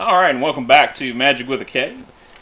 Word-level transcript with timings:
All 0.00 0.16
right, 0.16 0.30
and 0.30 0.40
welcome 0.40 0.66
back 0.66 0.94
to 0.94 1.12
Magick 1.12 1.46
with 1.46 1.60
a 1.60 1.66
K. 1.66 1.94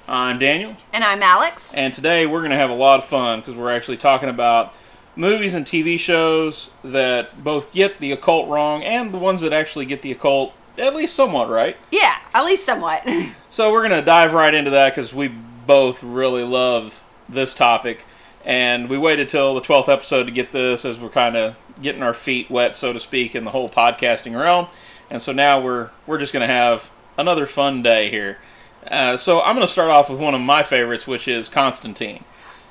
I'm 0.06 0.38
Daniel, 0.38 0.76
And 0.92 1.02
I'm 1.02 1.24
Alex. 1.24 1.74
and 1.74 1.92
today 1.92 2.24
we're 2.24 2.38
going 2.38 2.52
to 2.52 2.56
have 2.56 2.70
a 2.70 2.74
lot 2.74 3.00
of 3.00 3.04
fun 3.04 3.40
because 3.40 3.56
we're 3.56 3.74
actually 3.74 3.96
talking 3.96 4.28
about 4.28 4.72
movies 5.16 5.54
and 5.54 5.66
TV 5.66 5.98
shows 5.98 6.70
that 6.84 7.42
both 7.42 7.72
get 7.72 7.98
the 7.98 8.12
occult 8.12 8.48
wrong 8.48 8.84
and 8.84 9.12
the 9.12 9.18
ones 9.18 9.40
that 9.40 9.52
actually 9.52 9.86
get 9.86 10.02
the 10.02 10.12
occult 10.12 10.52
at 10.78 10.94
least 10.94 11.16
somewhat 11.16 11.50
right. 11.50 11.76
yeah, 11.90 12.18
at 12.32 12.44
least 12.44 12.64
somewhat. 12.64 13.04
So 13.50 13.72
we're 13.72 13.80
going 13.88 13.98
to 13.98 14.06
dive 14.06 14.34
right 14.34 14.54
into 14.54 14.70
that 14.70 14.94
because 14.94 15.12
we 15.12 15.26
both 15.26 16.00
really 16.04 16.44
love 16.44 17.02
this 17.28 17.56
topic. 17.56 18.04
And 18.44 18.88
we 18.88 18.96
waited 18.98 19.28
till 19.28 19.56
the 19.56 19.60
12th 19.62 19.88
episode 19.88 20.24
to 20.24 20.30
get 20.30 20.52
this 20.52 20.84
as 20.84 20.96
we're 21.00 21.08
kind 21.08 21.34
of 21.34 21.56
getting 21.82 22.04
our 22.04 22.14
feet 22.14 22.50
wet, 22.52 22.76
so 22.76 22.92
to 22.92 23.00
speak, 23.00 23.34
in 23.34 23.44
the 23.44 23.50
whole 23.50 23.68
podcasting 23.68 24.38
realm. 24.38 24.68
And 25.10 25.20
so 25.20 25.32
now 25.32 25.60
we're, 25.60 25.90
we're 26.06 26.18
just 26.18 26.32
going 26.32 26.46
to 26.46 26.54
have 26.54 26.88
another 27.18 27.44
fun 27.46 27.82
day 27.82 28.08
here. 28.08 28.38
Uh, 28.86 29.18
so 29.18 29.42
I'm 29.42 29.54
going 29.56 29.66
to 29.66 29.72
start 29.72 29.90
off 29.90 30.08
with 30.08 30.18
one 30.20 30.34
of 30.34 30.40
my 30.40 30.62
favorites, 30.62 31.06
which 31.06 31.28
is 31.28 31.50
Constantine. 31.50 32.24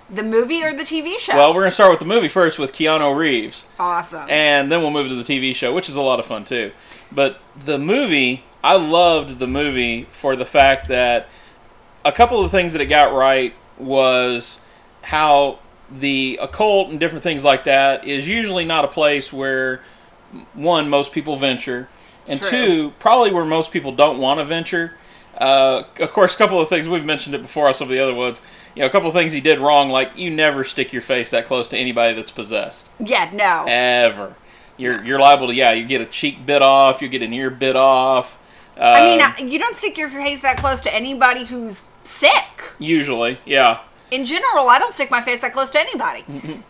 the 0.10 0.24
movie 0.24 0.64
or 0.64 0.74
the 0.74 0.84
TV 0.84 1.20
show? 1.20 1.36
Well, 1.36 1.54
we're 1.54 1.62
going 1.62 1.72
to 1.72 1.76
start 1.76 1.92
with 1.92 2.00
the 2.00 2.06
movie 2.06 2.30
first 2.30 2.58
with 2.58 2.72
Keanu 2.74 3.16
Reeves. 3.16 3.66
awesome. 3.78 4.28
and 4.30 4.72
then 4.72 4.82
we'll 4.82 4.90
move 4.90 5.10
to 5.10 5.22
the 5.22 5.24
TV 5.24 5.54
show, 5.54 5.74
which 5.74 5.90
is 5.90 5.96
a 5.96 6.02
lot 6.02 6.20
of 6.20 6.26
fun 6.26 6.46
too. 6.46 6.72
But 7.12 7.40
the 7.60 7.78
movie, 7.78 8.44
I 8.64 8.76
loved 8.78 9.38
the 9.38 9.48
movie 9.48 10.08
for 10.10 10.36
the 10.36 10.46
fact 10.46 10.88
that 10.88 11.28
a 12.06 12.12
couple 12.12 12.40
of 12.44 12.50
the 12.50 12.58
things 12.58 12.72
that 12.72 12.82
it 12.82 12.86
got 12.88 13.14
right 13.14 13.54
was 13.78 14.60
how 15.04 15.60
the 15.92 16.40
occult 16.42 16.90
and 16.90 17.00
different 17.00 17.24
things 17.24 17.44
like 17.44 17.66
that 17.66 18.06
is 18.06 18.28
usually 18.28 18.66
not 18.66 18.86
a 18.86 18.88
place 18.88 19.32
where 19.32 19.82
one 20.54 20.90
most 20.90 21.12
people 21.12 21.38
venture, 21.38 21.88
and 22.28 22.40
True. 22.40 22.50
two 22.50 22.92
probably 23.00 23.32
where 23.32 23.46
most 23.46 23.72
people 23.72 23.92
don't 23.92 24.20
want 24.20 24.40
to 24.40 24.46
venture. 24.46 24.94
Uh, 25.38 25.84
of 26.00 26.12
course, 26.14 26.34
a 26.34 26.38
couple 26.38 26.60
of 26.60 26.68
things 26.68 26.88
we've 26.88 27.06
mentioned 27.06 27.36
it 27.36 27.42
before 27.42 27.68
on 27.68 27.74
some 27.74 27.88
of 27.88 27.92
the 27.92 28.00
other 28.00 28.14
ones. 28.14 28.42
You 28.76 28.82
know, 28.82 28.88
a 28.88 28.90
couple 28.90 29.08
of 29.08 29.14
things 29.14 29.32
he 29.32 29.42
did 29.42 29.60
wrong, 29.60 29.90
like 29.90 30.12
you 30.16 30.30
never 30.30 30.64
stick 30.64 30.94
your 30.94 31.02
face 31.02 31.32
that 31.32 31.46
close 31.46 31.70
to 31.70 31.78
anybody 31.78 32.14
that's 32.14 32.32
possessed 32.32 32.90
yeah, 33.00 33.30
no. 33.34 33.66
ever. 33.68 34.36
You're 34.78 35.04
you're 35.04 35.20
liable 35.20 35.48
to 35.48 35.54
yeah. 35.54 35.74
You 35.74 35.86
get 35.86 36.02
a 36.02 36.06
cheek 36.06 36.46
bit 36.46 36.62
off. 36.62 37.02
You 37.02 37.10
get 37.10 37.22
an 37.22 37.34
ear 37.34 37.50
bit 37.50 37.76
off. 37.76 38.40
Uh, 38.78 38.96
I 38.96 39.06
mean, 39.06 39.52
you 39.52 39.58
don't 39.58 39.76
stick 39.76 39.98
your 39.98 40.10
face 40.10 40.42
that 40.44 40.58
close 40.58 40.82
to 40.82 40.94
anybody 40.94 41.46
who's 41.46 41.84
sick. 42.04 42.64
usually, 42.78 43.40
yeah, 43.46 43.80
In 44.12 44.24
general, 44.24 44.70
I 44.70 44.78
don't 44.78 44.94
stick 44.94 45.10
my 45.10 45.22
face 45.22 45.42
that 45.42 45.52
close 45.52 45.72
to 45.72 45.80
anybody. 45.80 46.22
Mm-hmm. 46.22 46.62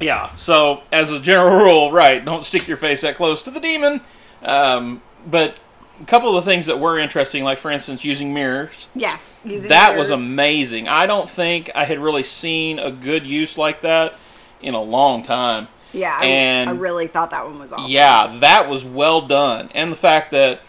yeah. 0.00 0.34
So 0.34 0.82
as 0.92 1.10
a 1.10 1.18
general 1.18 1.56
rule, 1.56 1.90
right, 1.90 2.22
don't 2.22 2.44
stick 2.44 2.68
your 2.68 2.76
face 2.76 3.00
that 3.00 3.16
close 3.16 3.42
to 3.44 3.50
the 3.50 3.60
demon. 3.60 4.02
Um, 4.42 5.02
but 5.26 5.56
a 6.00 6.04
couple 6.04 6.36
of 6.36 6.44
the 6.44 6.50
things 6.50 6.66
that 6.66 6.80
were 6.80 6.98
interesting, 6.98 7.44
like 7.44 7.58
for 7.58 7.70
instance, 7.70 8.04
using 8.04 8.34
mirrors. 8.34 8.88
Yes, 8.94 9.28
using 9.44 9.68
That 9.68 9.96
was 9.96 10.10
amazing. 10.10 10.88
I 10.88 11.06
don't 11.06 11.30
think 11.30 11.70
I 11.74 11.84
had 11.84 11.98
really 11.98 12.22
seen 12.24 12.78
a 12.78 12.90
good 12.90 13.24
use 13.24 13.56
like 13.56 13.82
that 13.82 14.14
in 14.60 14.74
a 14.74 14.82
long 14.82 15.22
time. 15.22 15.68
Yeah, 15.92 16.20
and- 16.22 16.70
I 16.70 16.72
really 16.72 17.06
thought 17.06 17.30
that 17.30 17.44
one 17.44 17.58
was 17.58 17.72
awesome. 17.72 17.90
Yeah, 17.90 18.38
that 18.40 18.68
was 18.68 18.84
well 18.84 19.20
done. 19.20 19.70
And 19.74 19.92
the 19.92 19.96
fact 19.96 20.30
that, 20.30 20.60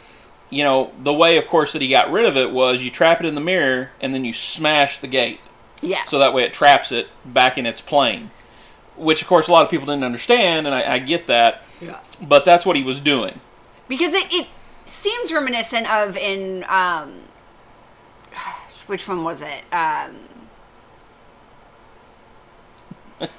you 0.49 0.63
know, 0.63 0.91
the 1.01 1.13
way, 1.13 1.37
of 1.37 1.47
course, 1.47 1.73
that 1.73 1.81
he 1.81 1.87
got 1.87 2.11
rid 2.11 2.25
of 2.25 2.35
it 2.37 2.51
was 2.51 2.83
you 2.83 2.91
trap 2.91 3.21
it 3.21 3.25
in 3.25 3.33
the 3.33 3.41
mirror 3.41 3.91
and 4.01 4.13
then 4.13 4.25
you 4.25 4.33
smash 4.33 4.97
the 4.99 5.07
gate. 5.07 5.39
Yes. 5.81 6.09
So 6.09 6.19
that 6.19 6.33
way 6.33 6.43
it 6.43 6.53
traps 6.53 6.91
it 6.91 7.07
back 7.25 7.57
in 7.57 7.65
its 7.65 7.81
plane. 7.81 8.31
Which, 8.95 9.21
of 9.21 9.27
course, 9.27 9.47
a 9.47 9.51
lot 9.51 9.63
of 9.63 9.69
people 9.71 9.87
didn't 9.87 10.03
understand, 10.03 10.67
and 10.67 10.75
I, 10.75 10.93
I 10.93 10.99
get 10.99 11.25
that. 11.27 11.63
Yeah. 11.81 11.99
But 12.21 12.45
that's 12.45 12.65
what 12.65 12.75
he 12.75 12.83
was 12.83 12.99
doing. 12.99 13.39
Because 13.87 14.13
it, 14.13 14.31
it 14.33 14.47
seems 14.85 15.31
reminiscent 15.33 15.91
of 15.91 16.15
in 16.17 16.63
um 16.69 17.13
which 18.87 19.07
one 19.07 19.23
was 19.23 19.41
it 19.41 19.63
um 19.73 20.15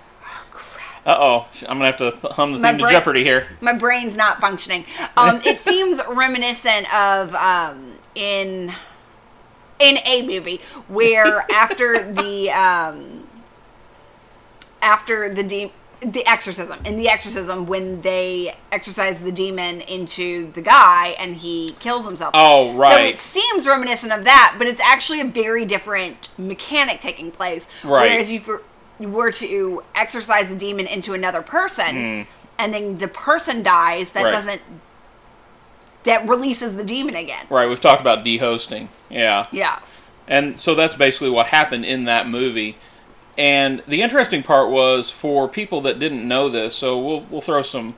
Uh 1.07 1.15
oh. 1.21 1.47
I'm 1.69 1.79
going 1.79 1.93
to 1.93 2.05
have 2.07 2.21
to 2.23 2.29
hum 2.33 2.53
the 2.55 2.59
My 2.61 2.71
theme 2.71 2.79
to 2.79 2.85
brain- 2.85 2.95
Jeopardy 2.95 3.25
here. 3.25 3.47
my 3.61 3.75
brain's 3.75 4.17
not 4.17 4.41
functioning 4.41 4.87
um 5.19 5.41
it 5.45 5.61
seems 5.67 6.01
reminiscent 6.09 6.93
of 6.95 7.35
um 7.35 7.93
in 8.15 8.73
in 9.81 9.99
a 10.07 10.23
movie 10.27 10.61
where 10.89 11.45
after 11.53 12.11
the 12.13 12.51
um 12.51 13.27
after 14.81 15.29
the 15.33 15.43
de- 15.43 15.73
the 16.13 16.27
exorcism 16.27 16.79
in 16.85 16.97
the 16.97 17.09
exorcism 17.09 17.67
when 17.67 18.01
they 18.03 18.55
exorcise 18.73 19.19
the 19.21 19.33
demon 19.33 19.81
into 19.83 20.51
the 20.53 20.61
guy 20.61 21.15
and 21.19 21.37
he 21.37 21.71
kills 21.81 22.05
himself 22.05 22.31
Oh, 22.35 22.75
right. 22.75 22.93
So 22.93 23.05
it 23.05 23.21
seems 23.21 23.67
reminiscent 23.67 24.13
of 24.13 24.25
that, 24.25 24.55
but 24.59 24.67
it's 24.67 24.81
actually 24.81 25.21
a 25.21 25.25
very 25.25 25.65
different 25.65 26.29
mechanic 26.39 27.01
taking 27.01 27.31
place. 27.31 27.67
Right. 27.83 28.11
Whereas 28.11 28.31
you 28.31 28.61
you 28.99 29.09
were 29.09 29.33
to 29.33 29.83
exorcise 29.95 30.49
the 30.49 30.57
demon 30.57 30.87
into 30.87 31.15
another 31.15 31.43
person, 31.43 32.25
hmm. 32.25 32.31
and 32.59 32.73
then 32.73 32.99
the 32.99 33.09
person 33.09 33.63
dies, 33.63 34.11
that. 34.13 34.25
Right. 34.25 34.31
doesn't 34.31 34.63
that 36.05 36.29
releases 36.29 36.77
the 36.77 36.85
demon 36.85 37.17
again. 37.17 37.47
Right, 37.51 37.69
we've 37.69 37.81
talked 37.81 38.01
about 38.01 38.25
dehosting. 38.25 38.89
Yeah. 39.11 39.47
Yes. 39.51 40.13
And 40.27 40.59
so 40.61 40.75
that's 40.75 40.95
basically 40.95 41.31
what 41.31 41.47
happened 41.47 41.85
in 41.85 42.05
that 42.05 42.29
movie. 42.29 42.77
And 43.37 43.83
the 43.89 44.03
interesting 44.03 44.43
part 44.43 44.71
was 44.71 45.11
for 45.11 45.49
people 45.49 45.81
that 45.83 45.99
didn't 45.99 46.27
know 46.27 46.49
this, 46.49 46.75
so 46.77 46.99
we'll 46.99 47.21
we'll 47.31 47.41
throw 47.41 47.63
some 47.63 47.97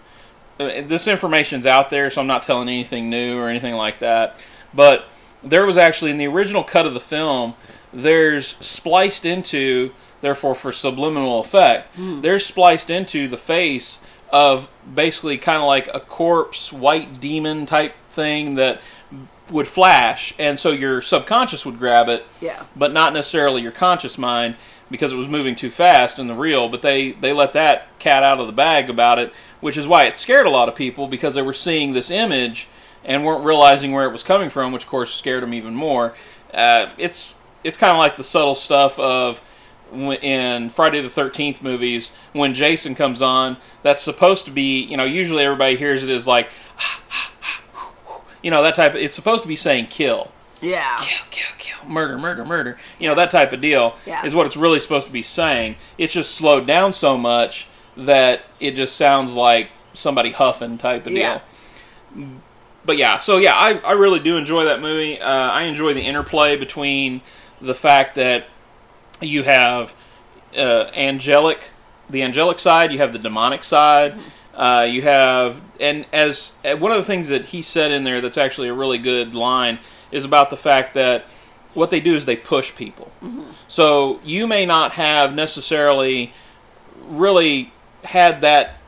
uh, 0.58 0.82
this 0.86 1.06
information's 1.06 1.66
out 1.66 1.90
there, 1.90 2.10
so 2.10 2.20
I'm 2.22 2.26
not 2.26 2.42
telling 2.42 2.68
anything 2.68 3.10
new 3.10 3.38
or 3.38 3.48
anything 3.48 3.74
like 3.74 3.98
that. 3.98 4.36
But 4.72 5.04
there 5.44 5.66
was 5.66 5.76
actually 5.76 6.10
in 6.10 6.18
the 6.18 6.26
original 6.26 6.64
cut 6.64 6.86
of 6.86 6.94
the 6.94 7.00
film, 7.00 7.54
there's 7.92 8.46
spliced 8.66 9.26
into, 9.26 9.92
therefore 10.22 10.54
for 10.54 10.72
subliminal 10.72 11.40
effect, 11.40 11.90
there's 11.98 12.44
spliced 12.46 12.88
into 12.88 13.28
the 13.28 13.36
face 13.36 13.98
of 14.30 14.70
basically 14.94 15.36
kind 15.38 15.58
of 15.62 15.66
like 15.66 15.88
a 15.94 16.00
corpse, 16.00 16.72
white 16.72 17.20
demon 17.20 17.66
type 17.66 17.94
thing 18.10 18.54
that 18.54 18.80
would 19.50 19.68
flash, 19.68 20.34
and 20.38 20.58
so 20.58 20.70
your 20.72 21.00
subconscious 21.00 21.64
would 21.66 21.78
grab 21.78 22.08
it, 22.08 22.24
Yeah. 22.40 22.64
but 22.74 22.92
not 22.92 23.12
necessarily 23.12 23.62
your 23.62 23.70
conscious 23.72 24.18
mind 24.18 24.56
because 24.90 25.12
it 25.12 25.16
was 25.16 25.28
moving 25.28 25.54
too 25.56 25.70
fast 25.70 26.18
in 26.18 26.26
the 26.26 26.34
reel. 26.34 26.68
But 26.68 26.82
they 26.82 27.12
they 27.12 27.32
let 27.32 27.52
that 27.54 27.98
cat 27.98 28.22
out 28.22 28.40
of 28.40 28.46
the 28.46 28.52
bag 28.52 28.90
about 28.90 29.18
it, 29.18 29.32
which 29.60 29.76
is 29.76 29.86
why 29.86 30.04
it 30.04 30.16
scared 30.16 30.46
a 30.46 30.50
lot 30.50 30.68
of 30.68 30.74
people 30.74 31.08
because 31.08 31.34
they 31.34 31.42
were 31.42 31.52
seeing 31.52 31.92
this 31.92 32.10
image 32.10 32.68
and 33.04 33.24
weren't 33.24 33.44
realizing 33.44 33.92
where 33.92 34.04
it 34.04 34.12
was 34.12 34.22
coming 34.22 34.50
from, 34.50 34.72
which 34.72 34.84
of 34.84 34.88
course 34.88 35.14
scared 35.14 35.42
them 35.42 35.54
even 35.54 35.74
more. 35.74 36.14
Uh, 36.52 36.88
it's 36.98 37.36
it's 37.64 37.76
kind 37.76 37.92
of 37.92 37.98
like 37.98 38.16
the 38.16 38.24
subtle 38.24 38.54
stuff 38.54 38.98
of 38.98 39.42
in 39.92 40.68
Friday 40.68 41.00
the 41.00 41.10
Thirteenth 41.10 41.62
movies 41.62 42.12
when 42.32 42.54
Jason 42.54 42.94
comes 42.94 43.22
on. 43.22 43.56
That's 43.82 44.02
supposed 44.02 44.44
to 44.46 44.50
be 44.50 44.82
you 44.82 44.96
know 44.96 45.04
usually 45.04 45.44
everybody 45.44 45.76
hears 45.76 46.02
it 46.02 46.10
as 46.10 46.26
like 46.26 46.48
you 48.42 48.50
know 48.50 48.62
that 48.62 48.74
type. 48.74 48.94
Of, 48.94 49.00
it's 49.00 49.14
supposed 49.14 49.42
to 49.42 49.48
be 49.48 49.56
saying 49.56 49.88
kill 49.88 50.30
Yeah. 50.62 50.96
kill, 51.00 51.26
kill, 51.30 51.56
kill, 51.58 51.88
murder, 51.88 52.18
murder, 52.18 52.44
murder. 52.44 52.78
You 52.98 53.08
know, 53.08 53.14
that 53.14 53.30
type 53.30 53.52
of 53.52 53.60
deal 53.60 53.96
Yeah. 54.06 54.24
is 54.24 54.34
what 54.34 54.46
it's 54.46 54.56
really 54.56 54.80
supposed 54.80 55.06
to 55.06 55.12
be 55.12 55.22
saying. 55.22 55.76
It's 55.98 56.14
just 56.14 56.34
slowed 56.34 56.66
down 56.66 56.92
so 56.92 57.16
much 57.18 57.66
that 57.96 58.42
it 58.60 58.72
just 58.72 58.96
sounds 58.96 59.34
like 59.34 59.70
somebody 59.94 60.30
huffing 60.30 60.78
type 60.78 61.06
of 61.06 61.12
deal. 61.12 61.18
Yeah. 61.22 61.40
But 62.84 62.96
yeah, 62.98 63.18
so 63.18 63.38
yeah, 63.38 63.54
I, 63.54 63.74
I 63.78 63.92
really 63.92 64.20
do 64.20 64.36
enjoy 64.36 64.64
that 64.64 64.80
movie. 64.80 65.20
Uh, 65.20 65.28
I 65.28 65.62
enjoy 65.62 65.92
the 65.94 66.02
interplay 66.02 66.56
between 66.56 67.20
the 67.60 67.74
fact 67.74 68.14
that 68.14 68.46
you 69.20 69.42
have 69.42 69.94
uh, 70.56 70.84
angelic, 70.94 71.70
the 72.08 72.22
angelic 72.22 72.58
side, 72.60 72.92
you 72.92 72.98
have 72.98 73.12
the 73.12 73.18
demonic 73.18 73.64
side. 73.64 74.14
Uh, 74.56 74.86
you 74.90 75.02
have, 75.02 75.60
and 75.78 76.06
as 76.14 76.56
uh, 76.64 76.74
one 76.76 76.90
of 76.90 76.96
the 76.96 77.04
things 77.04 77.28
that 77.28 77.44
he 77.46 77.60
said 77.60 77.90
in 77.90 78.04
there 78.04 78.22
that's 78.22 78.38
actually 78.38 78.68
a 78.68 78.72
really 78.74 78.96
good 78.98 79.34
line 79.34 79.78
is 80.10 80.24
about 80.24 80.48
the 80.48 80.56
fact 80.56 80.94
that 80.94 81.26
what 81.74 81.90
they 81.90 82.00
do 82.00 82.14
is 82.14 82.24
they 82.24 82.36
push 82.36 82.74
people. 82.74 83.12
So 83.68 84.18
you 84.24 84.46
may 84.46 84.64
not 84.64 84.92
have 84.92 85.34
necessarily 85.34 86.32
really 87.06 87.70
had 88.02 88.40
that 88.40 88.78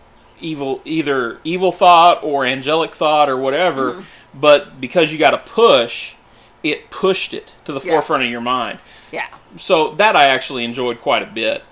evil, 0.41 0.81
either 0.87 1.39
evil 1.45 1.71
thought 1.71 2.23
or 2.23 2.47
angelic 2.47 2.95
thought 2.95 3.29
or 3.29 3.37
whatever, 3.37 4.05
but 4.35 4.81
because 4.81 5.13
you 5.13 5.19
got 5.19 5.35
a 5.35 5.39
push, 5.39 6.15
it 6.63 6.89
pushed 6.91 7.35
it 7.35 7.55
to 7.67 7.73
the 7.73 7.81
Yeah. 7.81 7.93
forefront 7.93 8.25
of 8.25 8.31
your 8.31 8.41
mind 8.41 8.79
Yeah. 9.13 9.27
so 9.59 9.91
that 9.93 10.17
I 10.17 10.25
actually 10.29 10.65
enjoyed 10.65 11.03
quite 11.03 11.23
a 11.23 11.27
bit 11.27 11.63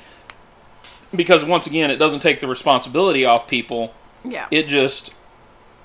because 1.14 1.44
once 1.44 1.66
again, 1.66 1.90
it 1.90 1.96
doesn't 1.96 2.20
take 2.20 2.40
the 2.40 2.46
responsibility 2.48 3.24
off 3.24 3.46
people. 3.48 3.94
Yeah. 4.24 4.46
It 4.50 4.66
just 4.68 5.12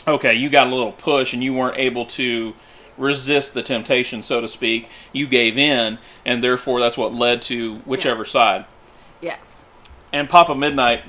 okay, 0.08 0.34
you 0.34 0.50
got 0.50 0.68
a 0.68 0.70
little 0.70 0.92
push 0.94 1.34
and 1.34 1.44
you 1.44 1.54
weren't 1.54 1.78
able 1.78 2.06
to 2.06 2.54
resist 2.98 3.54
the 3.54 3.62
temptation, 3.64 4.24
so 4.24 4.42
to 4.42 4.48
speak. 4.48 4.90
You 5.14 5.28
gave 5.28 5.58
in, 5.58 6.00
and 6.26 6.44
therefore 6.44 6.80
that's 6.80 6.98
what 6.98 7.14
led 7.14 7.42
to 7.44 7.76
whichever 7.86 8.26
side. 8.26 8.66
yes. 9.22 9.40
And 10.14 10.28
Papa 10.30 10.54
Midnight 10.56 11.04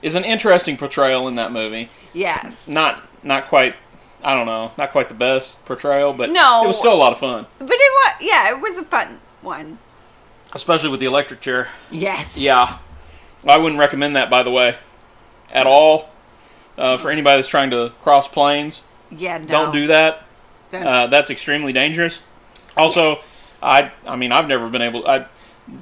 is 0.00 0.14
an 0.14 0.24
interesting 0.24 0.76
portrayal 0.76 1.26
in 1.26 1.34
that 1.34 1.50
movie. 1.50 1.88
Yes. 2.12 2.68
Not 2.68 3.02
not 3.24 3.48
quite 3.48 3.74
I 4.22 4.34
don't 4.34 4.46
know, 4.46 4.72
not 4.78 4.92
quite 4.92 5.08
the 5.08 5.14
best 5.14 5.64
portrayal, 5.64 6.12
but 6.12 6.30
No. 6.30 6.64
it 6.64 6.66
was 6.68 6.78
still 6.78 6.92
a 6.92 6.96
lot 6.96 7.12
of 7.12 7.18
fun, 7.18 7.46
But 7.58 7.70
it 7.70 7.92
was, 7.92 8.14
yeah, 8.20 8.48
it 8.50 8.60
was 8.60 8.76
a 8.78 8.84
fun 8.84 9.20
one. 9.42 9.78
especially 10.52 10.90
with 10.90 11.00
the 11.00 11.06
electric 11.06 11.40
chair. 11.40 11.68
Yes. 11.90 12.36
Yeah, 12.36 12.78
I 13.46 13.58
wouldn't 13.58 13.78
recommend 13.78 14.16
that, 14.16 14.30
by 14.30 14.42
the 14.42 14.50
way, 14.50 14.76
at 15.50 15.66
all. 15.66 16.10
Uh, 16.76 16.96
for 16.96 17.10
anybody 17.10 17.38
that's 17.38 17.48
trying 17.48 17.70
to 17.70 17.92
cross 18.02 18.28
planes, 18.28 18.84
Yeah. 19.10 19.38
No. 19.38 19.46
don't 19.46 19.72
do 19.72 19.86
that. 19.88 20.22
Don't. 20.70 20.84
Uh, 20.86 21.06
that's 21.08 21.28
extremely 21.30 21.72
dangerous. 21.72 22.20
Also, 22.76 23.20
I 23.60 23.90
I 24.06 24.14
mean 24.14 24.30
I've 24.30 24.46
never 24.46 24.68
been 24.68 24.82
able 24.82 25.04
I 25.08 25.26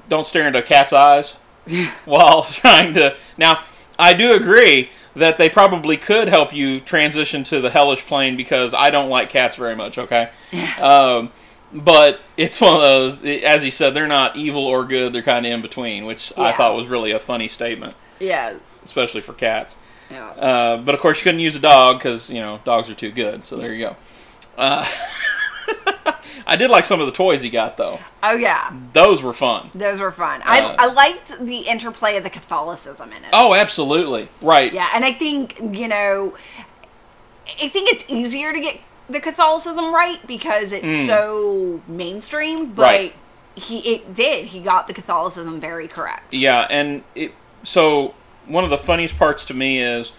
don't 0.08 0.26
stare 0.26 0.46
into 0.46 0.58
a 0.60 0.62
cat's 0.62 0.94
eyes 0.94 1.36
while 2.06 2.42
trying 2.50 2.94
to. 2.94 3.14
Now 3.36 3.60
I 3.98 4.14
do 4.14 4.32
agree 4.32 4.88
that 5.14 5.36
they 5.36 5.50
probably 5.50 5.96
could 5.98 6.28
help 6.28 6.54
you 6.54 6.80
transition 6.80 7.44
to 7.44 7.60
the 7.60 7.68
hellish 7.70 8.06
plane 8.06 8.36
because 8.36 8.72
I 8.72 8.88
don't 8.90 9.10
like 9.10 9.28
cats 9.28 9.56
very 9.56 9.76
much. 9.76 9.98
Okay, 9.98 10.30
um, 10.80 11.30
but 11.76 12.20
it's 12.36 12.60
one 12.60 12.74
of 12.74 12.80
those. 12.80 13.24
As 13.24 13.62
he 13.62 13.70
said, 13.70 13.94
they're 13.94 14.06
not 14.06 14.36
evil 14.36 14.66
or 14.66 14.84
good. 14.84 15.12
They're 15.12 15.22
kind 15.22 15.46
of 15.46 15.52
in 15.52 15.62
between, 15.62 16.06
which 16.06 16.32
I 16.36 16.52
thought 16.52 16.74
was 16.74 16.86
really 16.86 17.12
a 17.12 17.18
funny 17.18 17.48
statement, 17.48 17.94
yes. 18.18 18.56
especially 18.84 19.20
for 19.20 19.32
cats. 19.32 19.76
Yeah. 20.10 20.28
Uh, 20.28 20.76
but 20.78 20.94
of 20.94 21.00
course, 21.00 21.18
you 21.18 21.24
couldn't 21.24 21.40
use 21.40 21.56
a 21.56 21.60
dog 21.60 21.98
because 21.98 22.30
you 22.30 22.40
know 22.40 22.60
dogs 22.64 22.88
are 22.88 22.94
too 22.94 23.10
good. 23.10 23.44
So 23.44 23.56
there 23.56 23.72
you 23.72 23.86
go. 23.86 23.96
Uh, 24.56 24.88
I 26.46 26.54
did 26.56 26.70
like 26.70 26.84
some 26.84 27.00
of 27.00 27.06
the 27.06 27.12
toys 27.12 27.42
he 27.42 27.50
got 27.50 27.76
though; 27.76 27.98
Oh 28.22 28.36
yeah. 28.36 28.72
those 28.92 29.22
were 29.22 29.32
fun. 29.32 29.70
Those 29.74 29.98
were 29.98 30.12
fun. 30.12 30.42
Uh, 30.42 30.46
I, 30.46 30.76
I 30.78 30.86
liked 30.86 31.38
the 31.40 31.58
interplay 31.58 32.16
of 32.16 32.22
the 32.22 32.30
Catholicism 32.30 33.12
in 33.12 33.24
it. 33.24 33.30
Oh, 33.32 33.54
absolutely, 33.54 34.28
right? 34.40 34.72
Yeah, 34.72 34.90
and 34.94 35.04
I 35.04 35.12
think 35.12 35.58
you 35.60 35.88
know, 35.88 36.36
I 37.60 37.68
think 37.68 37.90
it's 37.90 38.08
easier 38.08 38.52
to 38.52 38.60
get 38.60 38.80
the 39.08 39.20
Catholicism 39.20 39.94
right 39.94 40.24
because 40.26 40.72
it's 40.72 40.84
Mm. 40.84 41.06
so 41.06 41.80
mainstream. 41.86 42.66
But 42.72 42.82
Right. 42.82 43.14
he 43.54 43.78
it 43.94 44.14
did. 44.14 44.46
He 44.46 44.60
got 44.60 44.86
the 44.88 44.94
Catholicism 44.94 45.60
very 45.60 45.88
correct. 45.88 46.32
Yeah, 46.34 46.66
and 46.70 47.02
it, 47.14 47.32
so 47.62 48.14
one 48.46 48.64
of 48.64 48.70
the 48.70 48.78
funniest 48.78 49.18
parts 49.18 49.44
to 49.46 49.54
me 49.54 49.80
is 49.80 50.12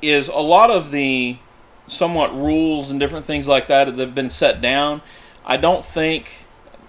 is 0.00 0.28
a 0.28 0.38
lot 0.38 0.70
of 0.70 0.90
the 0.92 1.36
somewhat 1.88 2.32
rules 2.34 2.90
and 2.90 3.00
different 3.00 3.26
things 3.26 3.48
like 3.48 3.66
that 3.66 3.86
that 3.86 3.98
have 3.98 4.14
been 4.14 4.30
set 4.30 4.60
down. 4.60 5.02
I 5.44 5.56
don't 5.56 5.84
think, 5.84 6.30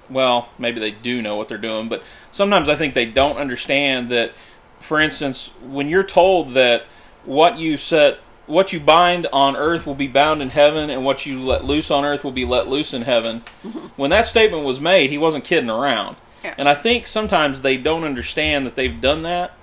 well, 0.10 0.50
maybe 0.60 0.80
they 0.80 0.92
do 0.92 1.22
know 1.22 1.36
what 1.36 1.48
they're 1.48 1.58
doing, 1.58 1.88
but 1.90 2.04
sometimes 2.32 2.70
I 2.70 2.76
think 2.76 2.94
they 2.94 3.06
don't 3.06 3.38
understand 3.38 4.10
that. 4.10 4.34
For 4.80 5.00
instance, 5.02 5.52
when 5.68 5.90
you're 5.90 6.04
told 6.04 6.54
that 6.54 6.84
what 7.26 7.58
you 7.58 7.78
set, 7.78 8.20
what 8.50 8.74
you 8.74 8.80
bind 8.80 9.28
on 9.32 9.56
earth 9.56 9.86
will 9.86 9.96
be 9.96 10.08
bound 10.08 10.42
in 10.42 10.50
heaven, 10.50 10.90
and 10.90 11.06
what 11.06 11.26
you 11.26 11.40
let 11.40 11.64
loose 11.64 11.92
on 11.92 12.04
earth 12.04 12.24
will 12.24 12.32
be 12.32 12.46
let 12.46 12.68
loose 12.68 12.94
in 12.94 13.04
heaven. 13.04 13.40
when 13.96 14.10
that 14.10 14.26
statement 14.26 14.64
was 14.64 14.80
made, 14.82 15.12
he 15.12 15.18
wasn't 15.18 15.44
kidding 15.46 15.70
around. 15.70 16.18
Yeah. 16.44 16.56
And 16.58 16.68
I 16.68 16.74
think 16.74 17.06
sometimes 17.06 17.62
they 17.62 17.78
don't 17.78 18.04
understand 18.04 18.66
that 18.66 18.76
they've 18.76 19.00
done 19.00 19.24
that, 19.24 19.54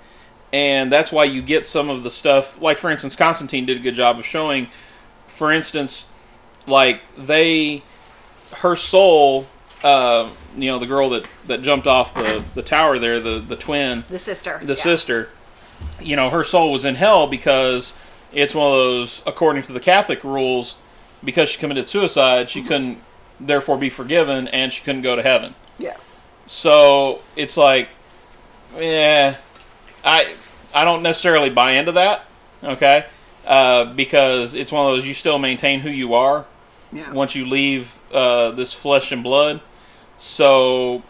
and 0.53 0.91
that's 0.91 1.11
why 1.11 1.25
you 1.25 1.41
get 1.41 1.67
some 1.67 1.89
of 1.89 2.03
the 2.03 2.11
stuff. 2.11 2.61
Like 2.61 2.77
for 2.77 2.89
instance, 2.89 3.15
Constantine 3.15 3.65
did 3.65 3.77
a 3.77 3.79
good 3.81 3.95
job 3.95 4.17
of 4.19 4.25
showing, 4.25 4.69
for 5.27 5.51
instance, 5.51 6.05
like 6.65 7.01
they, 7.17 7.83
her 8.57 8.75
soul, 8.77 9.47
uh, 9.83 10.29
you 10.55 10.71
know, 10.71 10.79
the 10.79 10.87
girl 10.87 11.09
that 11.09 11.27
that 11.47 11.61
jumped 11.61 11.87
off 11.87 12.13
the 12.13 12.43
the 12.55 12.61
tower 12.61 12.99
there, 12.99 13.19
the 13.19 13.39
the 13.39 13.55
twin, 13.57 14.05
The 14.09 14.19
sister. 14.19 14.59
the 14.63 14.73
yeah. 14.75 14.81
sister, 14.81 15.29
you 15.99 16.15
know, 16.15 16.29
her 16.29 16.43
soul 16.45 16.71
was 16.71 16.85
in 16.85 16.95
hell 16.95 17.27
because 17.27 17.93
it's 18.33 18.53
one 18.53 18.67
of 18.67 18.77
those, 18.77 19.21
according 19.25 19.63
to 19.63 19.73
the 19.73 19.79
Catholic 19.79 20.23
rules, 20.23 20.77
because 21.23 21.49
she 21.49 21.59
committed 21.59 21.87
suicide, 21.87 22.49
she 22.49 22.61
couldn't 22.63 22.99
therefore 23.39 23.77
be 23.77 23.89
forgiven, 23.89 24.47
and 24.49 24.71
she 24.73 24.83
couldn't 24.83 25.01
go 25.01 25.15
to 25.15 25.23
heaven. 25.23 25.55
Yes. 25.77 26.19
So 26.47 27.21
it's 27.35 27.57
like, 27.57 27.89
yeah, 28.77 29.35
I 30.03 30.33
I 30.73 30.83
don't 30.83 31.01
necessarily 31.03 31.49
buy 31.49 31.71
into 31.73 31.93
that, 31.93 32.25
okay? 32.63 33.05
Uh, 33.45 33.85
because 33.85 34.55
it's 34.55 34.71
one 34.71 34.85
of 34.85 34.95
those 34.95 35.05
you 35.05 35.13
still 35.13 35.39
maintain 35.39 35.79
who 35.79 35.89
you 35.89 36.13
are 36.13 36.45
Yeah. 36.91 37.11
once 37.13 37.33
you 37.35 37.45
leave 37.45 37.97
uh, 38.11 38.51
this 38.51 38.73
flesh 38.73 39.11
and 39.11 39.23
blood. 39.23 39.61
So 40.19 41.01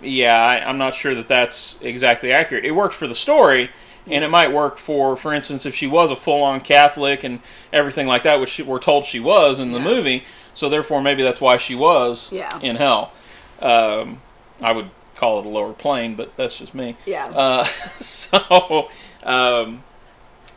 yeah, 0.00 0.36
I, 0.36 0.66
I'm 0.68 0.78
not 0.78 0.94
sure 0.94 1.14
that 1.14 1.28
that's 1.28 1.78
exactly 1.82 2.32
accurate. 2.32 2.64
It 2.64 2.70
works 2.72 2.96
for 2.96 3.06
the 3.06 3.14
story, 3.14 3.70
and 4.06 4.24
it 4.24 4.28
might 4.28 4.52
work 4.52 4.78
for, 4.78 5.16
for 5.16 5.32
instance, 5.34 5.66
if 5.66 5.74
she 5.74 5.86
was 5.86 6.10
a 6.10 6.16
full-on 6.16 6.60
Catholic 6.60 7.22
and 7.24 7.40
everything 7.72 8.06
like 8.06 8.22
that, 8.24 8.40
which 8.40 8.58
we're 8.60 8.78
told 8.78 9.04
she 9.04 9.20
was 9.20 9.60
in 9.60 9.72
the 9.72 9.78
Yeah. 9.78 9.84
movie. 9.84 10.24
So 10.54 10.68
therefore, 10.68 11.00
maybe 11.02 11.22
that's 11.22 11.40
why 11.40 11.56
she 11.58 11.74
was 11.74 12.28
Yeah. 12.32 12.58
in 12.60 12.76
hell. 12.76 13.12
Um, 13.60 14.20
I 14.62 14.72
would 14.72 14.90
call 15.16 15.38
it 15.40 15.46
a 15.46 15.48
lower 15.48 15.72
plane, 15.72 16.14
but 16.14 16.36
that's 16.36 16.58
just 16.58 16.74
me. 16.74 16.96
Yeah. 17.06 17.26
Uh, 17.26 17.64
so, 18.00 18.88
um, 19.22 19.84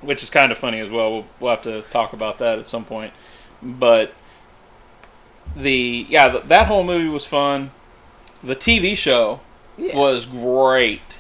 which 0.01 0.23
is 0.23 0.29
kind 0.29 0.51
of 0.51 0.57
funny 0.57 0.79
as 0.79 0.89
well. 0.89 1.11
well. 1.11 1.25
We'll 1.39 1.51
have 1.51 1.63
to 1.63 1.81
talk 1.83 2.13
about 2.13 2.39
that 2.39 2.59
at 2.59 2.67
some 2.67 2.85
point. 2.85 3.13
But 3.61 4.13
the 5.55 6.05
yeah, 6.09 6.29
th- 6.29 6.43
that 6.45 6.67
whole 6.67 6.83
movie 6.83 7.07
was 7.09 7.25
fun. 7.25 7.71
The 8.43 8.55
TV 8.55 8.95
show 8.97 9.39
Yeah. 9.77 9.95
was 9.97 10.25
great. 10.25 11.19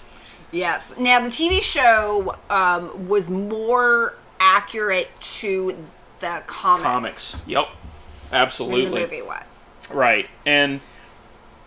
Yes. 0.53 0.93
Now 0.97 1.19
the 1.19 1.29
TV 1.29 1.61
show 1.63 2.35
um, 2.49 3.07
was 3.09 3.29
more 3.29 4.15
accurate 4.39 5.09
to 5.19 5.75
the 6.19 6.43
comic 6.47 6.83
Comics, 6.85 7.43
yep, 7.47 7.65
than 7.65 7.75
the 8.29 8.35
absolutely. 8.37 9.01
movie 9.01 9.21
was. 9.21 9.43
Right, 9.91 10.29
and 10.45 10.79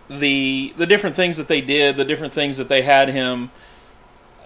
the 0.09 0.73
the 0.79 0.87
different 0.87 1.17
things 1.17 1.37
that 1.37 1.49
they 1.49 1.61
did, 1.61 1.97
the 1.97 2.05
different 2.05 2.33
things 2.33 2.57
that 2.59 2.69
they 2.69 2.83
had 2.83 3.09
him 3.09 3.51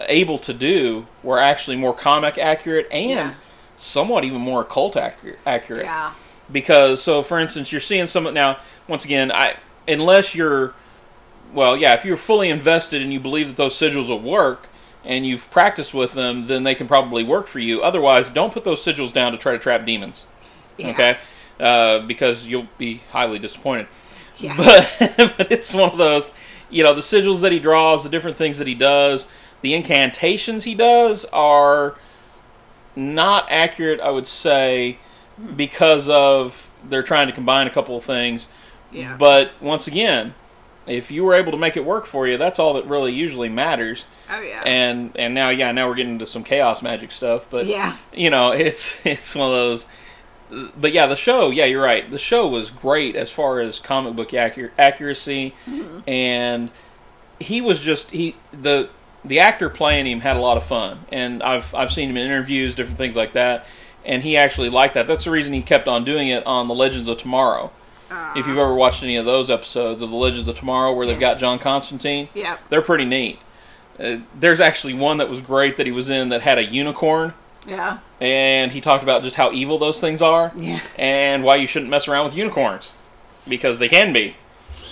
able 0.09 0.39
to 0.39 0.55
do, 0.55 1.07
were 1.23 1.39
actually 1.39 1.77
more 1.77 1.95
comic 1.95 2.39
accurate 2.39 2.89
and 2.91 3.11
Yeah. 3.11 3.35
somewhat 3.77 4.25
even 4.25 4.41
more 4.41 4.63
occult 4.63 4.97
accurate. 4.97 5.39
accurate. 5.47 5.85
Yeah. 5.85 6.13
Because 6.51 7.03
so, 7.03 7.23
for 7.23 7.39
instance, 7.39 7.71
you're 7.71 7.81
seeing 7.81 8.07
some 8.07 8.33
now. 8.35 8.57
Once 8.89 9.05
again, 9.05 9.31
I 9.31 9.57
unless 9.87 10.35
you're 10.35 10.73
well, 11.53 11.77
yeah, 11.77 11.95
if 11.95 12.05
you're 12.05 12.17
fully 12.17 12.49
invested 12.51 13.03
and 13.03 13.13
you 13.13 13.21
believe 13.21 13.49
that 13.49 13.57
those 13.57 13.75
sigils 13.75 14.09
will 14.09 14.21
work 14.21 14.69
and 15.05 15.27
you've 15.27 15.51
practiced 15.51 15.95
with 15.95 16.13
them, 16.13 16.47
then 16.47 16.63
they 16.63 16.75
can 16.75 16.87
probably 16.87 17.25
work 17.25 17.47
for 17.47 17.59
you. 17.59 17.83
Otherwise, 17.83 18.31
don't 18.31 18.53
put 18.53 18.65
those 18.65 18.85
sigils 18.85 19.13
down 19.13 19.33
to 19.33 19.39
try 19.39 19.53
to 19.53 19.59
trap 19.59 19.85
demons 19.87 20.27
Yeah. 20.79 20.91
okay 20.91 21.19
uh, 21.59 22.01
because 22.07 22.47
you'll 22.47 22.69
be 22.79 23.03
highly 23.11 23.39
disappointed 23.39 23.87
Yeah. 24.39 24.57
but 24.59 25.37
but 25.37 25.51
it's 25.53 25.75
one 25.75 25.91
of 25.91 25.99
those 25.99 26.33
you 26.71 26.83
know 26.85 26.95
the 26.95 27.01
sigils 27.03 27.41
that 27.43 27.53
he 27.53 27.59
draws 27.59 28.03
the 28.05 28.09
different 28.11 28.37
things 28.37 28.57
that 28.59 28.67
he 28.67 28.75
does 28.75 29.27
the 29.61 29.75
incantations 29.75 30.65
he 30.65 30.75
does 30.75 31.25
are 31.33 31.97
not 32.97 33.47
accurate 33.51 34.01
i 34.01 34.11
would 34.11 34.27
say 34.27 34.99
because 35.57 36.09
of 36.09 36.71
they're 36.89 37.03
trying 37.03 37.27
to 37.27 37.33
combine 37.33 37.67
a 37.67 37.71
couple 37.71 37.97
of 37.97 38.05
things 38.05 38.49
Yeah. 38.93 39.17
but 39.19 39.53
once 39.61 39.87
again 39.87 40.35
if 40.87 41.11
you 41.11 41.25
were 41.25 41.35
able 41.35 41.53
to 41.53 41.59
make 41.59 41.77
it 41.77 41.85
work 41.85 42.07
for 42.07 42.27
you 42.27 42.37
that's 42.37 42.59
all 42.59 42.75
that 42.75 42.87
really 42.87 43.13
usually 43.13 43.49
matters 43.49 44.07
oh 44.31 44.41
yeah. 44.41 44.63
and 44.65 45.15
and 45.17 45.35
now 45.35 45.51
yeah 45.51 45.71
now 45.73 45.87
we're 45.89 45.95
getting 45.95 46.15
into 46.15 46.27
some 46.27 46.43
chaos 46.43 46.83
magic 46.83 47.13
stuff 47.13 47.47
but 47.51 47.67
yeah. 47.67 47.97
you 48.13 48.31
know, 48.31 48.53
it's 48.53 49.05
it's 49.05 49.35
one 49.35 49.49
of 49.49 49.55
those. 49.55 49.87
But 50.77 50.93
yeah, 50.93 51.07
the 51.07 51.17
show. 51.17 51.51
Yeah, 51.51 51.67
you're 51.67 51.83
right. 51.83 52.11
The 52.11 52.19
show 52.19 52.49
was 52.49 52.71
great 52.71 53.15
as 53.15 53.31
far 53.31 53.61
as 53.61 53.79
comic 53.79 54.17
book 54.17 54.31
accur- 54.31 54.73
accuracy, 54.77 55.55
mm-hmm. 55.65 56.01
and 56.09 56.71
he 57.39 57.61
was 57.61 57.81
just 57.81 58.11
he 58.11 58.37
the 58.53 58.89
the 59.25 59.39
actor 59.39 59.69
playing 59.69 60.07
him 60.07 60.21
had 60.21 60.37
a 60.37 60.41
lot 60.41 60.57
of 60.57 60.65
fun, 60.65 61.01
and 61.13 61.43
I've 61.43 61.73
I've 61.75 61.93
seen 61.93 62.11
him 62.11 62.17
in 62.17 62.27
interviews, 62.27 62.75
different 62.75 62.99
things 62.99 63.15
like 63.15 63.35
that, 63.35 63.65
and 64.05 64.25
he 64.25 64.37
actually 64.37 64.71
liked 64.71 64.95
that. 64.95 65.07
That's 65.07 65.25
the 65.25 65.31
reason 65.31 65.53
he 65.53 65.63
kept 65.63 65.87
on 65.87 66.05
doing 66.05 66.29
it 66.29 66.45
on 66.47 66.67
the 66.67 66.75
Legends 66.75 67.09
of 67.09 67.19
Tomorrow. 67.19 67.71
If 68.35 68.47
you've 68.47 68.59
ever 68.59 68.75
watched 68.75 69.03
any 69.03 69.17
of 69.17 69.25
those 69.25 69.51
episodes 69.51 70.03
of 70.03 70.11
the 70.11 70.17
Legends 70.17 70.49
of 70.49 70.59
Tomorrow, 70.59 70.93
where 70.95 71.07
they've 71.07 71.21
Yeah. 71.21 71.33
got 71.33 71.39
John 71.39 71.59
Constantine, 71.59 72.29
Yep. 72.35 72.59
they're 72.69 72.83
pretty 72.83 73.05
neat. 73.05 73.39
Uh, 74.03 74.17
there's 74.39 74.61
actually 74.61 74.95
one 74.95 75.19
that 75.19 75.29
was 75.29 75.41
great 75.41 75.77
that 75.77 75.87
he 75.87 75.93
was 75.93 76.09
in 76.11 76.31
that 76.31 76.41
had 76.43 76.59
a 76.59 76.65
unicorn 76.65 77.35
Yeah. 77.67 77.99
and 78.21 78.73
he 78.73 78.81
talked 78.81 79.03
about 79.03 79.23
just 79.23 79.37
how 79.37 79.53
evil 79.53 79.79
those 79.79 80.01
things 80.01 80.23
are 80.23 80.51
Yeah. 80.57 80.81
and 80.99 81.45
why 81.45 81.57
you 81.57 81.67
shouldn't 81.67 81.91
mess 81.91 82.09
around 82.09 82.25
with 82.25 82.35
unicorns 82.35 82.93
because 83.47 83.79
they 83.79 83.89
can 83.89 84.13
be 84.13 84.35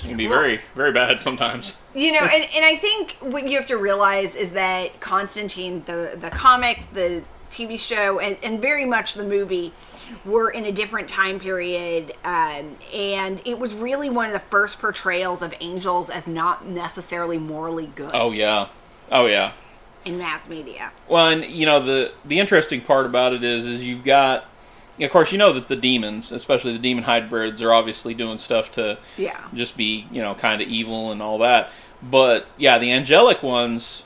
they 0.03 0.09
can 0.09 0.17
be 0.19 0.29
Well- 0.29 0.39
very 0.41 0.61
very 0.77 0.93
bad 0.93 1.21
sometimes 1.23 1.79
You 1.95 2.13
know, 2.13 2.21
and, 2.27 2.45
and 2.55 2.65
I 2.65 2.77
think 2.77 3.17
what 3.21 3.49
you 3.49 3.57
have 3.57 3.67
to 3.69 3.79
realize 3.79 4.37
is 4.37 4.51
that 4.51 5.01
Constantine, 5.01 5.83
the 5.87 6.11
the 6.21 6.29
comic, 6.31 6.81
the 6.93 7.23
TV 7.51 7.79
show, 7.81 8.19
and, 8.21 8.37
and 8.43 8.61
very 8.61 8.85
much 8.85 9.15
the 9.15 9.25
movie, 9.25 9.73
were 10.25 10.51
in 10.51 10.65
a 10.65 10.73
different 10.73 11.09
time 11.09 11.39
period, 11.41 12.13
um, 12.25 12.77
and 12.95 13.43
it 13.47 13.59
was 13.59 13.75
really 13.75 14.11
one 14.11 14.27
of 14.27 14.33
the 14.33 14.47
first 14.51 14.79
portrayals 14.79 15.43
of 15.43 15.55
angels 15.61 16.11
as 16.11 16.27
not 16.27 16.67
necessarily 16.67 17.39
morally 17.39 17.91
good 17.95 18.11
oh 18.15 18.31
yeah 18.33 18.69
oh 19.11 19.27
yeah 19.27 19.53
in 20.05 20.19
mass 20.19 20.49
media. 20.49 20.91
well 21.09 21.29
and 21.29 21.45
you 21.45 21.67
know 21.67 21.81
the 21.81 22.13
the 22.25 22.39
interesting 22.39 22.81
part 22.81 23.07
about 23.07 23.33
it 23.33 23.43
is 23.45 23.67
is 23.67 23.85
you've 23.87 24.05
got 24.05 24.45
of 25.01 25.13
course, 25.13 25.31
you 25.31 25.39
know 25.39 25.53
that 25.53 25.69
the 25.69 25.77
demons, 25.77 26.33
especially 26.33 26.73
the 26.73 26.81
demon 26.81 27.05
hybrids, 27.05 27.63
are 27.63 27.73
obviously 27.73 28.15
doing 28.15 28.37
stuff 28.39 28.73
to 28.73 28.99
Yeah. 29.17 29.41
just 29.55 29.77
be, 29.77 30.09
you 30.11 30.21
know, 30.21 30.35
kind 30.35 30.61
of 30.61 30.67
evil 30.67 31.13
and 31.13 31.23
all 31.23 31.39
that. 31.39 31.71
But 32.03 32.47
yeah, 32.57 32.79
the 32.79 32.91
angelic 32.91 33.41
ones, 33.41 34.03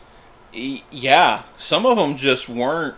yeah, 0.52 1.44
some 1.56 1.86
of 1.86 1.96
them 1.96 2.18
just 2.18 2.46
weren't. 2.48 2.94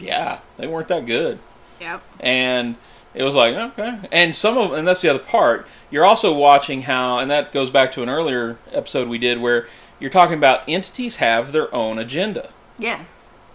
Yeah, 0.00 0.40
they 0.56 0.66
weren't 0.66 0.88
that 0.88 1.06
good, 1.06 1.38
Yep. 1.82 2.02
and 2.20 2.76
it 3.14 3.22
was 3.24 3.34
like 3.34 3.54
okay. 3.54 3.98
And 4.10 4.34
some 4.34 4.56
of, 4.56 4.72
and 4.72 4.88
that's 4.88 5.02
the 5.02 5.10
other 5.10 5.18
part. 5.18 5.66
You're 5.90 6.04
also 6.06 6.32
watching 6.32 6.82
how, 6.82 7.18
and 7.18 7.30
that 7.30 7.52
goes 7.52 7.70
back 7.70 7.92
to 7.92 8.02
an 8.02 8.08
earlier 8.08 8.56
episode 8.72 9.06
we 9.08 9.18
did 9.18 9.38
where 9.40 9.66
you're 10.00 10.08
talking 10.10 10.38
about 10.38 10.62
entities 10.66 11.16
have 11.16 11.52
their 11.52 11.72
own 11.74 11.98
agenda 11.98 12.50
Yeah. 12.78 13.04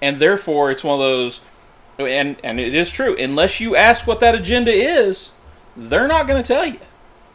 and 0.02 0.20
therefore 0.20 0.70
it's 0.72 0.84
one 0.84 0.94
of 0.96 1.00
those 1.00 1.42
and 2.00 2.38
and 2.44 2.60
it 2.60 2.76
is 2.76 2.92
true 2.92 3.16
unless 3.18 3.60
you 3.60 3.76
ask 3.76 4.06
what 4.06 4.20
that 4.20 4.36
agenda 4.36 4.72
is 4.72 5.32
they're 5.76 6.08
not 6.08 6.28
going 6.28 6.42
to 6.42 6.48
tell 6.48 6.66
you 6.66 6.80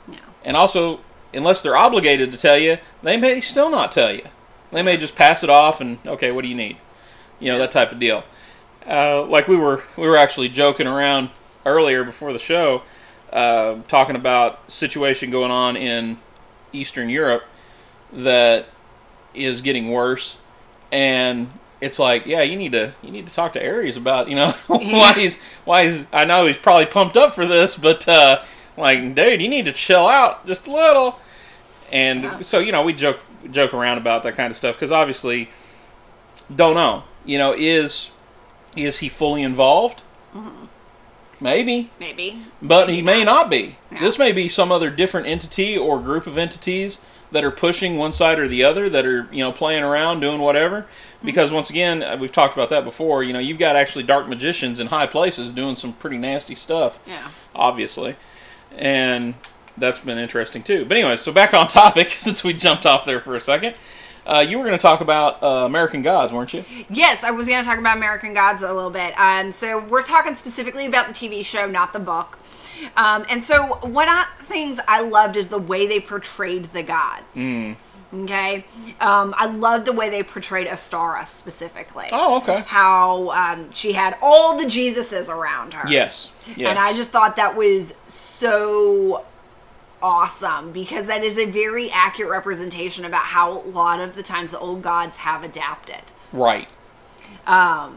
No. 0.08 0.16
and 0.44 0.56
also 0.56 1.00
unless 1.34 1.60
they're 1.62 1.76
obligated 1.76 2.30
to 2.32 2.38
tell 2.38 2.56
you 2.56 2.78
they 3.02 3.16
may 3.16 3.40
still 3.40 3.68
not 3.70 3.90
tell 3.92 4.14
you 4.14 4.22
they 4.70 4.82
may 4.82 4.96
just 4.96 5.16
pass 5.16 5.42
it 5.42 5.50
off 5.50 5.80
and 5.80 5.98
okay 6.06 6.30
what 6.30 6.42
do 6.42 6.48
you 6.48 6.54
need 6.54 6.76
you 7.40 7.50
know 7.52 7.58
that 7.58 7.72
type 7.72 7.90
of 7.92 7.98
deal 7.98 8.22
uh, 8.88 9.24
like 9.26 9.48
we 9.48 9.56
were 9.56 9.82
we 9.96 10.06
were 10.06 10.16
actually 10.16 10.48
joking 10.48 10.86
around 10.86 11.30
earlier 11.64 12.04
before 12.04 12.32
the 12.32 12.38
show 12.38 12.82
uh, 13.32 13.76
talking 13.88 14.16
about 14.16 14.70
situation 14.70 15.30
going 15.30 15.50
on 15.50 15.76
in 15.76 16.18
eastern 16.72 17.08
europe 17.08 17.44
that 18.12 18.66
is 19.34 19.60
getting 19.62 19.90
worse. 19.90 20.38
And 20.90 21.50
it's 21.80 21.98
like 21.98 22.26
yeah 22.26 22.42
you 22.42 22.56
need 22.56 22.72
to 22.72 22.92
you 23.02 23.10
need 23.10 23.26
to 23.26 23.32
talk 23.32 23.52
to 23.54 23.66
Ares 23.66 23.96
about 23.96 24.28
you 24.28 24.36
know 24.36 24.50
why 24.68 25.14
he's 25.14 25.40
why 25.64 25.86
he's 25.86 26.06
i 26.12 26.24
know 26.24 26.46
he's 26.46 26.56
probably 26.58 26.86
pumped 26.86 27.16
up 27.16 27.34
for 27.34 27.44
this 27.44 27.76
but 27.76 28.06
uh 28.06 28.40
like 28.76 29.14
dude 29.16 29.40
you 29.42 29.48
need 29.48 29.64
to 29.64 29.72
chill 29.72 30.06
out 30.06 30.46
just 30.46 30.66
a 30.66 30.72
little. 30.72 31.18
And 31.90 32.22
Yeah. 32.22 32.40
so 32.42 32.58
you 32.60 32.72
know 32.72 32.82
we 32.82 32.92
joke 32.92 33.18
joke 33.50 33.74
around 33.74 33.98
about 33.98 34.22
that 34.22 34.36
kind 34.36 34.50
of 34.50 34.56
stuff 34.56 34.76
because 34.76 34.92
obviously 34.92 35.48
don't 36.54 36.74
know 36.74 37.02
you 37.24 37.38
know 37.38 37.52
is 37.56 38.11
is 38.76 38.98
he 38.98 39.08
fully 39.08 39.42
involved 39.42 40.02
maybe 41.40 41.90
Maybe. 41.98 42.38
but 42.60 42.88
he 42.88 43.02
may 43.02 43.24
not 43.24 43.50
be. 43.50 43.76
Yeah. 43.90 44.00
This 44.00 44.18
may 44.18 44.32
be 44.32 44.48
some 44.48 44.70
other 44.70 44.90
different 44.90 45.26
entity 45.26 45.76
or 45.76 45.98
group 46.00 46.26
of 46.26 46.38
entities 46.38 47.00
that 47.32 47.42
are 47.44 47.50
pushing 47.50 47.96
one 47.96 48.12
side 48.12 48.38
or 48.38 48.46
the 48.46 48.62
other, 48.62 48.88
that 48.90 49.04
are 49.06 49.26
you 49.32 49.42
know 49.42 49.52
playing 49.52 49.82
around, 49.82 50.20
doing 50.20 50.40
whatever. 50.40 50.82
Mm-hmm. 50.82 51.26
Because 51.26 51.50
once 51.50 51.70
again, 51.70 52.02
uh, 52.02 52.16
we've 52.16 52.32
talked 52.32 52.54
about 52.54 52.68
that 52.70 52.84
before. 52.84 53.24
You 53.24 53.32
know, 53.32 53.38
you've 53.38 53.58
got 53.58 53.74
actually 53.74 54.04
dark 54.04 54.28
magicians 54.28 54.78
in 54.80 54.88
high 54.88 55.06
places 55.06 55.52
doing 55.52 55.74
some 55.74 55.94
pretty 55.94 56.18
nasty 56.18 56.54
stuff, 56.54 56.98
Yeah. 57.06 57.28
obviously, 57.54 58.16
and 58.76 59.34
that's 59.76 60.00
been 60.00 60.18
interesting 60.18 60.62
too. 60.62 60.84
But 60.84 60.96
anyway, 60.98 61.16
so 61.16 61.32
back 61.32 61.54
on 61.54 61.66
topic 61.68 62.10
since 62.10 62.44
we 62.44 62.52
jumped 62.52 62.86
off 62.86 63.04
there 63.04 63.20
for 63.20 63.34
a 63.34 63.40
second. 63.40 63.74
Uh, 64.26 64.44
you 64.46 64.58
were 64.58 64.64
going 64.64 64.76
to 64.76 64.82
talk 64.82 65.00
about 65.00 65.42
uh, 65.42 65.66
American 65.66 66.02
Gods, 66.02 66.32
weren't 66.32 66.54
you? 66.54 66.64
Yes, 66.88 67.24
I 67.24 67.30
was 67.30 67.48
going 67.48 67.62
to 67.62 67.68
talk 67.68 67.78
about 67.78 67.96
American 67.96 68.34
Gods 68.34 68.62
a 68.62 68.72
little 68.72 68.90
bit. 68.90 69.18
Um, 69.18 69.50
so 69.50 69.80
we're 69.84 70.02
talking 70.02 70.36
specifically 70.36 70.86
about 70.86 71.08
the 71.08 71.12
TV 71.12 71.44
show, 71.44 71.66
not 71.66 71.92
the 71.92 71.98
book. 71.98 72.38
Um, 72.96 73.24
and 73.30 73.44
so 73.44 73.64
one 73.86 74.08
of 74.08 74.26
the 74.38 74.44
things 74.44 74.80
I 74.88 75.02
loved 75.02 75.36
is 75.36 75.48
the 75.48 75.58
way 75.58 75.86
they 75.86 76.00
portrayed 76.00 76.66
the 76.66 76.82
gods. 76.82 77.24
Mm. 77.34 77.76
Okay, 78.14 78.66
um, 79.00 79.34
I 79.38 79.46
loved 79.46 79.86
the 79.86 79.92
way 79.94 80.10
they 80.10 80.22
portrayed 80.22 80.66
Ostara 80.66 81.26
specifically. 81.26 82.08
Oh, 82.12 82.36
okay. 82.42 82.62
How 82.66 83.30
um, 83.30 83.70
she 83.70 83.94
had 83.94 84.18
all 84.20 84.58
the 84.58 84.64
Jesuses 84.64 85.28
around 85.28 85.72
her. 85.72 85.90
Yes. 85.90 86.30
Yes. 86.54 86.68
And 86.68 86.78
I 86.78 86.92
just 86.92 87.10
thought 87.10 87.36
that 87.36 87.56
was 87.56 87.94
so 88.08 89.24
awesome 90.02 90.72
because 90.72 91.06
that 91.06 91.22
is 91.22 91.38
a 91.38 91.46
very 91.46 91.90
accurate 91.90 92.30
representation 92.30 93.04
about 93.04 93.24
how 93.24 93.60
a 93.60 93.64
lot 93.68 94.00
of 94.00 94.14
the 94.14 94.22
times 94.22 94.50
the 94.50 94.58
old 94.58 94.82
gods 94.82 95.16
have 95.18 95.44
adapted. 95.44 96.02
right. 96.32 96.68
Um, 97.46 97.96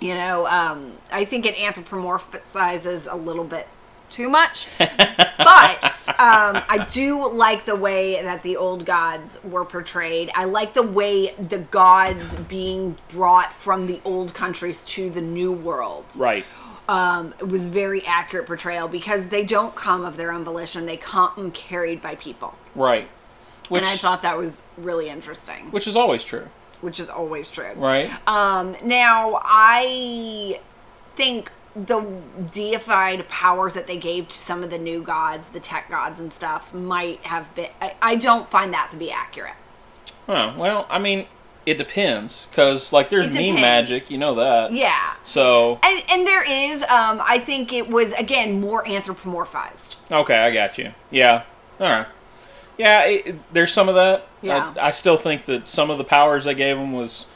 you 0.00 0.14
know, 0.14 0.46
um, 0.46 0.92
I 1.12 1.24
think 1.24 1.46
it 1.46 1.54
anthropomorphizes 1.56 3.10
a 3.10 3.16
little 3.16 3.44
bit 3.44 3.68
too 4.10 4.28
much, 4.28 4.66
but 4.78 6.08
um, 6.18 6.62
I 6.68 6.86
do 6.90 7.32
like 7.32 7.64
the 7.64 7.76
way 7.76 8.20
that 8.22 8.42
the 8.42 8.56
old 8.56 8.84
gods 8.84 9.42
were 9.44 9.64
portrayed. 9.64 10.30
I 10.34 10.46
like 10.46 10.74
the 10.74 10.82
way 10.82 11.32
the 11.34 11.58
gods 11.58 12.34
being 12.36 12.96
brought 13.08 13.52
from 13.52 13.86
the 13.86 14.00
old 14.04 14.34
countries 14.34 14.84
to 14.86 15.10
the 15.10 15.20
new 15.20 15.52
world 15.52 16.06
Right. 16.16 16.44
Um, 16.90 17.34
it 17.38 17.48
was 17.48 17.66
very 17.66 18.04
accurate 18.04 18.46
portrayal 18.46 18.88
because 18.88 19.26
they 19.28 19.44
don't 19.44 19.74
come 19.76 20.04
of 20.04 20.16
their 20.16 20.32
own 20.32 20.44
volition; 20.44 20.86
they 20.86 20.96
come 20.96 21.50
carried 21.52 22.02
by 22.02 22.16
people, 22.16 22.54
Right. 22.74 23.08
Which, 23.68 23.82
and 23.82 23.88
I 23.88 23.96
thought 23.96 24.22
that 24.22 24.36
was 24.36 24.64
really 24.76 25.08
interesting, 25.08 25.70
which 25.70 25.86
is 25.86 25.94
always 25.94 26.24
true. 26.24 26.48
which 26.80 26.98
is 26.98 27.08
always 27.08 27.50
true. 27.50 27.72
Right. 27.76 28.10
Um, 28.26 28.74
now 28.82 29.40
I 29.44 30.60
think 31.14 31.52
the 31.76 32.00
deified 32.52 33.28
powers 33.28 33.74
that 33.74 33.86
they 33.86 33.96
gave 33.96 34.28
to 34.28 34.36
some 34.36 34.64
of 34.64 34.70
the 34.70 34.78
new 34.78 35.02
gods, 35.02 35.46
the 35.50 35.60
tech 35.60 35.88
gods 35.88 36.18
and 36.18 36.32
stuff, 36.32 36.74
might 36.74 37.20
have 37.20 37.54
been. 37.54 37.70
I, 37.80 37.94
I 38.02 38.16
don't 38.16 38.50
find 38.50 38.74
that 38.74 38.90
to 38.90 38.96
be 38.96 39.12
accurate. 39.12 39.54
Oh, 40.28 40.54
well, 40.58 40.86
I 40.90 40.98
mean, 40.98 41.26
it 41.66 41.76
depends 41.78 42.46
because 42.50 42.92
like 42.92 43.10
there's 43.10 43.26
meme 43.28 43.54
magic, 43.56 44.10
you 44.10 44.18
know 44.18 44.34
that. 44.36 44.72
Yeah. 44.72 45.14
So 45.24 45.78
And, 45.82 46.02
and 46.10 46.26
there 46.26 46.42
is, 46.42 46.82
um, 46.84 47.20
I 47.24 47.38
think 47.38 47.72
it 47.72 47.88
was 47.88 48.12
again 48.14 48.60
more 48.60 48.82
anthropomorphized. 48.84 49.96
okay, 50.10 50.38
I 50.38 50.50
got 50.52 50.78
you. 50.78 50.92
Yeah. 51.10 51.42
All 51.78 51.88
right. 51.88 52.06
Yeah, 52.78 53.04
it, 53.04 53.52
there's 53.52 53.72
some 53.72 53.88
of 53.90 53.94
that. 53.96 54.26
Yeah. 54.42 54.72
I, 54.80 54.88
I 54.88 54.90
still 54.90 55.16
think 55.18 55.44
that 55.46 55.68
some 55.68 55.90
of 55.90 55.98
the 55.98 56.04
powers 56.04 56.44
they 56.46 56.54
gave 56.54 56.76
him 56.78 56.92
was 56.94 57.26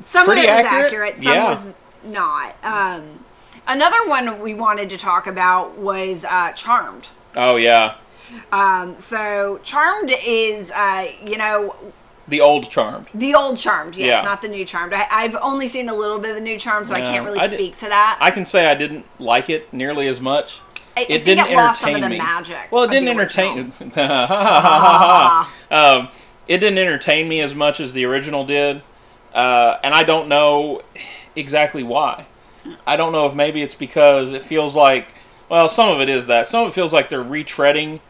Some 0.00 0.24
Pretty 0.26 0.42
of 0.42 0.48
it 0.48 0.56
was 0.56 0.64
accurate. 0.66 0.84
accurate, 0.86 1.14
some 1.22 1.32
Yeah. 1.32 1.50
was 1.50 1.78
not. 2.04 2.54
Um, 2.62 3.24
another 3.68 4.08
one 4.08 4.40
we 4.40 4.54
wanted 4.54 4.88
to 4.90 4.96
talk 4.96 5.26
about 5.26 5.76
was 5.76 6.24
uh, 6.24 6.52
Charmed. 6.52 7.08
oh 7.36 7.56
yeah, 7.56 7.96
Um, 8.52 8.96
so 8.96 9.60
Charmed 9.64 10.12
is, 10.26 10.70
uh, 10.70 11.08
you 11.26 11.36
know, 11.36 11.74
the 12.30 12.40
old 12.40 12.70
Charmed. 12.70 13.08
the 13.14 13.34
old 13.34 13.56
Charmed, 13.58 13.94
yes, 13.96 14.06
Yeah. 14.06 14.22
not 14.22 14.40
the 14.40 14.48
new 14.48 14.64
Charmed. 14.64 14.92
I, 14.94 15.06
I've 15.10 15.36
only 15.36 15.68
seen 15.68 15.88
a 15.88 15.94
little 15.94 16.18
bit 16.18 16.30
of 16.30 16.36
the 16.36 16.42
new 16.42 16.58
Charmed, 16.58 16.86
so 16.86 16.94
I 16.94 17.00
can't 17.02 17.24
really 17.26 17.38
I 17.40 17.46
speak 17.46 17.76
to 17.78 17.86
that. 17.88 18.18
I 18.20 18.30
can 18.30 18.46
say 18.46 18.66
I 18.66 18.74
didn't 18.74 19.04
like 19.20 19.50
it 19.50 19.72
nearly 19.72 20.06
as 20.08 20.20
much. 20.20 20.60
I, 20.96 21.00
I 21.00 21.02
It 21.02 21.06
think 21.08 21.24
didn't 21.24 21.48
it 21.50 21.56
lost 21.56 21.80
some 21.80 21.90
of 21.90 21.96
entertain 21.96 22.10
the 22.18 22.22
me. 22.22 22.24
magic. 22.24 22.72
Well, 22.72 22.84
it 22.84 22.90
didn't 22.90 23.08
entertain. 23.08 23.72
um, 25.70 26.08
it 26.48 26.58
didn't 26.58 26.78
entertain 26.78 27.28
me 27.28 27.40
as 27.40 27.54
much 27.54 27.80
as 27.80 27.92
the 27.92 28.04
original 28.06 28.44
did, 28.44 28.82
uh, 29.34 29.76
and 29.82 29.94
I 29.94 30.02
don't 30.02 30.28
know 30.28 30.82
exactly 31.36 31.82
why. 31.82 32.26
I 32.86 32.96
don't 32.96 33.12
know 33.12 33.26
if 33.26 33.34
maybe 33.34 33.62
it's 33.62 33.74
because 33.74 34.32
it 34.32 34.42
feels 34.42 34.74
like, 34.76 35.08
well, 35.48 35.68
some 35.68 35.88
of 35.88 36.00
it 36.00 36.08
is 36.08 36.26
that. 36.26 36.46
Some 36.46 36.64
of 36.64 36.68
it 36.70 36.74
feels 36.74 36.92
like 36.92 37.08
they're 37.08 37.24
retreading 37.24 38.00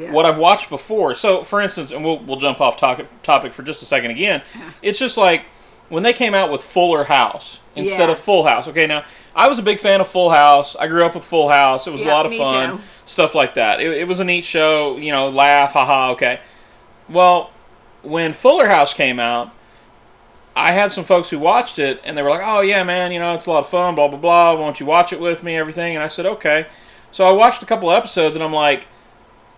Yeah. 0.00 0.12
what 0.12 0.24
I've 0.26 0.38
watched 0.38 0.70
before. 0.70 1.14
So, 1.14 1.42
for 1.44 1.60
instance, 1.60 1.90
and 1.92 2.04
we'll 2.04 2.18
we'll 2.18 2.38
jump 2.38 2.60
off 2.60 2.76
topic 2.76 3.06
topic 3.22 3.52
for 3.52 3.62
just 3.62 3.82
a 3.82 3.86
second 3.86 4.10
again. 4.10 4.42
It's 4.82 4.98
just 4.98 5.16
like 5.16 5.44
when 5.88 6.02
they 6.02 6.12
came 6.12 6.34
out 6.34 6.50
with 6.50 6.62
Fuller 6.62 7.04
House 7.04 7.60
instead 7.76 8.08
Yeah. 8.08 8.12
of 8.12 8.18
Full 8.18 8.44
House. 8.46 8.68
Okay, 8.68 8.86
now 8.86 9.04
I 9.34 9.48
was 9.48 9.58
a 9.58 9.62
big 9.62 9.80
fan 9.80 10.00
of 10.00 10.08
Full 10.08 10.30
House. 10.30 10.76
I 10.76 10.88
grew 10.88 11.04
up 11.04 11.14
with 11.14 11.24
Full 11.24 11.48
House. 11.48 11.86
It 11.86 11.90
was 11.90 12.02
a 12.02 12.06
lot 12.06 12.26
of 12.26 12.34
fun, 12.34 12.78
too. 12.78 12.82
stuff 13.06 13.34
like 13.34 13.54
that. 13.54 13.80
It, 13.80 13.88
it 13.98 14.08
was 14.08 14.20
a 14.20 14.24
neat 14.24 14.44
show. 14.44 14.96
You 14.96 15.12
know, 15.12 15.28
laugh, 15.30 15.72
haha. 15.72 16.10
Okay. 16.12 16.40
Well, 17.08 17.50
when 18.02 18.32
Fuller 18.32 18.68
House 18.68 18.94
came 18.94 19.18
out, 19.20 19.50
I 20.56 20.72
had 20.72 20.90
some 20.92 21.04
folks 21.04 21.30
who 21.30 21.38
watched 21.38 21.78
it 21.78 22.00
and 22.04 22.16
they 22.18 22.22
were 22.22 22.30
like, 22.30 22.42
"Oh 22.44 22.60
yeah, 22.60 22.82
man, 22.82 23.12
you 23.12 23.18
know 23.20 23.34
it's 23.34 23.46
a 23.46 23.50
lot 23.50 23.60
of 23.60 23.68
fun, 23.68 23.94
blah 23.94 24.08
blah 24.08 24.18
blah. 24.18 24.54
Won't 24.54 24.80
you 24.80 24.86
watch 24.86 25.12
it 25.12 25.20
with 25.20 25.42
me? 25.42 25.56
Everything." 25.56 25.94
And 25.94 26.02
I 26.02 26.08
said, 26.08 26.26
"Okay." 26.26 26.66
So 27.12 27.26
I 27.26 27.32
watched 27.32 27.62
a 27.62 27.66
couple 27.66 27.90
episodes 27.90 28.36
and 28.36 28.44
I'm 28.44 28.52
like, 28.52 28.86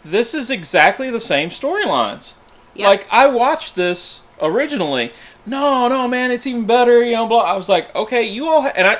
"This 0.04 0.34
is 0.34 0.50
exactly 0.50 1.10
the 1.10 1.20
same 1.20 1.50
storylines." 1.50 2.34
Yep. 2.74 2.86
Like 2.88 3.06
I 3.10 3.26
watched 3.26 3.74
this 3.74 4.22
originally. 4.40 5.12
No, 5.44 5.88
no, 5.88 6.06
man, 6.08 6.30
it's 6.30 6.46
even 6.46 6.66
better. 6.66 7.02
You 7.02 7.12
know, 7.12 7.26
blah. 7.26 7.40
I 7.42 7.54
was 7.54 7.68
like, 7.68 7.94
"Okay, 7.94 8.22
you 8.22 8.46
all," 8.48 8.62
ha-, 8.62 8.72
and 8.74 8.86
I, 8.86 8.98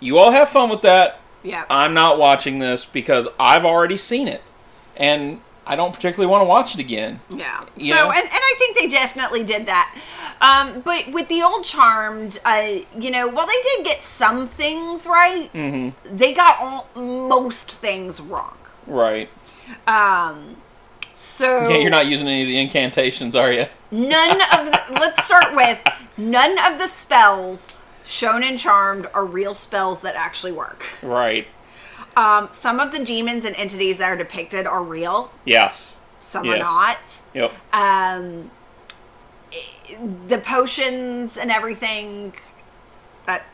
you 0.00 0.18
all 0.18 0.30
have 0.32 0.48
fun 0.48 0.68
with 0.68 0.82
that. 0.82 1.20
yeah. 1.42 1.64
I'm 1.70 1.94
not 1.94 2.18
watching 2.18 2.58
this 2.58 2.84
because 2.84 3.28
I've 3.38 3.64
already 3.64 3.96
seen 3.96 4.28
it, 4.28 4.42
and 4.96 5.40
I 5.66 5.76
don't 5.76 5.94
particularly 5.94 6.30
want 6.30 6.42
to 6.42 6.46
watch 6.46 6.74
it 6.74 6.80
again. 6.80 7.20
Yeah. 7.30 7.64
You 7.76 7.94
so, 7.94 7.96
know? 7.96 8.10
and, 8.10 8.22
and 8.24 8.30
I 8.32 8.54
think 8.58 8.76
they 8.78 8.88
definitely 8.88 9.44
did 9.44 9.64
that. 9.66 9.94
Um, 10.40 10.80
but 10.82 11.10
with 11.10 11.28
the 11.28 11.40
old 11.42 11.64
Charmed, 11.64 12.38
uh, 12.44 12.80
you 12.98 13.10
know, 13.10 13.28
while 13.28 13.46
they 13.46 13.62
did 13.62 13.84
get 13.86 14.02
some 14.02 14.46
things 14.46 15.06
right, 15.06 15.50
Mm-hmm. 15.54 16.16
they 16.16 16.34
got 16.34 16.58
all, 16.60 16.88
most 17.00 17.70
things 17.72 18.20
wrong. 18.20 18.56
Right. 18.86 19.30
Um, 19.86 20.56
so 21.14 21.68
Yeah, 21.68 21.76
you're 21.78 21.90
not 21.90 22.06
using 22.06 22.26
any 22.28 22.42
of 22.42 22.48
the 22.48 22.58
incantations, 22.58 23.34
are 23.36 23.52
you? 23.52 23.66
none 23.90 24.40
of 24.40 24.66
the, 24.72 24.82
let's 25.00 25.24
start 25.24 25.54
with 25.54 25.80
none 26.16 26.58
of 26.58 26.78
the 26.78 26.88
spells 26.88 27.78
shown 28.06 28.42
in 28.42 28.58
Charmed 28.58 29.06
are 29.14 29.24
real 29.24 29.54
spells 29.54 30.00
that 30.00 30.14
actually 30.16 30.52
work. 30.52 30.84
Right. 31.02 31.46
Um, 32.16 32.48
some 32.52 32.78
of 32.80 32.92
the 32.92 33.04
demons 33.04 33.44
and 33.44 33.56
entities 33.56 33.98
that 33.98 34.08
are 34.10 34.16
depicted 34.16 34.66
are 34.66 34.82
real. 34.82 35.32
Yes. 35.44 35.96
Some 36.18 36.48
are 36.48 36.58
not. 36.58 36.98
Yep. 37.34 37.52
Um, 37.72 38.50
the 40.28 40.38
potions 40.38 41.36
and 41.36 41.50
everything. 41.50 42.34
That's 43.26 43.44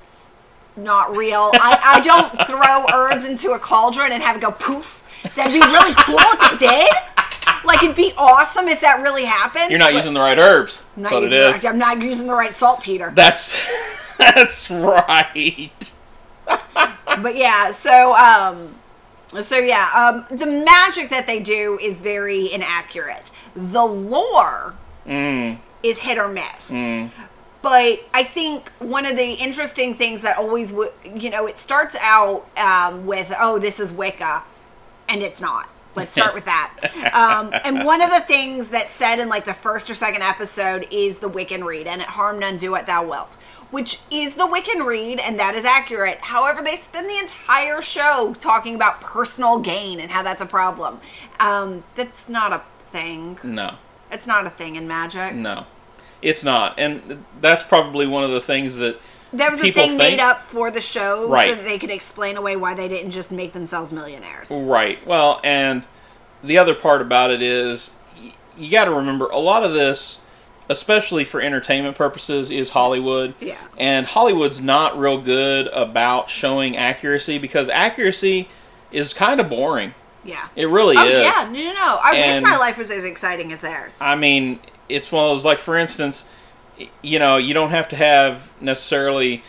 not 0.76 1.16
real. 1.16 1.50
I, 1.54 1.96
I 1.96 2.00
don't 2.00 2.46
throw 2.46 2.86
herbs 2.92 3.24
into 3.24 3.52
a 3.52 3.58
cauldron 3.58 4.12
and 4.12 4.22
have 4.22 4.36
it 4.36 4.42
go 4.42 4.52
poof. 4.52 4.99
That'd 5.36 5.52
be 5.52 5.60
really 5.60 5.94
cool 5.98 6.18
if 6.18 6.52
it 6.52 6.58
did. 6.58 6.90
Like 7.64 7.82
it'd 7.82 7.96
be 7.96 8.12
awesome 8.16 8.68
if 8.68 8.80
that 8.80 9.02
really 9.02 9.24
happened. 9.24 9.70
You're 9.70 9.78
not 9.78 9.92
using 9.94 10.14
the 10.14 10.20
right 10.20 10.38
herbs. 10.38 10.84
I'm 10.96 11.02
That's 11.02 11.12
not 11.12 11.22
what 11.22 11.22
it 11.24 11.30
using 11.30 11.38
the 11.40 11.50
right- 11.52 11.64
I'm 11.66 11.78
not 11.78 12.00
using 12.02 12.26
the 12.26 12.34
right 12.34 12.54
saltpeter. 12.54 13.12
That's 13.14 13.58
that's 14.18 14.70
right. 14.70 15.92
but 16.46 17.36
yeah, 17.36 17.70
so 17.70 18.14
um 18.14 18.74
so 19.42 19.56
yeah, 19.58 19.90
um 20.30 20.38
the 20.38 20.46
magic 20.46 21.10
that 21.10 21.26
they 21.26 21.40
do 21.40 21.78
is 21.80 22.00
very 22.00 22.52
inaccurate. 22.52 23.30
The 23.54 23.84
lore 23.84 24.74
Mm, 25.06 25.58
is 25.82 26.00
hit 26.00 26.18
or 26.18 26.28
miss. 26.28 26.68
mm. 26.70 27.10
But 27.62 28.00
I 28.14 28.22
think 28.22 28.70
one 28.80 29.06
of 29.06 29.16
the 29.16 29.32
interesting 29.32 29.94
things 29.94 30.22
that 30.22 30.36
always, 30.38 30.70
w- 30.70 30.92
you 31.14 31.30
know, 31.30 31.46
it 31.46 31.58
starts 31.58 31.96
out 32.00 32.46
um, 32.58 33.06
with, 33.06 33.32
oh, 33.40 33.58
this 33.58 33.80
is 33.80 33.90
Wicca, 33.92 34.42
and 35.10 35.22
it's 35.22 35.40
not. 35.40 35.68
Let's 35.96 36.12
start 36.12 36.34
with 36.34 36.44
that. 36.44 36.74
Um, 37.10 37.52
and 37.64 37.84
one 37.84 38.02
of 38.02 38.10
the 38.10 38.20
things 38.20 38.68
that's 38.68 38.94
said 38.94 39.18
in 39.18 39.28
like 39.28 39.44
the 39.44 39.54
first 39.54 39.90
or 39.90 39.94
second 39.96 40.22
episode 40.22 40.86
is 40.92 41.18
the 41.18 41.28
Wiccan 41.28 41.64
Rede, 41.64 41.88
and 41.88 42.00
it 42.00 42.06
harm 42.06 42.38
none, 42.38 42.56
do 42.56 42.70
what 42.70 42.86
thou 42.86 43.04
wilt, 43.04 43.36
which 43.72 43.98
is 44.10 44.34
the 44.34 44.46
Wiccan 44.46 44.86
Rede, 44.86 45.18
and 45.18 45.40
that 45.40 45.56
is 45.56 45.64
accurate. 45.64 46.18
However, 46.18 46.62
they 46.62 46.76
spend 46.76 47.08
the 47.08 47.18
entire 47.18 47.82
show 47.82 48.36
talking 48.38 48.76
about 48.76 49.00
personal 49.00 49.58
gain 49.58 49.98
and 49.98 50.10
how 50.10 50.22
that's 50.22 50.40
a 50.40 50.46
problem. 50.46 51.00
Um, 51.40 51.82
that's 51.96 52.28
not 52.28 52.52
a 52.52 52.62
thing. 52.92 53.38
No. 53.42 53.74
It's 54.12 54.26
not 54.26 54.46
a 54.46 54.50
thing 54.50 54.76
in 54.76 54.86
magic. 54.86 55.34
No. 55.34 55.66
It's 56.22 56.44
not. 56.44 56.78
And 56.78 57.24
that's 57.40 57.64
probably 57.64 58.06
one 58.06 58.22
of 58.22 58.30
the 58.30 58.40
things 58.40 58.76
that 58.76 59.00
That 59.32 59.50
was 59.52 59.62
a 59.62 59.70
thing 59.70 59.96
made 59.96 60.18
up 60.20 60.42
for 60.42 60.70
the 60.70 60.80
show 60.80 61.26
so 61.28 61.54
that 61.54 61.64
they 61.64 61.78
could 61.78 61.90
explain 61.90 62.36
away 62.36 62.56
why 62.56 62.74
they 62.74 62.88
didn't 62.88 63.12
just 63.12 63.30
make 63.30 63.52
themselves 63.52 63.92
millionaires. 63.92 64.50
Right. 64.50 65.04
Well, 65.06 65.40
and 65.44 65.84
the 66.42 66.58
other 66.58 66.74
part 66.74 67.00
about 67.02 67.30
it 67.30 67.40
is 67.42 67.90
y- 68.20 68.32
you 68.58 68.70
got 68.70 68.86
to 68.86 68.92
remember 68.92 69.26
a 69.26 69.38
lot 69.38 69.62
of 69.62 69.72
this, 69.72 70.20
especially 70.68 71.24
for 71.24 71.40
entertainment 71.40 71.96
purposes, 71.96 72.50
is 72.50 72.70
Hollywood. 72.70 73.34
Yeah. 73.40 73.58
And 73.78 74.06
Hollywood's 74.06 74.60
not 74.60 74.98
real 74.98 75.20
good 75.20 75.68
about 75.68 76.28
showing 76.30 76.76
accuracy 76.76 77.38
because 77.38 77.68
accuracy 77.68 78.48
is 78.90 79.14
kind 79.14 79.40
of 79.40 79.48
boring. 79.48 79.94
Yeah. 80.24 80.48
It 80.56 80.66
really 80.68 80.96
Oh 80.96 81.06
is. 81.06 81.24
yeah, 81.24 81.48
no, 81.50 81.58
no, 81.58 81.72
no. 81.72 81.98
I 82.02 82.14
And- 82.16 82.44
wish 82.44 82.50
my 82.52 82.58
life 82.58 82.78
was 82.78 82.90
as 82.90 83.04
exciting 83.04 83.52
as 83.52 83.60
theirs. 83.60 83.92
I 84.00 84.16
mean, 84.16 84.58
it's 84.88 85.10
one 85.12 85.24
of 85.24 85.30
those 85.30 85.44
like, 85.44 85.58
for 85.58 85.76
instance, 85.76 86.28
you 87.02 87.18
know, 87.18 87.36
you 87.36 87.54
don't 87.54 87.70
have 87.70 87.88
to 87.90 87.96
have 87.96 88.52
necessarily 88.60 89.42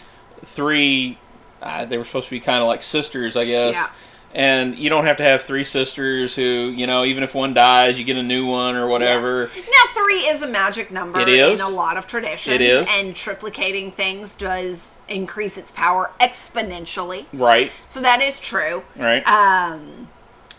three. 0.44 1.18
Uh, 1.62 1.86
they 1.86 1.98
were 1.98 2.06
supposed 2.06 2.26
to 2.28 2.32
be 2.32 2.40
kind 2.40 2.62
of 2.62 2.68
like 2.68 2.84
sisters, 2.84 3.36
I 3.36 3.46
guess. 3.46 3.76
Yeah. 3.76 3.88
And 4.34 4.78
you 4.78 4.90
don't 4.90 5.06
have 5.06 5.18
to 5.18 5.24
have 5.24 5.42
three 5.42 5.66
sisters 5.66 6.36
who, 6.36 6.42
you 6.42 6.88
know, 6.88 7.04
even 7.04 7.22
if 7.22 7.36
one 7.36 7.54
dies, 7.54 8.00
you 8.00 8.06
get 8.06 8.16
a 8.16 8.24
new 8.24 8.46
one 8.46 8.78
or 8.78 8.88
whatever. 8.88 9.52
Now, 9.56 9.94
three 9.94 10.20
is 10.20 10.42
a 10.42 10.48
magic 10.48 10.90
number 10.90 11.20
It 11.20 11.28
is. 11.28 11.60
in 11.60 11.66
a 11.66 11.70
lot 11.70 11.98
of 11.98 12.08
traditions. 12.08 12.56
It 12.56 12.62
is. 12.62 12.88
And 12.92 13.14
triplicating 13.14 13.94
things 13.94 14.34
does 14.36 14.96
increase 15.10 15.58
its 15.58 15.74
power 15.74 16.12
exponentially. 16.22 17.26
Right. 17.34 17.74
So 17.88 18.00
that 18.02 18.22
is 18.22 18.40
true. 18.40 18.84
Right. 18.96 19.28
Um, 19.28 20.08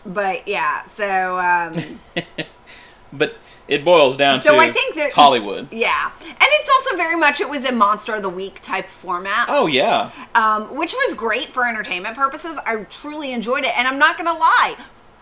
but 0.05 0.47
yeah, 0.47 0.85
so 0.87 1.39
um, 1.39 1.99
but 3.13 3.35
it 3.67 3.85
boils 3.85 4.17
down 4.17 4.41
So 4.41 4.53
to 4.53 4.59
I 4.59 4.71
think 4.71 4.95
that- 4.95 5.05
it's 5.07 5.15
Hollywood. 5.15 5.71
yeah, 5.71 6.11
and 6.21 6.35
it's 6.41 6.69
also 6.69 6.95
very 6.97 7.15
much 7.15 7.39
it 7.41 7.49
was 7.49 7.65
a 7.65 7.71
monster 7.71 8.13
of 8.15 8.21
the 8.21 8.29
week 8.29 8.61
type 8.61 8.87
format. 8.89 9.45
Oh 9.47 9.67
yeah. 9.67 10.11
um, 10.35 10.75
which 10.75 10.93
was 10.93 11.13
great 11.13 11.49
for 11.49 11.67
entertainment 11.67 12.15
purposes. 12.15 12.57
I 12.65 12.77
truly 12.89 13.31
enjoyed 13.31 13.63
it, 13.63 13.77
and 13.77 13.87
I'm 13.87 13.99
not 13.99 14.17
gonna 14.17 14.33
lie. 14.37 14.75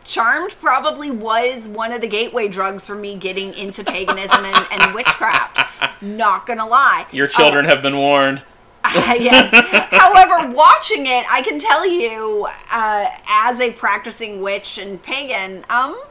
Charmed 0.04 0.56
probably 0.60 1.12
was 1.12 1.68
one 1.68 1.92
of 1.92 2.02
the 2.02 2.08
gateway 2.08 2.48
drugs 2.48 2.88
for 2.88 2.96
me 2.96 3.16
getting 3.18 3.54
into 3.54 3.84
paganism 3.84 4.44
and, 4.46 4.66
and 4.72 4.96
witchcraft. 4.96 6.02
Not 6.02 6.48
gonna 6.48 6.66
lie. 6.68 7.06
Your 7.12 7.28
children 7.28 7.66
have 7.66 7.84
been 7.84 7.96
warned. 7.98 8.42
Uh, 8.84 8.90
yes. 9.20 9.52
However, 9.92 10.52
watching 10.56 11.06
it, 11.06 11.24
I 11.32 11.44
can 11.44 11.60
tell 11.60 11.86
you, 11.88 12.48
uh, 12.72 13.06
as 13.30 13.60
a 13.60 13.72
practicing 13.74 14.42
witch 14.42 14.80
and 14.80 15.00
pagan, 15.04 15.64
um, 15.70 16.02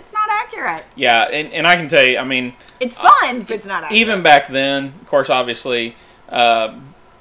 it's 0.00 0.12
not 0.12 0.28
accurate. 0.30 0.84
Yeah, 0.96 1.24
and, 1.24 1.52
and 1.52 1.66
I 1.66 1.76
can 1.76 1.88
tell 1.88 2.02
you, 2.04 2.18
I 2.18 2.24
mean, 2.24 2.54
It's 2.80 2.96
fun, 2.96 3.42
but 3.42 3.50
it's 3.52 3.66
not 3.66 3.84
accurate. 3.84 4.00
even 4.00 4.22
back 4.22 4.48
then, 4.48 4.94
of 5.00 5.08
course, 5.08 5.30
obviously, 5.30 5.94
uh, 6.28 6.74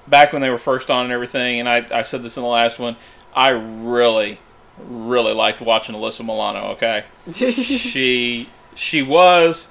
back 0.07 0.33
when 0.33 0.41
they 0.41 0.49
were 0.49 0.57
first 0.57 0.89
on 0.89 1.05
and 1.05 1.13
everything, 1.13 1.59
and 1.59 1.69
I, 1.69 1.85
I 1.91 2.01
said 2.03 2.23
this 2.23 2.37
in 2.37 2.43
the 2.43 2.49
last 2.49 2.79
one, 2.79 2.95
I 3.35 3.49
really, 3.49 4.39
really 4.79 5.33
liked 5.33 5.61
watching 5.61 5.95
Alyssa 5.95 6.21
Milano. 6.25 6.71
Okay, 6.71 7.03
she 7.33 8.49
she 8.75 9.01
was, 9.03 9.67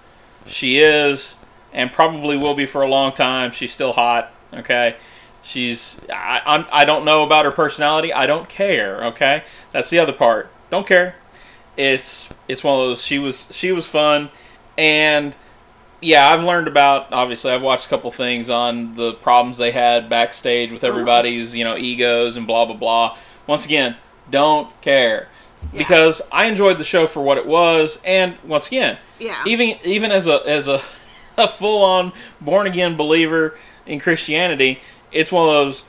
she 0.46 0.78
is, 0.78 1.34
and 1.72 1.92
probably 1.92 2.36
will 2.36 2.54
be 2.54 2.66
for 2.66 2.82
a 2.82 2.88
long 2.88 3.12
time. 3.12 3.50
She's 3.50 3.72
still 3.72 3.92
hot. 3.94 4.32
Okay, 4.54 4.96
she's 5.42 5.98
I 6.12 6.40
I'm, 6.46 6.66
I 6.70 6.84
don't 6.84 7.04
know 7.04 7.22
about 7.24 7.44
her 7.46 7.52
personality. 7.52 8.12
I 8.12 8.26
don't 8.26 8.48
care. 8.48 9.04
Okay, 9.06 9.42
that's 9.72 9.90
the 9.90 9.98
other 9.98 10.12
part. 10.12 10.50
Don't 10.70 10.86
care. 10.86 11.16
It's 11.78 12.28
it's 12.48 12.64
one 12.64 12.74
of 12.74 12.86
those. 12.88 13.02
She 13.02 13.18
was 13.20 13.46
she 13.52 13.70
was 13.70 13.86
fun, 13.86 14.30
and 14.76 15.32
yeah, 16.00 16.28
I've 16.28 16.42
learned 16.42 16.66
about. 16.66 17.12
Obviously, 17.12 17.52
I've 17.52 17.62
watched 17.62 17.86
a 17.86 17.88
couple 17.88 18.10
things 18.10 18.50
on 18.50 18.96
the 18.96 19.12
problems 19.14 19.58
they 19.58 19.70
had 19.70 20.10
backstage 20.10 20.72
with 20.72 20.82
oh. 20.82 20.88
everybody's 20.88 21.54
you 21.54 21.62
know 21.62 21.76
egos 21.76 22.36
and 22.36 22.48
blah 22.48 22.64
blah 22.64 22.74
blah. 22.74 23.16
Once 23.46 23.64
again, 23.64 23.96
don't 24.28 24.68
care 24.82 25.28
Yeah. 25.72 25.78
because 25.78 26.20
I 26.32 26.46
enjoyed 26.46 26.78
the 26.78 26.84
show 26.84 27.06
for 27.06 27.22
what 27.22 27.38
it 27.38 27.46
was, 27.46 28.00
and 28.04 28.36
once 28.44 28.66
again, 28.66 28.98
Yeah. 29.20 29.42
even 29.46 29.78
even 29.84 30.10
as 30.10 30.26
a 30.26 30.42
as 30.46 30.66
a, 30.66 30.82
a 31.38 31.46
full 31.46 31.84
on 31.84 32.12
born 32.40 32.66
again 32.66 32.96
believer 32.96 33.56
in 33.86 34.00
Christianity, 34.00 34.80
it's 35.12 35.30
one 35.30 35.48
of 35.48 35.54
those. 35.54 35.84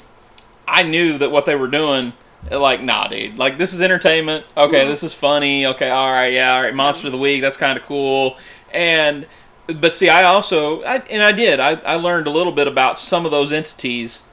I 0.67 0.83
knew 0.83 1.17
that 1.17 1.31
what 1.31 1.45
they 1.47 1.55
were 1.55 1.67
doing. 1.67 2.13
Like 2.49 2.81
nah, 2.81 3.07
dude. 3.07 3.37
Like 3.37 3.57
this 3.57 3.73
is 3.73 3.81
entertainment. 3.81 4.45
Okay, 4.55 4.81
mm-hmm. 4.81 4.89
this 4.89 5.03
is 5.03 5.13
funny. 5.13 5.65
Okay, 5.65 5.89
all 5.89 6.11
right, 6.11 6.33
yeah, 6.33 6.55
all 6.55 6.61
right. 6.63 6.73
Monster 6.73 7.07
of 7.07 7.11
the 7.13 7.17
week. 7.19 7.41
That's 7.41 7.57
kind 7.57 7.77
of 7.77 7.83
cool. 7.85 8.37
And 8.73 9.27
but 9.67 9.93
see, 9.93 10.09
I 10.09 10.23
also 10.23 10.81
I, 10.83 10.97
and 11.09 11.21
I 11.21 11.31
did. 11.31 11.59
I, 11.59 11.73
I 11.75 11.95
learned 11.95 12.27
a 12.27 12.31
little 12.31 12.53
bit 12.53 12.67
about 12.67 12.97
some 12.97 13.25
of 13.25 13.31
those 13.31 13.51
entities 13.51 14.23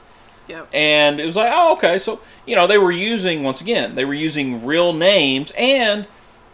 Yep. 0.47 0.69
and 0.73 1.19
it 1.19 1.25
was 1.25 1.35
like, 1.35 1.51
oh, 1.53 1.73
okay. 1.73 1.99
So 1.99 2.21
you 2.45 2.55
know, 2.55 2.67
they 2.67 2.77
were 2.77 2.91
using 2.91 3.43
once 3.43 3.59
again, 3.61 3.95
they 3.95 4.05
were 4.05 4.13
using 4.13 4.65
real 4.65 4.93
names 4.93 5.51
and 5.57 6.07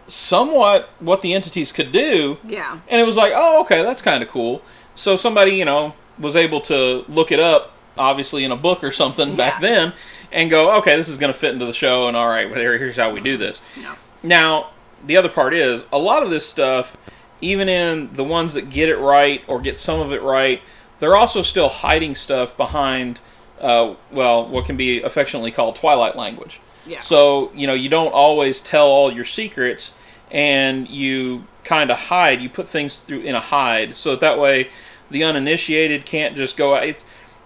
somewhat 0.08 0.90
what 1.00 1.22
the 1.22 1.34
entities 1.34 1.72
could 1.72 1.92
do, 1.92 2.38
Yeah. 2.46 2.80
and 2.90 3.00
it 3.00 3.06
was 3.06 3.16
like, 3.16 3.32
oh, 3.36 3.62
okay, 3.62 3.84
that's 3.84 4.02
kind 4.02 4.22
of 4.24 4.30
cool. 4.30 4.62
So 4.96 5.16
somebody, 5.16 5.52
you 5.52 5.66
know, 5.66 5.94
was 6.20 6.36
able 6.36 6.60
to 6.62 7.06
look 7.08 7.32
it 7.32 7.40
up, 7.40 7.72
obviously 7.98 8.44
in 8.44 8.52
a 8.52 8.56
book 8.56 8.84
or 8.84 8.92
something 8.92 9.36
back 9.36 9.62
Yeah. 9.62 9.68
then, 9.70 9.94
and 10.34 10.50
go, 10.50 10.76
okay, 10.78 10.98
this 10.98 11.08
is 11.08 11.18
going 11.18 11.32
to 11.32 11.38
fit 11.38 11.54
into 11.54 11.66
the 11.66 11.74
show, 11.74 12.08
and 12.08 12.18
all 12.18 12.28
right, 12.28 12.50
well, 12.50 12.60
here's 12.60 12.98
how 12.98 13.14
we 13.14 13.22
do 13.22 13.38
this. 13.38 13.62
No. 13.82 13.94
Now, 14.24 14.72
the 15.06 15.16
other 15.16 15.30
part 15.30 15.54
is 15.54 15.86
a 15.92 15.98
lot 15.98 16.24
of 16.24 16.30
this 16.30 16.46
stuff, 16.46 16.98
even 17.40 17.70
in 17.70 18.14
the 18.14 18.24
ones 18.24 18.56
that 18.56 18.70
get 18.70 18.90
it 18.90 18.98
right 18.98 19.42
or 19.48 19.62
get 19.62 19.78
some 19.78 20.00
of 20.00 20.12
it 20.12 20.22
right, 20.22 20.62
they're 21.00 21.16
also 21.16 21.42
still 21.42 21.70
hiding 21.70 22.16
stuff 22.16 22.58
behind, 22.58 23.20
uh, 23.62 23.96
well, 24.12 24.48
what 24.48 24.66
can 24.66 24.76
be 24.76 25.02
affectionately 25.02 25.52
called 25.52 25.76
twilight 25.76 26.16
language. 26.16 26.60
Yeah. 26.88 27.02
So, 27.02 27.52
you 27.54 27.68
know, 27.68 27.74
you 27.74 27.90
don't 27.90 28.12
always 28.12 28.62
tell 28.62 28.88
all 28.88 29.12
your 29.12 29.26
secrets 29.26 29.94
and 30.32 30.90
you 30.90 31.46
kind 31.64 31.92
of 31.92 31.98
hide, 31.98 32.42
you 32.42 32.50
put 32.50 32.68
things 32.68 32.98
through 32.98 33.22
in 33.22 33.36
a 33.36 33.40
hide 33.40 33.96
so 33.96 34.12
that, 34.12 34.22
that 34.22 34.40
way 34.40 34.70
the 35.12 35.24
uninitiated 35.24 36.06
can't 36.06 36.36
just 36.36 36.58
go 36.58 36.76
out. 36.76 36.86
It's, 36.86 37.06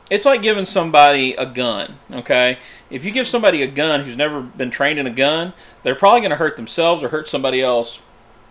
it's 0.10 0.26
like 0.26 0.42
giving 0.42 0.66
somebody 0.66 1.34
a 1.34 1.46
gun, 1.46 1.98
okay? 2.12 2.58
If 2.90 3.04
you 3.04 3.12
give 3.12 3.28
somebody 3.28 3.62
a 3.64 3.68
gun 3.68 4.04
who's 4.04 4.16
never 4.16 4.42
been 4.42 4.70
trained 4.72 5.00
in 5.00 5.08
a 5.08 5.12
gun, 5.12 5.54
they're 5.84 5.96
probably 5.96 6.22
going 6.22 6.30
to 6.32 6.38
hurt 6.38 6.56
themselves 6.56 7.04
or 7.04 7.10
hurt 7.10 7.28
somebody 7.28 7.62
else 7.62 8.00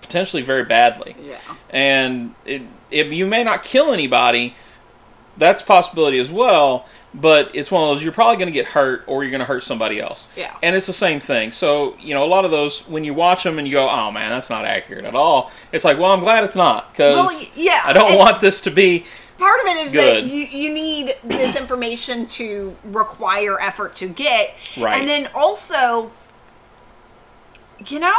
potentially 0.02 0.42
very 0.42 0.64
badly. 0.64 1.16
Yeah. 1.22 1.38
And 1.70 2.34
it, 2.44 2.62
if 2.90 3.12
you 3.12 3.26
may 3.26 3.42
not 3.42 3.64
kill 3.64 3.92
anybody, 3.92 4.54
that's 5.38 5.62
a 5.62 5.66
possibility 5.66 6.18
as 6.18 6.30
well. 6.30 6.86
But 7.14 7.50
it's 7.54 7.70
one 7.72 7.82
of 7.82 7.88
those 7.96 8.04
you're 8.04 8.12
probably 8.12 8.36
going 8.36 8.48
to 8.48 8.52
get 8.52 8.66
hurt 8.66 9.04
or 9.06 9.24
you're 9.24 9.30
going 9.30 9.38
to 9.40 9.46
hurt 9.46 9.62
somebody 9.62 9.98
else. 9.98 10.26
Yeah. 10.36 10.54
And 10.62 10.76
it's 10.76 10.86
the 10.86 10.92
same 10.92 11.18
thing. 11.18 11.50
So 11.50 11.96
you 11.98 12.12
know, 12.12 12.22
a 12.22 12.26
lot 12.26 12.44
of 12.44 12.50
those 12.50 12.86
when 12.88 13.04
you 13.04 13.14
watch 13.14 13.42
them 13.42 13.58
and 13.58 13.66
you 13.66 13.72
go, 13.72 13.88
"Oh 13.88 14.12
man, 14.12 14.28
that's 14.28 14.50
not 14.50 14.66
accurate 14.66 15.06
at 15.06 15.14
all." 15.14 15.50
It's 15.72 15.82
like, 15.82 15.98
well, 15.98 16.12
I'm 16.12 16.20
glad 16.20 16.44
it's 16.44 16.56
not 16.56 16.92
because 16.92 17.14
Well, 17.14 17.48
yeah, 17.56 17.80
I 17.86 17.94
don't 17.94 18.10
and- 18.10 18.18
want 18.18 18.42
this 18.42 18.60
to 18.62 18.70
be. 18.70 19.06
Part 19.38 19.60
of 19.60 19.66
it 19.66 19.76
is 19.86 19.92
Good. 19.92 20.24
that 20.24 20.32
you, 20.32 20.44
you 20.44 20.72
need 20.72 21.14
this 21.24 21.56
information 21.56 22.26
to 22.26 22.74
require 22.84 23.60
effort 23.60 23.92
to 23.94 24.08
get 24.08 24.54
Right. 24.76 24.98
and 24.98 25.08
then 25.08 25.28
also 25.34 26.10
you 27.86 28.00
know, 28.00 28.14